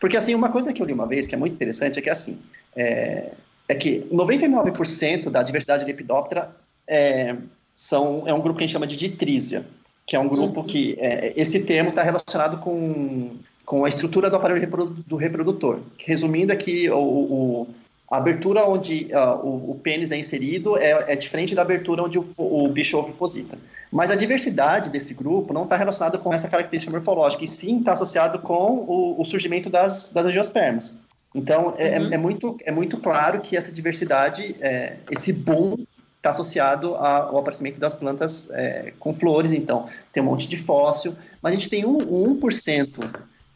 Porque, 0.00 0.16
assim, 0.16 0.34
uma 0.34 0.50
coisa 0.50 0.72
que 0.72 0.82
eu 0.82 0.86
li 0.86 0.92
uma 0.92 1.06
vez, 1.06 1.26
que 1.26 1.34
é 1.34 1.38
muito 1.38 1.54
interessante, 1.54 1.98
é 1.98 2.02
que, 2.02 2.10
assim, 2.10 2.40
é, 2.74 3.30
é 3.68 3.74
que 3.74 4.06
99% 4.12 5.30
da 5.30 5.42
diversidade 5.42 5.84
de 5.84 5.90
Lepidoptera 5.90 6.54
é, 6.86 7.36
são, 7.74 8.24
é 8.26 8.34
um 8.34 8.40
grupo 8.40 8.58
que 8.58 8.64
a 8.64 8.66
gente 8.66 8.72
chama 8.72 8.86
de 8.86 8.96
ditrísia, 8.96 9.64
que 10.06 10.16
é 10.16 10.18
um 10.18 10.28
grupo 10.28 10.60
uhum. 10.60 10.66
que 10.66 10.96
é, 10.98 11.32
esse 11.36 11.64
termo 11.64 11.90
está 11.90 12.02
relacionado 12.02 12.58
com, 12.58 13.36
com 13.64 13.84
a 13.84 13.88
estrutura 13.88 14.28
do 14.28 14.36
aparelho 14.36 14.66
do 15.06 15.16
reprodutor. 15.16 15.80
Resumindo, 15.98 16.52
é 16.52 16.56
que 16.56 16.90
o, 16.90 16.98
o 16.98 17.68
a 18.12 18.18
abertura 18.18 18.66
onde 18.66 19.08
uh, 19.10 19.40
o, 19.42 19.70
o, 19.70 19.80
pênis 19.82 20.12
é 20.12 20.18
inserido 20.18 20.76
é, 20.76 21.12
é, 21.12 21.16
diferente 21.16 21.54
da 21.54 21.62
abertura 21.62 22.02
onde 22.02 22.18
o, 22.18 22.26
o 22.36 22.68
bicho 22.68 22.98
oviposita. 22.98 23.56
Mas 23.90 24.10
a 24.10 24.14
diversidade 24.14 24.90
desse 24.90 25.14
grupo 25.14 25.54
não 25.54 25.62
está 25.62 25.78
relacionada 25.78 26.18
com 26.18 26.30
essa 26.30 26.46
característica 26.46 26.92
morfológica, 26.94 27.42
e 27.42 27.48
sim 27.48 27.78
está 27.78 27.94
associado 27.94 28.38
com 28.40 28.84
o, 28.86 29.18
o 29.18 29.24
surgimento 29.24 29.70
das, 29.70 30.12
das 30.12 30.26
angiospermas. 30.26 31.02
Então, 31.34 31.74
é, 31.78 31.94
é, 31.94 32.00
uhum. 32.00 32.12
é, 32.12 32.18
muito, 32.18 32.56
é 32.64 32.72
muito 32.72 32.98
claro 32.98 33.40
que 33.40 33.56
essa 33.56 33.72
diversidade, 33.72 34.54
é, 34.60 34.96
esse 35.10 35.32
boom, 35.32 35.76
está 36.16 36.30
associado 36.30 36.94
ao 36.94 37.36
aparecimento 37.38 37.80
das 37.80 37.96
plantas 37.96 38.48
é, 38.52 38.92
com 38.98 39.12
flores. 39.12 39.52
Então, 39.52 39.88
tem 40.12 40.22
um 40.22 40.26
monte 40.26 40.46
de 40.48 40.56
fóssil, 40.56 41.16
mas 41.42 41.52
a 41.52 41.56
gente 41.56 41.68
tem 41.68 41.84
um, 41.84 41.98
um 41.98 42.38
1% 42.38 43.04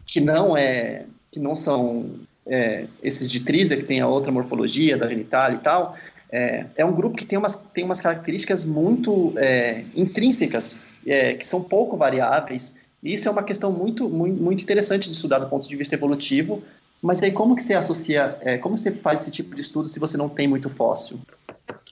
que 0.04 0.20
não 0.20 0.56
é 0.56 1.04
que 1.30 1.38
não 1.38 1.54
são 1.54 2.06
é, 2.46 2.86
esses 3.02 3.30
de 3.30 3.40
trísia, 3.40 3.76
que 3.76 3.84
tem 3.84 4.00
a 4.00 4.08
outra 4.08 4.32
morfologia 4.32 4.96
da 4.96 5.06
genital 5.06 5.52
e 5.52 5.58
tal, 5.58 5.96
é, 6.30 6.66
é, 6.76 6.84
um 6.84 6.92
grupo 6.92 7.16
que 7.16 7.26
tem 7.26 7.38
umas, 7.38 7.54
tem 7.54 7.84
umas 7.84 8.00
características 8.00 8.64
muito 8.64 9.32
é, 9.36 9.84
intrínsecas, 9.94 10.84
é, 11.06 11.34
que 11.34 11.46
são 11.46 11.62
pouco 11.62 11.96
variáveis, 11.96 12.78
e 13.02 13.12
isso 13.12 13.28
é 13.28 13.30
uma 13.30 13.42
questão 13.42 13.70
muito, 13.70 14.08
muito, 14.08 14.42
muito 14.42 14.62
interessante 14.62 15.08
de 15.08 15.14
estudar 15.14 15.38
do 15.38 15.48
ponto 15.48 15.68
de 15.68 15.76
vista 15.76 15.94
evolutivo, 15.94 16.62
mas 17.02 17.22
aí 17.22 17.30
como 17.30 17.56
que 17.56 17.62
você 17.62 17.74
associa, 17.74 18.38
é, 18.40 18.58
como 18.58 18.76
você 18.76 18.90
faz 18.90 19.22
esse 19.22 19.30
tipo 19.30 19.54
de 19.54 19.60
estudo 19.60 19.88
se 19.88 19.98
você 19.98 20.16
não 20.16 20.28
tem 20.28 20.48
muito 20.48 20.68
fóssil? 20.70 21.18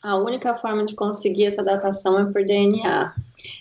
a 0.05 0.17
única 0.17 0.55
forma 0.55 0.85
de 0.85 0.95
conseguir 0.95 1.47
essa 1.47 1.63
datação 1.63 2.19
é 2.19 2.25
por 2.31 2.45
DNA. 2.45 3.15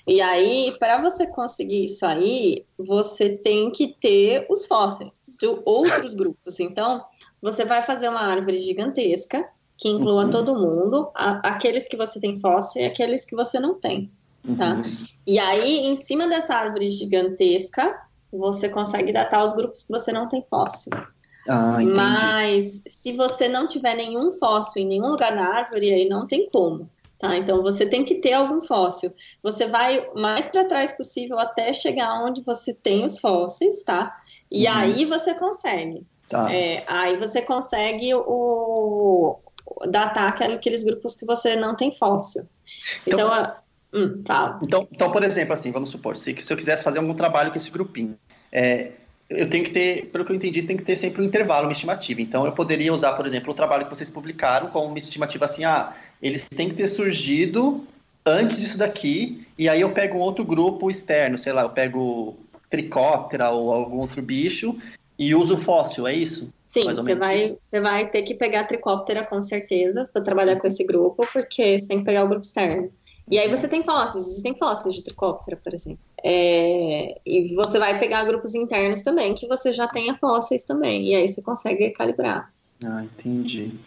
E 0.06 0.22
aí, 0.22 0.76
para 0.78 1.02
você 1.02 1.26
conseguir 1.26 1.86
isso 1.86 2.06
aí, 2.06 2.66
você 2.78 3.30
tem 3.30 3.72
que 3.72 3.96
ter 4.00 4.46
os 4.50 4.66
fósseis 4.66 5.12
de 5.39 5.48
outros 5.64 6.12
grupos. 6.16 6.60
Então, 6.60 7.02
você 7.41 7.64
vai 7.64 7.82
fazer 7.84 8.10
uma 8.10 8.20
árvore 8.20 8.58
gigantesca 8.58 9.46
que 9.78 9.88
inclua 9.88 10.26
uhum. 10.26 10.30
todo 10.30 10.56
mundo, 10.56 11.10
a, 11.16 11.48
aqueles 11.48 11.88
que 11.88 11.96
você 11.96 12.20
tem 12.20 12.38
fóssil 12.39 12.82
e 12.82 12.86
aqueles 12.86 13.24
que 13.24 13.36
você 13.36 13.58
não 13.58 13.76
tem. 13.76 14.12
Tá? 14.58 14.76
Uhum. 14.76 15.08
E 15.26 15.39
aí, 15.39 15.80
em 15.80 15.96
cima 15.96 16.28
dessa 16.28 16.56
árvore 16.56 16.91
gigantesca, 16.91 18.02
você 18.32 18.68
consegue 18.68 19.14
datar 19.14 19.44
os 19.44 19.54
grupos 19.54 19.84
que 19.84 19.91
você 19.91 20.12
não 20.12 20.28
tem 20.28 20.44
fóssil. 20.44 20.91
Ah, 21.48 21.78
Mas 21.96 22.82
se 22.88 23.14
você 23.14 23.48
não 23.48 23.68
tiver 23.68 23.96
nenhum 23.96 24.32
fóssil 24.32 24.82
em 24.82 24.88
nenhum 24.88 25.08
lugar 25.08 25.36
na 25.36 25.48
árvore, 25.48 25.94
aí 25.94 26.08
não 26.08 26.26
tem 26.26 26.50
como. 26.50 26.89
Tá? 27.20 27.38
Então 27.38 27.62
você 27.62 27.86
tem 27.86 28.04
que 28.04 28.16
ter 28.16 28.34
algum 28.34 28.62
fóssil. 28.62 29.14
Você 29.41 29.68
vai 29.68 30.10
mais 30.14 30.48
para 30.48 30.66
trás 30.66 30.91
possível 30.91 31.39
até 31.39 31.72
chegar 31.72 32.22
onde 32.22 32.41
você 32.41 32.74
tem 32.74 33.06
os 33.06 33.18
fósseis, 33.18 33.82
tá? 33.84 34.20
E 34.52 34.68
uhum. 34.68 34.74
aí 34.74 35.06
você 35.06 35.34
consegue. 35.34 36.06
Tá. 36.28 36.54
É, 36.54 36.84
aí 36.88 37.16
você 37.16 37.41
consegue 37.41 38.14
o, 38.14 39.39
datar 39.88 40.30
aqueles 40.30 40.84
grupos 40.84 41.16
que 41.16 41.26
você 41.26 41.56
não 41.56 41.76
tem 41.76 41.91
fóssil. 41.91 42.46
Então, 43.06 43.20
então 43.20 43.56
hum, 43.94 44.24
fala. 44.26 44.60
Então, 44.62 44.80
então, 44.91 45.12
por 45.12 45.24
exemplo, 45.24 45.54
assim, 45.54 45.72
vamos 45.72 45.89
supor, 45.89 46.18
se, 46.18 46.36
se 46.39 46.52
eu 46.52 46.58
quisesse 46.58 46.84
fazer 46.84 47.00
algum 47.00 47.14
trabalho 47.14 47.52
com 47.52 47.58
esse 47.58 47.70
grupinho, 47.70 48.18
é, 48.52 48.91
eu 49.36 49.49
tenho 49.49 49.63
que 49.63 49.71
ter, 49.71 50.07
pelo 50.07 50.25
que 50.25 50.31
eu 50.31 50.36
entendi, 50.36 50.63
tem 50.63 50.77
que 50.77 50.84
ter 50.84 50.95
sempre 50.95 51.21
um 51.21 51.25
intervalo, 51.25 51.67
uma 51.67 51.71
estimativa. 51.71 52.21
Então, 52.21 52.45
eu 52.45 52.51
poderia 52.51 52.93
usar, 52.93 53.13
por 53.13 53.25
exemplo, 53.25 53.51
o 53.51 53.55
trabalho 53.55 53.86
que 53.86 53.95
vocês 53.95 54.09
publicaram 54.09 54.67
como 54.69 54.88
uma 54.88 54.97
estimativa 54.97 55.45
assim, 55.45 55.63
ah, 55.63 55.93
eles 56.21 56.47
têm 56.47 56.69
que 56.69 56.75
ter 56.75 56.88
surgido 56.88 57.86
antes 58.25 58.59
disso 58.59 58.77
daqui, 58.77 59.45
e 59.57 59.67
aí 59.67 59.81
eu 59.81 59.91
pego 59.91 60.17
um 60.17 60.21
outro 60.21 60.45
grupo 60.45 60.89
externo, 60.89 61.38
sei 61.38 61.51
lá, 61.53 61.63
eu 61.63 61.69
pego 61.69 62.38
tricóptera 62.69 63.49
ou 63.49 63.71
algum 63.71 63.97
outro 63.97 64.21
bicho 64.21 64.77
e 65.19 65.36
uso 65.36 65.57
fóssil, 65.57 66.07
é 66.07 66.13
isso? 66.13 66.51
Sim, 66.67 66.86
você 66.86 67.13
vai, 67.13 67.55
você 67.63 67.79
vai 67.79 68.09
ter 68.09 68.23
que 68.23 68.34
pegar 68.34 68.63
tricóptera 68.63 69.23
com 69.23 69.41
certeza 69.43 70.09
para 70.11 70.23
trabalhar 70.23 70.55
com 70.55 70.65
esse 70.65 70.84
grupo, 70.84 71.27
porque 71.31 71.77
você 71.77 71.88
tem 71.88 71.99
que 71.99 72.05
pegar 72.05 72.23
o 72.23 72.27
grupo 72.27 72.45
externo. 72.45 72.91
E 73.30 73.39
aí 73.39 73.49
você 73.49 73.67
tem 73.67 73.84
fósseis, 73.84 74.28
existem 74.28 74.53
fósseis 74.55 74.95
de 74.95 75.03
tricóptera, 75.03 75.57
por 75.61 75.74
exemplo. 75.74 75.99
É, 76.24 77.19
e 77.26 77.55
você 77.55 77.80
vai 77.80 77.97
pegar 77.99 78.24
grupos 78.26 78.53
internos 78.53 79.01
também, 79.01 79.34
que 79.34 79.47
você 79.47 79.71
já 79.71 79.88
tenha 79.88 80.15
fósseis 80.15 80.63
também, 80.63 81.07
e 81.07 81.15
aí 81.15 81.28
você 81.28 81.41
consegue 81.41 81.89
calibrar. 81.91 82.51
Ah, 82.86 83.03
entendi. 83.03 83.80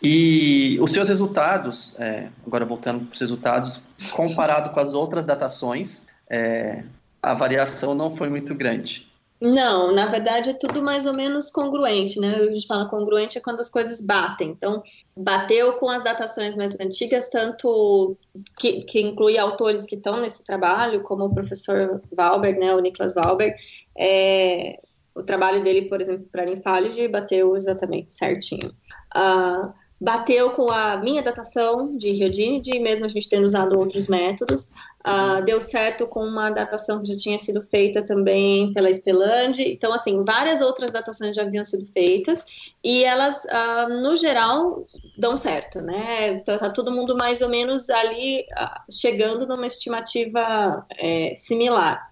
E 0.00 0.78
os 0.80 0.92
seus 0.92 1.08
resultados, 1.08 1.94
é, 1.98 2.28
agora 2.46 2.64
voltando 2.64 3.04
para 3.04 3.14
os 3.14 3.20
resultados, 3.20 3.82
comparado 4.12 4.70
com 4.70 4.80
as 4.80 4.94
outras 4.94 5.26
datações, 5.26 6.06
é, 6.30 6.84
a 7.20 7.34
variação 7.34 7.94
não 7.94 8.10
foi 8.10 8.28
muito 8.28 8.54
grande. 8.54 9.07
Não, 9.40 9.92
na 9.94 10.06
verdade 10.06 10.50
é 10.50 10.54
tudo 10.54 10.82
mais 10.82 11.06
ou 11.06 11.14
menos 11.14 11.48
congruente, 11.48 12.18
né? 12.18 12.34
A 12.34 12.52
gente 12.52 12.66
fala 12.66 12.88
congruente 12.88 13.38
é 13.38 13.40
quando 13.40 13.60
as 13.60 13.70
coisas 13.70 14.00
batem. 14.00 14.50
Então, 14.50 14.82
bateu 15.16 15.74
com 15.74 15.88
as 15.88 16.02
datações 16.02 16.56
mais 16.56 16.78
antigas, 16.80 17.28
tanto 17.28 18.16
que, 18.58 18.82
que 18.82 19.00
inclui 19.00 19.38
autores 19.38 19.86
que 19.86 19.94
estão 19.94 20.20
nesse 20.20 20.44
trabalho, 20.44 21.02
como 21.02 21.26
o 21.26 21.34
professor 21.34 22.02
Valberg, 22.12 22.58
né? 22.58 22.74
O 22.74 22.80
Niklas 22.80 23.14
Valberg. 23.14 23.54
É, 23.96 24.80
o 25.14 25.22
trabalho 25.22 25.62
dele, 25.62 25.82
por 25.88 26.00
exemplo, 26.00 26.26
para 26.32 26.42
a 26.42 26.46
linfálise, 26.46 27.06
bateu 27.06 27.56
exatamente 27.56 28.12
certinho. 28.12 28.74
Uh, 29.16 29.72
bateu 30.00 30.50
com 30.50 30.70
a 30.70 30.96
minha 30.96 31.22
datação 31.22 31.96
de 31.96 32.12
Riodinide, 32.12 32.78
mesmo 32.78 33.04
a 33.04 33.08
gente 33.08 33.28
tendo 33.28 33.44
usado 33.44 33.76
outros 33.78 34.06
métodos. 34.06 34.70
Uh, 35.00 35.42
deu 35.44 35.60
certo 35.60 36.06
com 36.06 36.20
uma 36.20 36.50
datação 36.50 37.00
que 37.00 37.06
já 37.06 37.16
tinha 37.16 37.38
sido 37.38 37.62
feita 37.62 38.02
também 38.02 38.72
pela 38.72 38.92
Spelund. 38.92 39.60
Então, 39.60 39.92
assim, 39.92 40.22
várias 40.22 40.60
outras 40.60 40.92
datações 40.92 41.34
já 41.34 41.42
haviam 41.42 41.64
sido 41.64 41.86
feitas 41.86 42.44
e 42.84 43.04
elas, 43.04 43.44
uh, 43.44 43.88
no 44.00 44.14
geral, 44.14 44.86
dão 45.16 45.36
certo, 45.36 45.80
né? 45.80 46.28
Então, 46.28 46.56
tá 46.58 46.70
todo 46.70 46.92
mundo 46.92 47.16
mais 47.16 47.40
ou 47.40 47.48
menos 47.48 47.90
ali 47.90 48.42
uh, 48.42 48.92
chegando 48.92 49.46
numa 49.46 49.66
estimativa 49.66 50.86
é, 50.96 51.34
similar. 51.36 52.08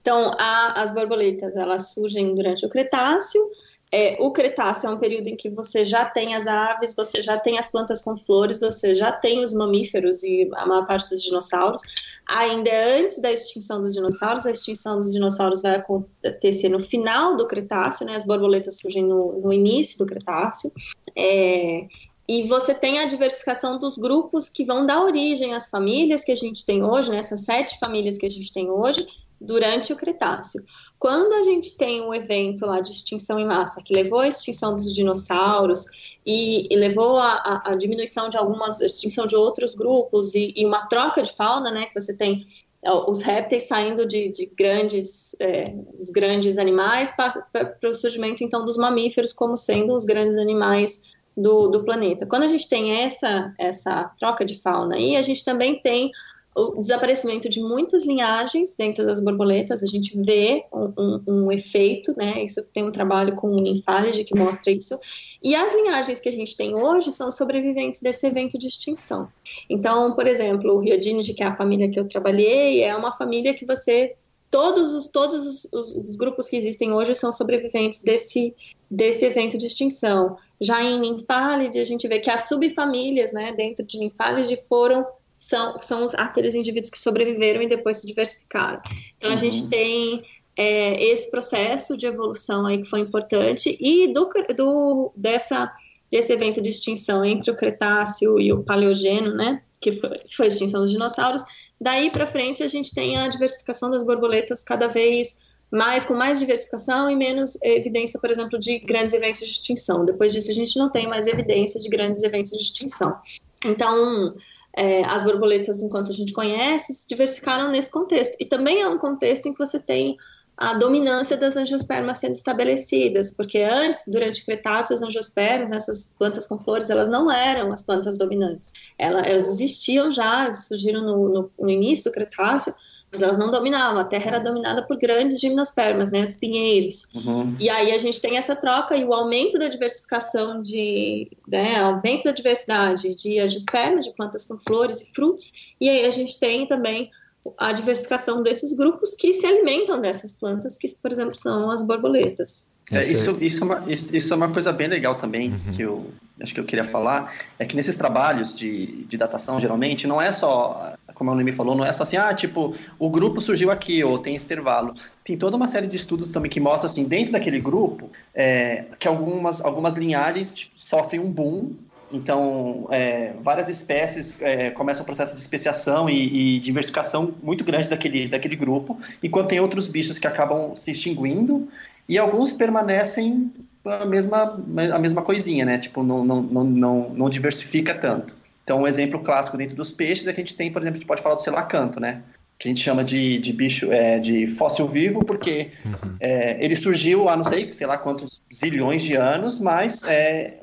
Então, 0.00 0.30
a, 0.38 0.80
as 0.80 0.92
borboletas, 0.92 1.56
elas 1.56 1.90
surgem 1.92 2.32
durante 2.32 2.64
o 2.64 2.68
Cretáceo, 2.68 3.50
é, 3.92 4.16
o 4.18 4.32
Cretáceo 4.32 4.88
é 4.88 4.90
um 4.92 4.98
período 4.98 5.28
em 5.28 5.36
que 5.36 5.48
você 5.48 5.84
já 5.84 6.04
tem 6.04 6.34
as 6.34 6.46
aves, 6.46 6.94
você 6.94 7.22
já 7.22 7.38
tem 7.38 7.58
as 7.58 7.68
plantas 7.68 8.02
com 8.02 8.16
flores, 8.16 8.58
você 8.58 8.92
já 8.92 9.12
tem 9.12 9.42
os 9.42 9.54
mamíferos 9.54 10.22
e 10.24 10.50
a 10.54 10.66
maior 10.66 10.86
parte 10.86 11.08
dos 11.08 11.22
dinossauros. 11.22 11.80
Ainda 12.28 12.68
é 12.68 13.00
antes 13.00 13.20
da 13.20 13.30
extinção 13.30 13.80
dos 13.80 13.94
dinossauros, 13.94 14.44
a 14.44 14.50
extinção 14.50 15.00
dos 15.00 15.12
dinossauros 15.12 15.62
vai 15.62 15.76
acontecer 15.76 16.68
no 16.68 16.80
final 16.80 17.36
do 17.36 17.46
Cretáceo, 17.46 18.06
né? 18.06 18.16
As 18.16 18.24
borboletas 18.24 18.78
surgem 18.78 19.04
no, 19.04 19.40
no 19.40 19.52
início 19.52 19.98
do 19.98 20.06
Cretáceo. 20.06 20.72
É, 21.14 21.86
e 22.28 22.48
você 22.48 22.74
tem 22.74 22.98
a 22.98 23.06
diversificação 23.06 23.78
dos 23.78 23.96
grupos 23.96 24.48
que 24.48 24.64
vão 24.64 24.84
dar 24.84 25.02
origem 25.02 25.54
às 25.54 25.68
famílias 25.68 26.24
que 26.24 26.32
a 26.32 26.36
gente 26.36 26.64
tem 26.66 26.82
hoje, 26.82 27.10
né? 27.10 27.18
essas 27.18 27.42
sete 27.42 27.78
famílias 27.78 28.18
que 28.18 28.26
a 28.26 28.30
gente 28.30 28.52
tem 28.52 28.68
hoje, 28.68 29.06
durante 29.40 29.92
o 29.92 29.96
Cretáceo. 29.96 30.64
Quando 30.98 31.34
a 31.34 31.42
gente 31.42 31.76
tem 31.76 32.00
um 32.00 32.14
evento 32.14 32.66
lá 32.66 32.80
de 32.80 32.90
extinção 32.90 33.38
em 33.38 33.44
massa 33.44 33.82
que 33.82 33.94
levou 33.94 34.20
à 34.20 34.28
extinção 34.28 34.74
dos 34.76 34.94
dinossauros 34.94 35.84
e, 36.24 36.66
e 36.72 36.76
levou 36.76 37.18
à 37.18 37.74
diminuição 37.78 38.28
de 38.28 38.36
algumas, 38.36 38.80
extinção 38.80 39.26
de 39.26 39.36
outros 39.36 39.74
grupos 39.74 40.34
e, 40.34 40.52
e, 40.56 40.64
uma 40.64 40.86
troca 40.86 41.22
de 41.22 41.34
fauna, 41.34 41.70
né, 41.70 41.86
que 41.86 42.00
você 42.00 42.14
tem 42.14 42.46
é, 42.82 42.90
os 42.90 43.20
répteis 43.20 43.64
saindo 43.64 44.06
de, 44.06 44.28
de 44.28 44.46
grandes, 44.46 45.36
é, 45.38 45.74
os 45.98 46.10
grandes 46.10 46.56
animais 46.56 47.12
para 47.14 47.90
o 47.90 47.94
surgimento 47.94 48.42
então 48.42 48.64
dos 48.64 48.76
mamíferos 48.76 49.32
como 49.32 49.56
sendo 49.56 49.94
os 49.94 50.04
grandes 50.04 50.38
animais 50.38 51.02
do, 51.36 51.68
do 51.68 51.84
planeta. 51.84 52.26
Quando 52.26 52.44
a 52.44 52.48
gente 52.48 52.68
tem 52.68 52.92
essa 52.92 53.52
essa 53.58 54.04
troca 54.18 54.44
de 54.44 54.60
fauna 54.60 54.96
aí, 54.96 55.16
a 55.16 55.22
gente 55.22 55.44
também 55.44 55.80
tem 55.80 56.10
o 56.56 56.80
desaparecimento 56.80 57.50
de 57.50 57.60
muitas 57.60 58.06
linhagens 58.06 58.74
dentro 58.74 59.04
das 59.04 59.20
borboletas, 59.20 59.82
a 59.82 59.86
gente 59.86 60.18
vê 60.22 60.64
um, 60.72 60.92
um, 60.98 61.22
um 61.26 61.52
efeito, 61.52 62.16
né? 62.16 62.42
Isso 62.42 62.62
tem 62.72 62.82
um 62.82 62.90
trabalho 62.90 63.36
com 63.36 63.48
o 63.48 63.60
Nymphalidae 63.60 64.24
que 64.24 64.34
mostra 64.34 64.72
isso. 64.72 64.98
E 65.42 65.54
as 65.54 65.74
linhagens 65.74 66.18
que 66.18 66.30
a 66.30 66.32
gente 66.32 66.56
tem 66.56 66.74
hoje 66.74 67.12
são 67.12 67.30
sobreviventes 67.30 68.00
desse 68.00 68.26
evento 68.26 68.56
de 68.56 68.68
extinção. 68.68 69.28
Então, 69.68 70.14
por 70.14 70.26
exemplo, 70.26 70.72
o 70.72 70.78
Riodinide, 70.78 71.34
que 71.34 71.42
é 71.42 71.46
a 71.46 71.54
família 71.56 71.90
que 71.90 72.00
eu 72.00 72.08
trabalhei, 72.08 72.82
é 72.82 72.96
uma 72.96 73.12
família 73.12 73.52
que 73.52 73.66
você 73.66 74.16
todos 74.50 74.92
os 74.92 75.06
todos 75.06 75.46
os, 75.46 75.68
os, 75.72 75.94
os, 75.94 76.16
grupos 76.16 76.48
que 76.48 76.56
existem 76.56 76.92
hoje 76.92 77.14
são 77.14 77.32
sobreviventes 77.32 78.02
desse 78.02 78.54
desse 78.90 79.24
evento 79.24 79.58
de 79.58 79.66
extinção. 79.66 80.36
Já 80.60 80.82
em 80.82 80.98
Nymphalidae, 81.00 81.80
a 81.80 81.84
gente 81.84 82.06
vê 82.06 82.18
que 82.18 82.30
as 82.30 82.48
subfamílias, 82.48 83.32
né, 83.32 83.52
dentro 83.52 83.84
de 83.84 83.98
Nymphalidae 83.98 84.56
foram 84.68 85.06
são, 85.38 85.80
são 85.80 86.06
aqueles 86.16 86.54
indivíduos 86.54 86.90
que 86.90 86.98
sobreviveram 86.98 87.62
e 87.62 87.68
depois 87.68 87.98
se 87.98 88.06
diversificaram. 88.06 88.80
Então, 89.16 89.30
uhum. 89.30 89.34
a 89.34 89.38
gente 89.38 89.68
tem 89.68 90.22
é, 90.56 91.02
esse 91.04 91.30
processo 91.30 91.96
de 91.96 92.06
evolução 92.06 92.66
aí 92.66 92.78
que 92.78 92.88
foi 92.88 93.00
importante 93.00 93.76
e 93.78 94.12
do, 94.12 94.28
do, 94.56 95.12
dessa, 95.14 95.70
desse 96.10 96.32
evento 96.32 96.62
de 96.62 96.70
extinção 96.70 97.24
entre 97.24 97.50
o 97.50 97.56
Cretáceo 97.56 98.40
e 98.40 98.52
o 98.52 98.62
Paleogeno, 98.62 99.34
né, 99.34 99.62
que 99.80 99.92
foi, 99.92 100.18
que 100.18 100.36
foi 100.36 100.46
a 100.46 100.48
extinção 100.48 100.80
dos 100.80 100.90
dinossauros, 100.90 101.42
daí 101.80 102.10
para 102.10 102.26
frente 102.26 102.62
a 102.62 102.68
gente 102.68 102.94
tem 102.94 103.16
a 103.16 103.28
diversificação 103.28 103.90
das 103.90 104.02
borboletas 104.02 104.62
cada 104.62 104.86
vez 104.88 105.38
mais, 105.70 106.04
com 106.04 106.14
mais 106.14 106.38
diversificação 106.38 107.10
e 107.10 107.16
menos 107.16 107.58
evidência, 107.62 108.20
por 108.20 108.30
exemplo, 108.30 108.58
de 108.58 108.78
grandes 108.78 109.14
eventos 109.14 109.40
de 109.40 109.46
extinção. 109.46 110.04
Depois 110.04 110.32
disso, 110.32 110.50
a 110.50 110.54
gente 110.54 110.78
não 110.78 110.90
tem 110.90 111.08
mais 111.08 111.26
evidência 111.26 111.80
de 111.80 111.88
grandes 111.88 112.22
eventos 112.22 112.52
de 112.52 112.62
extinção. 112.62 113.16
Então, 113.64 114.28
é, 114.76 115.04
as 115.04 115.22
borboletas, 115.22 115.82
enquanto 115.82 116.10
a 116.10 116.14
gente 116.14 116.32
conhece, 116.32 116.94
se 116.94 117.08
diversificaram 117.08 117.70
nesse 117.70 117.90
contexto. 117.90 118.36
E 118.38 118.44
também 118.44 118.80
é 118.80 118.88
um 118.88 118.98
contexto 118.98 119.46
em 119.46 119.52
que 119.52 119.58
você 119.58 119.80
tem 119.80 120.16
a 120.56 120.72
dominância 120.72 121.36
das 121.36 121.54
angiospermas 121.54 122.18
sendo 122.18 122.32
estabelecidas, 122.32 123.30
porque 123.30 123.58
antes, 123.58 124.04
durante 124.06 124.40
o 124.40 124.44
Cretáceo, 124.46 124.96
as 124.96 125.02
angiospermas, 125.02 125.70
essas 125.70 126.10
plantas 126.18 126.46
com 126.46 126.58
flores, 126.58 126.88
elas 126.88 127.08
não 127.10 127.30
eram 127.30 127.72
as 127.72 127.82
plantas 127.82 128.16
dominantes. 128.16 128.72
Elas 128.98 129.46
existiam 129.48 130.10
já, 130.10 130.52
surgiram 130.54 131.02
no, 131.02 131.28
no, 131.28 131.50
no 131.58 131.70
início 131.70 132.10
do 132.10 132.14
Cretáceo, 132.14 132.74
mas 133.12 133.20
elas 133.20 133.36
não 133.36 133.50
dominavam. 133.50 133.98
A 134.00 134.04
Terra 134.04 134.28
era 134.28 134.38
dominada 134.38 134.82
por 134.82 134.96
grandes 134.96 135.38
gimnospermas, 135.38 136.10
né, 136.10 136.24
os 136.24 136.34
pinheiros. 136.34 137.06
Uhum. 137.14 137.54
E 137.60 137.68
aí 137.68 137.92
a 137.92 137.98
gente 137.98 138.20
tem 138.20 138.38
essa 138.38 138.56
troca 138.56 138.96
e 138.96 139.04
o 139.04 139.12
aumento 139.12 139.58
da 139.58 139.68
diversificação 139.68 140.62
de, 140.62 141.28
né, 141.46 141.76
aumento 141.80 142.24
da 142.24 142.32
diversidade 142.32 143.14
de 143.14 143.38
angiospermas, 143.38 144.06
de 144.06 144.14
plantas 144.14 144.46
com 144.46 144.58
flores 144.58 145.02
e 145.02 145.12
frutos. 145.12 145.52
E 145.78 145.88
aí 145.88 146.06
a 146.06 146.10
gente 146.10 146.38
tem 146.38 146.66
também 146.66 147.10
a 147.58 147.72
diversificação 147.72 148.42
desses 148.42 148.72
grupos 148.72 149.14
que 149.14 149.34
se 149.34 149.46
alimentam 149.46 150.00
dessas 150.00 150.32
plantas, 150.32 150.76
que, 150.78 150.88
por 151.02 151.12
exemplo, 151.12 151.34
são 151.34 151.70
as 151.70 151.82
borboletas. 151.82 152.64
É, 152.90 153.00
isso, 153.00 153.36
isso, 153.42 153.64
é 153.64 153.66
uma, 153.66 153.84
isso, 153.92 154.32
é 154.32 154.36
uma 154.36 154.52
coisa 154.52 154.72
bem 154.72 154.86
legal 154.86 155.16
também, 155.16 155.50
uhum. 155.50 155.72
que, 155.72 155.82
eu, 155.82 156.06
acho 156.40 156.54
que 156.54 156.60
eu 156.60 156.64
queria 156.64 156.84
falar 156.84 157.34
é 157.58 157.64
que 157.64 157.74
nesses 157.74 157.96
trabalhos 157.96 158.54
de, 158.54 159.04
de 159.06 159.16
datação, 159.16 159.58
geralmente, 159.58 160.06
não 160.06 160.22
é 160.22 160.30
só, 160.30 160.94
como 161.12 161.32
a 161.32 161.34
Noemi 161.34 161.52
falou, 161.52 161.74
não 161.74 161.84
é 161.84 161.92
só 161.92 162.04
assim, 162.04 162.16
ah, 162.16 162.32
tipo, 162.32 162.76
o 162.96 163.10
grupo 163.10 163.40
surgiu 163.40 163.72
aqui, 163.72 164.04
ou 164.04 164.20
tem 164.20 164.36
intervalo. 164.36 164.94
Tem 165.24 165.36
toda 165.36 165.56
uma 165.56 165.66
série 165.66 165.88
de 165.88 165.96
estudos 165.96 166.30
também 166.30 166.48
que 166.48 166.60
mostram, 166.60 166.86
assim, 166.86 167.04
dentro 167.08 167.32
daquele 167.32 167.60
grupo, 167.60 168.08
é, 168.32 168.84
que 169.00 169.08
algumas, 169.08 169.64
algumas 169.64 169.96
linhagens 169.96 170.54
tipo, 170.54 170.72
sofrem 170.76 171.20
um 171.20 171.28
boom, 171.28 171.72
então, 172.12 172.86
é, 172.90 173.32
várias 173.40 173.68
espécies 173.68 174.40
é, 174.40 174.70
começam 174.70 175.02
o 175.02 175.06
processo 175.06 175.34
de 175.34 175.40
especiação 175.40 176.08
e, 176.08 176.56
e, 176.56 176.60
diversificação 176.60 177.34
muito 177.42 177.64
grande 177.64 177.88
daquele, 177.88 178.28
daquele 178.28 178.56
grupo, 178.56 178.98
enquanto 179.22 179.48
tem 179.48 179.60
outros 179.60 179.88
bichos 179.88 180.18
que 180.18 180.26
acabam 180.26 180.74
se 180.76 180.92
extinguindo 180.92 181.68
e 182.08 182.16
alguns 182.16 182.52
permanecem 182.52 183.52
a 183.84 184.04
mesma, 184.04 184.60
a 184.94 184.98
mesma 184.98 185.22
coisinha, 185.22 185.64
né? 185.64 185.78
Tipo, 185.78 186.02
não, 186.02 186.24
não, 186.24 186.42
não, 186.42 186.64
não, 186.64 187.10
não 187.10 187.30
diversifica 187.30 187.94
tanto. 187.94 188.36
Então, 188.62 188.82
um 188.82 188.86
exemplo 188.86 189.20
clássico 189.20 189.56
dentro 189.56 189.76
dos 189.76 189.92
peixes 189.92 190.26
é 190.26 190.32
que 190.32 190.40
a 190.40 190.44
gente 190.44 190.56
tem, 190.56 190.72
por 190.72 190.82
exemplo, 190.82 190.96
a 190.96 190.98
gente 190.98 191.06
pode 191.06 191.22
falar 191.22 191.36
do 191.36 191.42
selacanto, 191.42 192.00
né? 192.00 192.22
Que 192.58 192.68
a 192.68 192.70
gente 192.70 192.80
chama 192.80 193.04
de, 193.04 193.38
de 193.38 193.52
bicho, 193.52 193.92
é, 193.92 194.18
de 194.18 194.46
fóssil 194.48 194.88
vivo, 194.88 195.24
porque 195.24 195.70
uhum. 195.84 196.16
é, 196.18 196.56
ele 196.64 196.74
surgiu 196.74 197.28
há 197.28 197.36
não 197.36 197.44
sei, 197.44 197.72
sei 197.72 197.86
lá 197.86 197.98
quantos 197.98 198.40
zilhões 198.52 199.02
de 199.02 199.14
anos, 199.14 199.60
mas 199.60 200.02
é, 200.04 200.58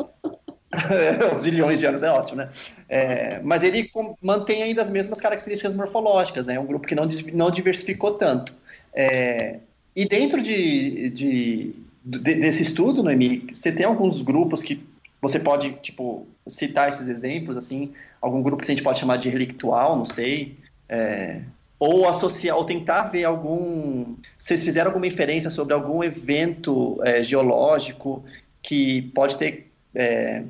zilhões 1.36 1.80
de 1.80 1.86
anos 1.86 2.04
é 2.04 2.10
ótimo, 2.10 2.38
né? 2.38 2.50
É, 2.90 3.40
mas 3.42 3.64
ele 3.64 3.90
mantém 4.22 4.64
ainda 4.64 4.82
as 4.82 4.90
mesmas 4.90 5.20
características 5.20 5.74
morfológicas, 5.76 6.48
né? 6.48 6.56
É 6.56 6.60
um 6.60 6.66
grupo 6.66 6.88
que 6.88 6.96
não, 6.96 7.08
não 7.34 7.52
diversificou 7.52 8.14
tanto. 8.14 8.54
É, 8.94 9.60
e 9.96 10.08
dentro 10.08 10.42
de, 10.42 11.10
de, 11.10 11.76
de, 12.04 12.20
desse 12.20 12.64
estudo, 12.64 13.04
Noemi, 13.04 13.48
você 13.52 13.72
tem 13.72 13.86
alguns 13.86 14.22
grupos 14.22 14.64
que 14.64 14.84
você 15.22 15.40
pode, 15.40 15.72
tipo, 15.82 16.28
citar 16.48 16.90
esses 16.90 17.08
exemplos, 17.08 17.56
assim, 17.56 17.94
algum 18.22 18.42
grupo 18.42 18.64
que 18.64 18.72
a 18.72 18.76
gente 18.76 18.84
pode 18.84 19.00
chamar 19.00 19.18
de 19.18 19.30
relictual, 19.30 19.96
não 19.96 20.06
sei, 20.06 20.56
é, 20.90 21.42
ou 21.80 22.08
associar, 22.08 22.58
ou 22.58 22.66
tentar 22.66 23.04
ver 23.04 23.24
algum, 23.24 24.16
vocês 24.38 24.64
fizeram 24.64 24.90
alguma 24.90 25.08
inferência 25.08 25.50
sobre 25.50 25.74
algum 25.74 26.04
evento 26.04 27.00
é, 27.04 27.24
geológico 27.24 28.24
que 28.62 29.04
pode 29.14 29.38
ter 29.38 29.72
é, 29.96 30.44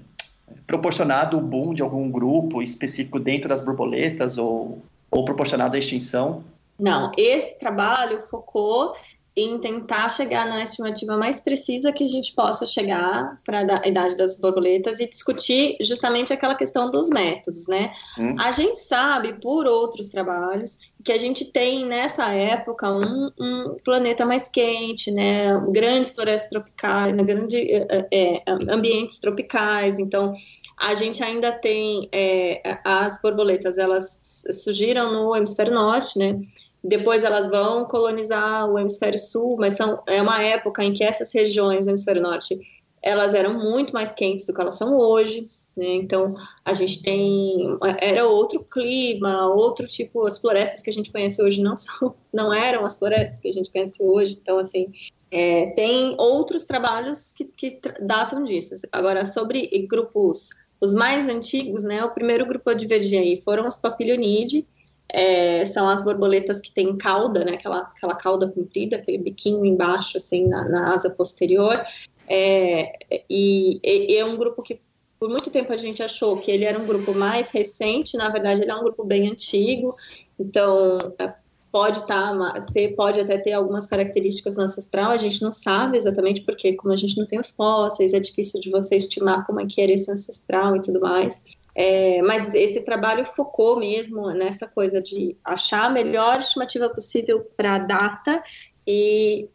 proporcionado 0.66 1.38
o 1.38 1.42
boom 1.42 1.74
de 1.74 1.82
algum 1.82 2.10
grupo 2.10 2.62
específico 2.62 3.20
dentro 3.20 3.50
das 3.50 3.62
borboletas 3.62 4.38
ou, 4.38 4.82
ou 5.10 5.26
proporcionado 5.26 5.76
a 5.76 5.80
extinção? 5.80 6.44
Não, 6.80 7.12
esse 7.18 7.58
trabalho 7.60 8.20
focou 8.20 8.94
em 9.36 9.58
tentar 9.58 10.10
chegar 10.10 10.46
na 10.46 10.62
estimativa 10.62 11.18
mais 11.18 11.40
precisa 11.40 11.92
que 11.92 12.04
a 12.04 12.08
gente 12.08 12.34
possa 12.34 12.66
chegar 12.68 13.40
para 13.44 13.82
a 13.84 13.88
idade 13.88 14.16
das 14.16 14.40
borboletas 14.40 15.00
e 15.00 15.10
discutir 15.10 15.76
justamente 15.82 16.32
aquela 16.32 16.54
questão 16.54 16.90
dos 16.90 17.10
métodos, 17.10 17.68
né? 17.68 17.92
Hum. 18.18 18.36
A 18.40 18.52
gente 18.52 18.78
sabe 18.78 19.34
por 19.34 19.66
outros 19.66 20.10
trabalhos 20.10 20.78
que 21.04 21.12
a 21.12 21.18
gente 21.18 21.46
tem 21.46 21.86
nessa 21.86 22.34
época 22.34 22.92
um, 22.92 23.30
um 23.40 23.78
planeta 23.84 24.26
mais 24.26 24.48
quente, 24.48 25.12
né? 25.12 25.60
Grandes 25.70 26.12
florestas 26.12 26.50
tropicais, 26.50 27.14
né? 27.14 27.24
grandes 27.24 27.54
é, 27.54 28.08
é, 28.12 28.44
ambientes 28.48 29.18
tropicais, 29.18 30.00
então 30.00 30.34
a 30.78 30.94
gente 30.96 31.24
ainda 31.24 31.52
tem 31.52 32.08
é, 32.12 32.80
as 32.84 33.22
borboletas, 33.22 33.78
elas 33.78 34.20
surgiram 34.52 35.12
no 35.12 35.36
hemisfério 35.36 35.74
norte, 35.74 36.18
né? 36.18 36.40
Depois 36.84 37.24
elas 37.24 37.48
vão 37.48 37.86
colonizar 37.86 38.70
o 38.70 38.78
hemisfério 38.78 39.18
sul, 39.18 39.56
mas 39.58 39.76
são, 39.76 40.02
é 40.08 40.22
uma 40.22 40.42
época 40.42 40.84
em 40.84 40.94
que 40.94 41.04
essas 41.04 41.32
regiões 41.34 41.86
do 41.86 41.92
hemisfério 41.92 42.22
norte 42.22 42.60
elas 43.02 43.34
eram 43.34 43.54
muito 43.54 43.94
mais 43.94 44.14
quentes 44.14 44.46
do 44.46 44.54
que 44.54 44.62
elas 44.62 44.78
são 44.78 44.96
hoje. 44.96 45.50
Né? 45.76 45.96
Então 45.96 46.36
a 46.64 46.74
gente 46.74 47.02
tem 47.02 47.78
era 48.00 48.28
outro 48.28 48.64
clima, 48.64 49.48
outro 49.48 49.88
tipo 49.88 50.26
as 50.28 50.38
florestas 50.38 50.82
que 50.82 50.90
a 50.90 50.94
gente 50.94 51.12
conhece 51.12 51.42
hoje 51.42 51.62
não 51.62 51.76
são, 51.78 52.16
não 52.32 52.54
eram 52.54 52.86
as 52.86 52.98
florestas 52.98 53.40
que 53.40 53.48
a 53.48 53.52
gente 53.52 53.72
conhece 53.72 54.02
hoje. 54.02 54.38
Então 54.42 54.60
assim 54.60 54.92
é, 55.32 55.72
tem 55.72 56.16
outros 56.18 56.64
trabalhos 56.64 57.32
que, 57.32 57.46
que 57.46 57.80
datam 58.00 58.44
disso. 58.44 58.76
Agora 58.92 59.26
sobre 59.26 59.68
grupos 59.90 60.50
os 60.84 60.94
mais 60.94 61.30
antigos, 61.30 61.82
né? 61.82 62.04
O 62.04 62.12
primeiro 62.12 62.46
grupo 62.46 62.70
a 62.70 62.74
divergir 62.74 63.18
aí 63.18 63.42
foram 63.42 63.66
os 63.66 63.78
Papilionidae, 63.78 64.68
é, 65.08 65.66
são 65.66 65.88
as 65.88 66.04
borboletas 66.04 66.60
que 66.60 66.74
têm 66.74 66.98
cauda, 66.98 67.46
né? 67.46 67.54
Aquela, 67.54 67.80
aquela 67.80 68.16
cauda 68.16 68.50
comprida, 68.50 68.98
aquele 68.98 69.18
biquinho 69.18 69.64
embaixo, 69.64 70.18
assim, 70.18 70.46
na, 70.46 70.68
na 70.68 70.94
asa 70.94 71.10
posterior. 71.10 71.82
É, 72.28 72.98
e, 73.30 73.80
e, 73.82 74.18
é 74.18 74.26
um 74.26 74.36
grupo 74.36 74.62
que 74.62 74.82
por 75.24 75.30
muito 75.30 75.50
tempo 75.50 75.72
a 75.72 75.78
gente 75.78 76.04
achou 76.04 76.36
que 76.36 76.52
ele 76.52 76.66
era 76.66 76.78
um 76.78 76.86
grupo 76.86 77.14
mais 77.14 77.50
recente, 77.50 78.18
na 78.18 78.28
verdade 78.28 78.62
ele 78.62 78.70
é 78.70 78.76
um 78.76 78.84
grupo 78.84 79.06
bem 79.06 79.32
antigo, 79.32 79.96
então 80.38 81.14
é, 81.18 81.34
pode 81.72 82.06
tá, 82.06 82.66
ter, 82.74 82.90
pode 82.94 83.22
até 83.22 83.38
ter 83.38 83.54
algumas 83.54 83.88
características 83.88 84.58
ancestral, 84.58 85.12
a 85.12 85.16
gente 85.16 85.42
não 85.42 85.54
sabe 85.54 85.98
exatamente 85.98 86.42
porque, 86.42 86.74
como 86.74 86.92
a 86.92 86.98
gente 86.98 87.18
não 87.18 87.26
tem 87.26 87.40
os 87.40 87.52
fósseis, 87.52 88.12
é 88.12 88.20
difícil 88.20 88.60
de 88.60 88.70
você 88.70 88.98
estimar 88.98 89.46
como 89.46 89.62
é 89.62 89.66
que 89.66 89.82
era 89.82 89.94
esse 89.94 90.12
ancestral 90.12 90.76
e 90.76 90.82
tudo 90.82 91.00
mais. 91.00 91.42
É, 91.74 92.22
mas 92.22 92.54
esse 92.54 92.82
trabalho 92.82 93.24
focou 93.24 93.80
mesmo 93.80 94.30
nessa 94.32 94.68
coisa 94.68 95.02
de 95.02 95.38
achar 95.42 95.86
a 95.86 95.90
melhor 95.90 96.36
estimativa 96.36 96.90
possível 96.90 97.50
para 97.56 97.76
a 97.76 97.80
data 97.80 98.44
e 98.86 99.48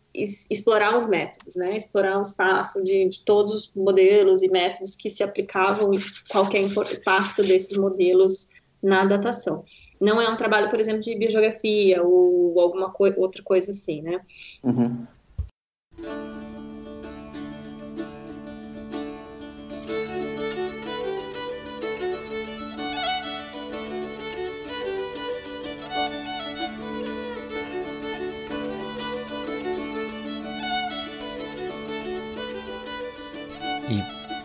explorar 0.50 0.98
os 0.98 1.06
métodos, 1.06 1.56
né? 1.56 1.76
Explorar 1.76 2.18
o 2.18 2.22
espaço 2.22 2.82
de, 2.82 3.08
de, 3.08 3.24
todos 3.24 3.54
os 3.54 3.72
modelos 3.74 4.42
e 4.42 4.48
métodos 4.48 4.96
que 4.96 5.10
se 5.10 5.22
aplicavam 5.22 5.90
qualquer 6.28 6.62
impacto 6.62 7.42
desses 7.42 7.76
modelos 7.76 8.48
na 8.82 9.04
datação. 9.04 9.64
Não 10.00 10.20
é 10.20 10.28
um 10.28 10.36
trabalho, 10.36 10.70
por 10.70 10.80
exemplo, 10.80 11.00
de 11.00 11.16
biogeografia 11.16 12.02
ou 12.02 12.60
alguma 12.60 12.90
co 12.90 13.04
outra 13.16 13.42
coisa 13.42 13.72
assim, 13.72 14.02
né? 14.02 14.20
Uhum. 14.62 15.06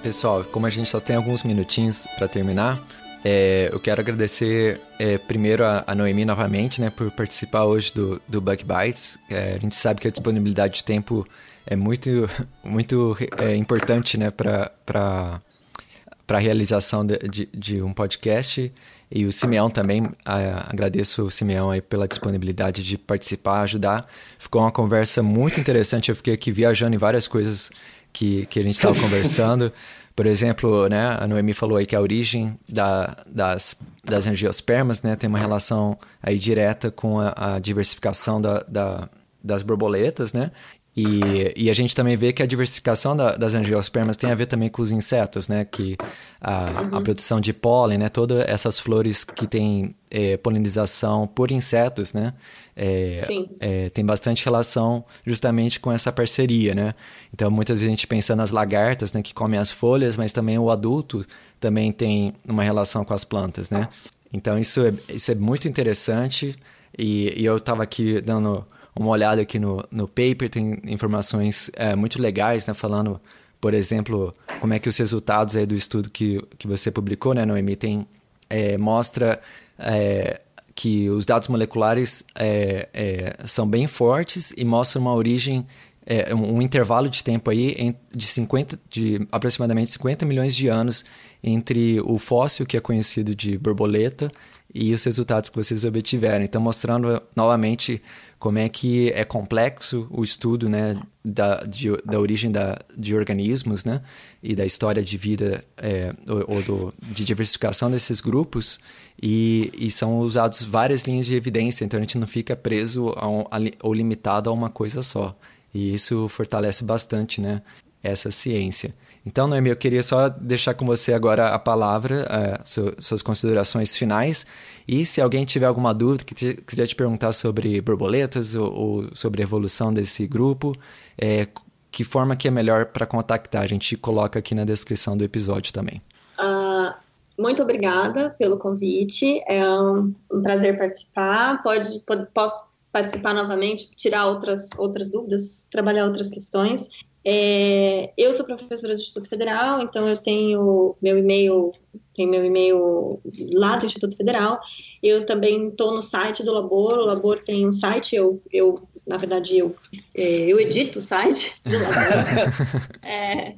Pessoal, 0.03 0.43
como 0.43 0.65
a 0.65 0.69
gente 0.69 0.89
só 0.89 0.99
tem 0.99 1.15
alguns 1.15 1.43
minutinhos 1.43 2.05
para 2.17 2.27
terminar, 2.27 2.77
é, 3.23 3.69
eu 3.71 3.79
quero 3.79 4.01
agradecer 4.01 4.81
é, 4.99 5.17
primeiro 5.17 5.63
a, 5.63 5.81
a, 5.87 5.95
Noemi 5.95 6.25
novamente, 6.25 6.81
né, 6.81 6.89
por 6.89 7.09
participar 7.09 7.63
hoje 7.63 7.93
do, 7.93 8.21
do 8.27 8.41
Bug 8.41 8.65
Bites. 8.65 9.17
É, 9.29 9.53
a 9.53 9.57
gente 9.57 9.77
sabe 9.77 10.01
que 10.01 10.07
a 10.09 10.11
disponibilidade 10.11 10.73
de 10.75 10.83
tempo 10.83 11.25
é 11.65 11.77
muito, 11.77 12.29
muito 12.61 13.17
é, 13.37 13.55
importante, 13.55 14.17
né, 14.17 14.29
para 14.29 14.71
para 14.85 16.37
a 16.37 16.39
realização 16.39 17.05
de, 17.05 17.17
de, 17.19 17.49
de, 17.53 17.81
um 17.81 17.93
podcast. 17.93 18.71
E 19.11 19.25
o 19.25 19.31
Simeão 19.31 19.69
também, 19.69 20.09
a, 20.25 20.69
agradeço 20.69 21.23
o 21.23 21.31
Simeão 21.31 21.69
aí 21.69 21.81
pela 21.81 22.07
disponibilidade 22.07 22.83
de 22.83 22.97
participar, 22.97 23.61
ajudar. 23.61 24.05
Ficou 24.39 24.61
uma 24.61 24.71
conversa 24.71 25.21
muito 25.21 25.59
interessante. 25.59 26.09
Eu 26.09 26.15
fiquei 26.15 26.33
aqui 26.33 26.51
viajando 26.51 26.95
em 26.95 26.97
várias 26.97 27.27
coisas 27.27 27.71
que, 28.13 28.45
que 28.45 28.59
a 28.59 28.63
gente 28.63 28.75
estava 28.75 28.97
conversando. 28.99 29.73
Por 30.15 30.27
exemplo, 30.27 30.87
né, 30.87 31.17
a 31.19 31.27
Noemi 31.27 31.53
falou 31.53 31.77
aí 31.77 31.87
que 31.87 31.95
a 31.95 32.01
origem 32.01 32.57
da, 32.69 33.17
das, 33.25 33.75
das 34.03 34.27
angiospermas 34.27 35.01
né, 35.01 35.15
tem 35.15 35.27
uma 35.27 35.39
relação 35.39 35.97
aí 36.21 36.37
direta 36.37 36.91
com 36.91 37.19
a, 37.19 37.55
a 37.55 37.59
diversificação 37.59 38.39
da, 38.39 38.63
da, 38.67 39.09
das 39.43 39.63
borboletas, 39.63 40.31
né? 40.31 40.51
E, 40.95 41.51
e 41.55 41.71
a 41.71 41.73
gente 41.73 41.95
também 41.95 42.15
vê 42.15 42.31
que 42.31 42.43
a 42.43 42.45
diversificação 42.45 43.17
da, 43.17 43.35
das 43.35 43.55
angiospermas 43.55 44.15
tem 44.15 44.29
a 44.29 44.35
ver 44.35 44.45
também 44.45 44.69
com 44.69 44.83
os 44.83 44.91
insetos, 44.91 45.47
né? 45.49 45.65
Que 45.65 45.97
a, 46.39 46.65
uhum. 46.65 46.97
a 46.97 47.01
produção 47.01 47.41
de 47.41 47.51
pólen, 47.51 47.97
né? 47.97 48.09
Todas 48.09 48.47
essas 48.47 48.77
flores 48.77 49.23
que 49.23 49.47
têm 49.47 49.95
é, 50.11 50.37
polinização 50.37 51.25
por 51.25 51.49
insetos, 51.49 52.13
né? 52.13 52.33
É, 52.75 53.19
é, 53.59 53.89
tem 53.89 54.03
bastante 54.03 54.43
relação 54.43 55.05
justamente 55.25 55.79
com 55.79 55.91
essa 55.91 56.11
parceria, 56.11 56.73
né? 56.73 56.95
Então, 57.33 57.51
muitas 57.51 57.77
vezes 57.77 57.89
a 57.89 57.95
gente 57.95 58.07
pensa 58.07 58.35
nas 58.35 58.51
lagartas, 58.51 59.13
né? 59.13 59.21
Que 59.21 59.33
comem 59.33 59.59
as 59.59 59.71
folhas, 59.71 60.17
mas 60.17 60.33
também 60.33 60.57
o 60.57 60.71
adulto 60.71 61.25
também 61.59 61.91
tem 61.91 62.33
uma 62.47 62.63
relação 62.63 63.05
com 63.05 63.13
as 63.13 63.23
plantas, 63.23 63.69
né? 63.69 63.87
Então, 64.33 64.57
isso 64.57 64.85
é, 64.85 64.93
isso 65.13 65.31
é 65.31 65.35
muito 65.35 65.67
interessante 65.67 66.55
e, 66.97 67.33
e 67.39 67.45
eu 67.45 67.57
estava 67.57 67.83
aqui 67.83 68.19
dando 68.21 68.65
uma 68.95 69.09
olhada 69.09 69.41
aqui 69.41 69.59
no, 69.59 69.83
no 69.91 70.07
paper, 70.07 70.49
tem 70.49 70.79
informações 70.85 71.69
é, 71.73 71.95
muito 71.95 72.21
legais, 72.21 72.67
né, 72.67 72.73
falando, 72.73 73.19
por 73.59 73.73
exemplo, 73.73 74.33
como 74.59 74.73
é 74.73 74.79
que 74.79 74.87
os 74.87 74.97
resultados 74.97 75.55
aí 75.55 75.65
do 75.65 75.75
estudo 75.75 76.09
que, 76.09 76.41
que 76.57 76.67
você 76.67 76.91
publicou, 76.91 77.33
né, 77.33 77.45
Noemi, 77.45 77.75
tem, 77.75 78.07
é, 78.49 78.77
mostra 78.77 79.41
é, 79.79 80.41
que 80.75 81.09
os 81.09 81.25
dados 81.25 81.47
moleculares 81.47 82.23
é, 82.35 82.89
é, 82.93 83.35
são 83.45 83.67
bem 83.67 83.87
fortes 83.87 84.53
e 84.57 84.65
mostram 84.65 85.01
uma 85.01 85.13
origem 85.13 85.65
é, 86.05 86.33
um, 86.35 86.61
intervalo 86.61 87.09
de 87.09 87.23
tempo 87.23 87.49
aí 87.49 87.95
de, 88.13 88.25
50, 88.25 88.79
de 88.89 89.27
aproximadamente 89.31 89.91
50 89.91 90.25
milhões 90.25 90.55
de 90.55 90.67
anos 90.67 91.05
entre 91.43 92.01
o 92.01 92.17
fóssil 92.17 92.65
que 92.65 92.75
é 92.75 92.79
conhecido 92.79 93.35
de 93.35 93.57
borboleta 93.57 94.31
e 94.73 94.93
os 94.93 95.03
resultados 95.03 95.49
que 95.49 95.55
vocês 95.55 95.85
obtiveram. 95.85 96.43
Então, 96.43 96.61
mostrando 96.61 97.21
novamente 97.35 98.01
como 98.43 98.59
é 98.59 98.67
que 98.67 99.09
é 99.11 99.23
complexo 99.23 100.05
o 100.11 100.21
estudo 100.21 100.67
né, 100.67 101.01
da, 101.23 101.63
de, 101.63 101.89
da 102.03 102.19
origem 102.19 102.51
da, 102.51 102.77
de 102.93 103.15
organismos 103.15 103.85
né, 103.85 104.01
e 104.43 104.53
da 104.53 104.65
história 104.65 105.01
de 105.01 105.17
vida 105.17 105.63
é, 105.77 106.13
ou, 106.27 106.57
ou 106.57 106.61
do, 106.61 106.93
de 107.07 107.23
diversificação 107.23 107.89
desses 107.89 108.19
grupos 108.19 108.81
e, 109.21 109.71
e, 109.77 109.89
são 109.89 110.19
usados 110.19 110.61
várias 110.61 111.03
linhas 111.03 111.25
de 111.25 111.35
evidência, 111.35 111.85
então 111.85 111.97
a 111.97 112.03
gente 112.03 112.17
não 112.17 112.27
fica 112.27 112.53
preso 112.53 113.13
a 113.15 113.29
um, 113.29 113.43
a, 113.43 113.59
ou 113.81 113.93
limitado 113.93 114.49
a 114.49 114.53
uma 114.53 114.69
coisa 114.69 115.01
só. 115.01 115.33
E 115.73 115.93
isso 115.93 116.27
fortalece 116.27 116.83
bastante 116.83 117.39
né, 117.39 117.61
essa 118.03 118.29
ciência. 118.29 118.93
Então, 119.25 119.47
Noemi, 119.47 119.69
eu 119.69 119.75
queria 119.75 120.03
só 120.03 120.27
deixar 120.27 120.73
com 120.73 120.85
você 120.85 121.13
agora 121.13 121.49
a 121.49 121.59
palavra, 121.59 122.27
uh, 122.27 123.01
suas 123.01 123.21
considerações 123.21 123.95
finais. 123.95 124.45
E 124.85 125.05
se 125.05 125.21
alguém 125.21 125.45
tiver 125.45 125.65
alguma 125.65 125.93
dúvida, 125.93 126.25
que 126.25 126.35
te, 126.35 126.55
quiser 126.55 126.87
te 126.87 126.95
perguntar 126.95 127.31
sobre 127.31 127.79
borboletas 127.79 128.53
ou, 128.53 128.73
ou 128.73 129.15
sobre 129.15 129.41
a 129.41 129.43
evolução 129.43 129.93
desse 129.93 130.27
grupo, 130.27 130.73
é, 131.17 131.47
que 131.89 132.03
forma 132.03 132.35
que 132.35 132.47
é 132.47 132.51
melhor 132.51 132.87
para 132.87 133.05
contactar? 133.05 133.63
A 133.63 133.67
gente 133.67 133.95
coloca 133.95 134.39
aqui 134.39 134.53
na 134.53 134.65
descrição 134.65 135.15
do 135.15 135.23
episódio 135.23 135.71
também. 135.71 136.01
Uh, 136.37 136.93
muito 137.39 137.63
obrigada 137.63 138.31
pelo 138.31 138.57
convite. 138.57 139.41
É 139.47 139.65
um, 139.65 140.13
um 140.31 140.41
prazer 140.41 140.77
participar. 140.77 141.63
Pode, 141.63 141.99
pode, 142.01 142.25
posso 142.33 142.63
participar 142.91 143.33
novamente, 143.33 143.89
tirar 143.95 144.25
outras, 144.25 144.69
outras 144.77 145.09
dúvidas, 145.09 145.65
trabalhar 145.71 146.05
outras 146.05 146.29
questões. 146.29 146.89
É, 147.25 148.11
eu 148.17 148.33
sou 148.33 148.45
professora 148.45 148.93
do 148.93 148.99
Instituto 148.99 149.29
Federal, 149.29 149.81
então 149.81 150.07
eu 150.09 150.17
tenho 150.17 150.95
meu 151.01 151.17
e-mail, 151.17 151.71
tem 152.15 152.27
meu 152.27 152.43
e-mail 152.43 153.21
lá 153.51 153.77
do 153.77 153.85
Instituto 153.85 154.17
Federal. 154.17 154.59
Eu 155.01 155.25
também 155.25 155.69
estou 155.69 155.93
no 155.93 156.01
site 156.01 156.43
do 156.43 156.51
Labor. 156.51 156.93
O 156.93 157.05
Labor 157.05 157.39
tem 157.39 157.67
um 157.67 157.71
site, 157.71 158.15
eu, 158.15 158.41
eu 158.51 158.75
na 159.07 159.17
verdade 159.17 159.57
eu, 159.57 159.75
é, 160.13 160.23
eu 160.23 160.59
edito 160.59 160.99
o 160.99 161.01
site 161.01 161.55
do 161.63 161.77
Labor. 161.77 162.89
é, 163.01 163.55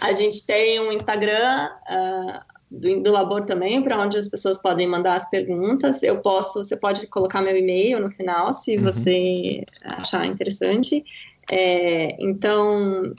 a 0.00 0.12
gente 0.12 0.46
tem 0.46 0.80
um 0.80 0.90
Instagram. 0.90 1.70
Uh, 1.90 2.56
do, 2.68 3.00
do 3.00 3.12
Labor 3.12 3.44
também, 3.44 3.80
para 3.82 4.00
onde 4.00 4.18
as 4.18 4.28
pessoas 4.28 4.58
podem 4.58 4.86
mandar 4.86 5.14
as 5.14 5.30
perguntas. 5.30 6.02
Eu 6.02 6.20
posso, 6.20 6.64
você 6.64 6.76
pode 6.76 7.06
colocar 7.06 7.40
meu 7.40 7.56
e-mail 7.56 8.00
no 8.00 8.10
final, 8.10 8.52
se 8.52 8.76
uhum. 8.76 8.82
você 8.82 9.64
achar 9.84 10.26
interessante. 10.26 11.04
É, 11.50 12.16
então, 12.20 13.12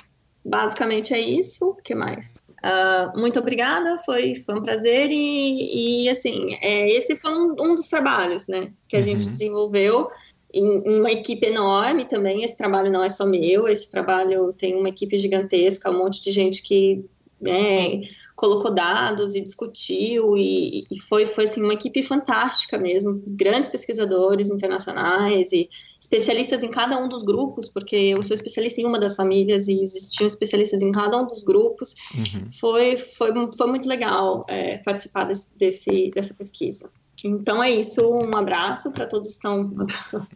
basicamente 0.44 1.14
é 1.14 1.20
isso. 1.20 1.70
O 1.70 1.76
que 1.76 1.96
mais? 1.96 2.42
Uh, 2.66 3.18
muito 3.18 3.38
obrigada, 3.38 3.98
foi, 4.00 4.36
foi 4.36 4.56
um 4.56 4.64
prazer 4.64 5.10
e, 5.12 6.06
e 6.06 6.10
assim, 6.10 6.56
é, 6.62 6.90
esse 6.90 7.16
foi 7.16 7.32
um, 7.32 7.52
um, 7.52 7.76
dos 7.76 7.88
trabalhos, 7.88 8.48
né, 8.48 8.72
que 8.88 8.96
a 8.96 9.00
uhum. 9.00 9.06
gente 9.06 9.30
desenvolveu 9.30 10.10
em, 10.52 10.64
em 10.64 11.00
uma 11.00 11.12
equipe 11.12 11.46
enorme 11.46 12.06
também, 12.06 12.44
esse 12.44 12.58
trabalho 12.58 12.92
não 12.92 13.04
é 13.04 13.10
só 13.10 13.28
meu, 13.28 13.68
esse 13.68 13.92
trabalho 13.92 14.52
tem 14.54 14.76
uma 14.76 14.90
equipe 14.90 15.20
gigantesca, 15.20 15.92
um 15.92 16.00
monte 16.00 16.20
de 16.20 16.32
gente 16.32 16.64
que 16.64 17.06
né, 17.40 18.02
colocou 18.38 18.72
dados 18.72 19.34
e 19.34 19.42
discutiu 19.42 20.38
e, 20.38 20.86
e, 20.92 21.00
foi 21.02 21.26
foi 21.26 21.46
assim 21.46 21.62
uma 21.62 21.74
equipe 21.74 22.04
fantástica 22.04 22.78
mesmo, 22.78 23.22
grandes 23.26 23.68
pesquisadores 23.68 24.50
internacionais 24.50 25.52
e 25.52 25.68
especialistas 26.00 26.64
em 26.64 26.70
cada 26.70 27.04
um 27.04 27.10
dos 27.10 27.24
grupos, 27.24 27.68
porque 27.68 27.96
eu 27.96 28.22
sou 28.22 28.36
especialista 28.36 28.80
em 28.80 28.86
uma 28.86 29.00
das 29.00 29.16
famílias 29.16 29.68
e 29.68 29.82
existiam 29.82 30.28
especialistas 30.28 30.84
em 30.84 30.92
cada 30.92 31.18
um 31.18 31.26
dos 31.26 31.42
grupos. 31.42 31.96
Uhum. 32.14 32.52
Foi, 32.52 32.98
foi 33.00 33.34
foi 33.58 33.68
muito 33.68 33.90
legal 33.90 34.46
é, 34.48 34.78
participar 34.78 35.24
desse, 35.24 35.48
desse, 35.58 36.12
dessa 36.12 36.34
pesquisa. 36.36 36.88
Então 37.26 37.64
é 37.64 37.72
isso, 37.72 38.08
um 38.08 38.38
abraço 38.38 38.92
para 38.92 39.08
todos 39.08 39.30
que 39.30 39.34
estão. 39.34 39.76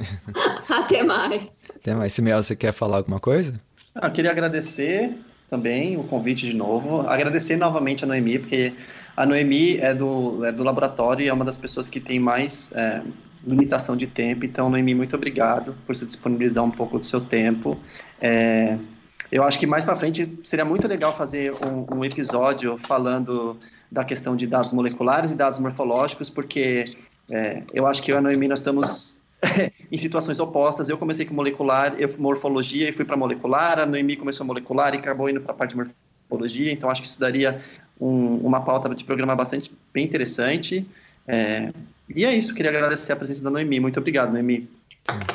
Até 0.68 1.04
mais. 1.04 1.52
Até 1.76 1.94
mais. 1.94 2.12
Simeão, 2.14 2.42
você 2.42 2.56
quer 2.56 2.74
falar 2.74 2.98
alguma 2.98 3.20
coisa? 3.20 3.62
Ah, 3.94 4.08
eu 4.08 4.12
queria 4.12 4.32
agradecer 4.32 5.16
também 5.52 5.98
o 5.98 6.04
convite 6.06 6.50
de 6.50 6.56
novo. 6.56 7.02
Agradecer 7.02 7.58
novamente 7.58 8.06
a 8.06 8.08
Noemi, 8.08 8.40
porque 8.40 8.74
a 9.18 9.26
Noemi 9.26 9.78
é 9.80 9.94
do, 9.94 10.46
é 10.46 10.52
do 10.52 10.64
laboratório 10.64 11.26
e 11.26 11.28
é 11.28 11.34
uma 11.34 11.44
das 11.44 11.58
pessoas 11.58 11.90
que 11.90 12.00
tem 12.00 12.22
mais 12.22 12.72
é, 12.74 13.02
limitação 13.46 13.98
de 13.98 14.08
tempo. 14.08 14.46
Então, 14.46 14.70
Noemi, 14.70 14.96
muito 14.96 15.14
obrigado 15.14 15.76
por 15.86 15.94
se 15.94 16.06
disponibilizar 16.06 16.64
um 16.64 16.72
pouco 16.72 16.98
do 16.98 17.06
seu 17.06 17.20
tempo. 17.20 17.78
É, 18.22 18.78
eu 19.30 19.44
acho 19.44 19.60
que 19.60 19.68
mais 19.68 19.84
para 19.84 19.98
frente 19.98 20.40
seria 20.42 20.64
muito 20.64 20.88
legal 20.88 21.16
fazer 21.18 21.52
um, 21.54 21.98
um, 21.98 22.06
episódio 22.06 22.80
falando 22.88 23.58
da 23.92 24.06
questão 24.06 24.38
de 24.38 24.48
dados 24.48 24.72
moleculares 24.72 25.34
e 25.34 25.36
dados 25.36 25.60
morfológicos, 25.60 26.30
porque 26.30 26.86
é, 27.30 27.62
eu 27.74 27.86
acho 27.86 28.02
que 28.02 28.10
eu 28.10 28.16
e 28.16 28.20
a 28.20 28.22
Noemi 28.22 28.48
nós 28.48 28.60
estamos 28.60 29.21
em 29.92 29.98
situações 29.98 30.40
opostas. 30.40 30.90
Eu 30.90 30.98
comecei 30.98 31.26
com 31.26 31.34
molecular, 31.34 31.96
eu 31.98 32.10
morfologia 32.18 32.90
e 32.90 32.94
fui 32.94 33.06
para 33.06 33.18
molecular, 33.18 33.80
a 33.80 33.86
Noemi 33.86 34.16
começou 34.16 34.46
molecular 34.46 34.94
e 34.94 34.98
acabou 34.98 35.30
indo 35.30 35.42
para 35.42 35.52
a 35.52 35.56
parte 35.56 35.72
de 35.72 35.78
morfologia, 35.78 36.72
então 36.72 36.90
acho 36.90 37.02
que 37.02 37.08
isso 37.08 37.20
daria 37.20 37.62
um, 38.00 38.38
uma 38.38 38.62
pauta 38.62 38.94
de 38.94 39.04
programa 39.04 39.36
bastante 39.36 39.72
bem 39.94 40.06
interessante. 40.06 40.86
É, 41.28 41.72
e 42.14 42.26
é 42.26 42.36
isso, 42.36 42.54
queria 42.54 42.72
agradecer 42.72 43.14
a 43.14 43.16
presença 43.16 43.44
da 43.44 43.50
Noemi. 43.50 43.80
Muito 43.80 44.00
obrigado, 44.00 44.32
Noemi. 44.32 44.70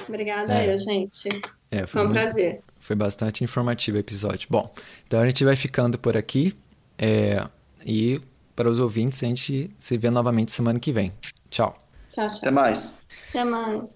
Obrigada 0.08 0.52
é. 0.52 0.72
eu, 0.72 0.78
gente. 0.78 1.28
É, 1.70 1.78
foi, 1.78 1.86
foi 1.86 2.00
um 2.02 2.04
muito, 2.04 2.20
prazer. 2.20 2.60
Foi 2.78 2.94
bastante 2.94 3.42
informativo 3.42 3.96
o 3.96 4.00
episódio. 4.00 4.46
Bom, 4.50 4.72
então 5.06 5.20
a 5.20 5.26
gente 5.26 5.44
vai 5.44 5.56
ficando 5.56 5.98
por 5.98 6.16
aqui. 6.16 6.56
É, 6.98 7.44
e 7.84 8.20
para 8.54 8.70
os 8.70 8.78
ouvintes, 8.78 9.22
a 9.22 9.26
gente 9.26 9.70
se 9.78 9.98
vê 9.98 10.10
novamente 10.10 10.52
semana 10.52 10.78
que 10.80 10.92
vem. 10.92 11.12
Tchau. 11.50 11.76
Tchau, 12.08 12.28
tchau. 12.28 12.38
Até 12.38 12.50
mais. 12.50 12.98
Até 13.28 13.44
mais. 13.44 13.95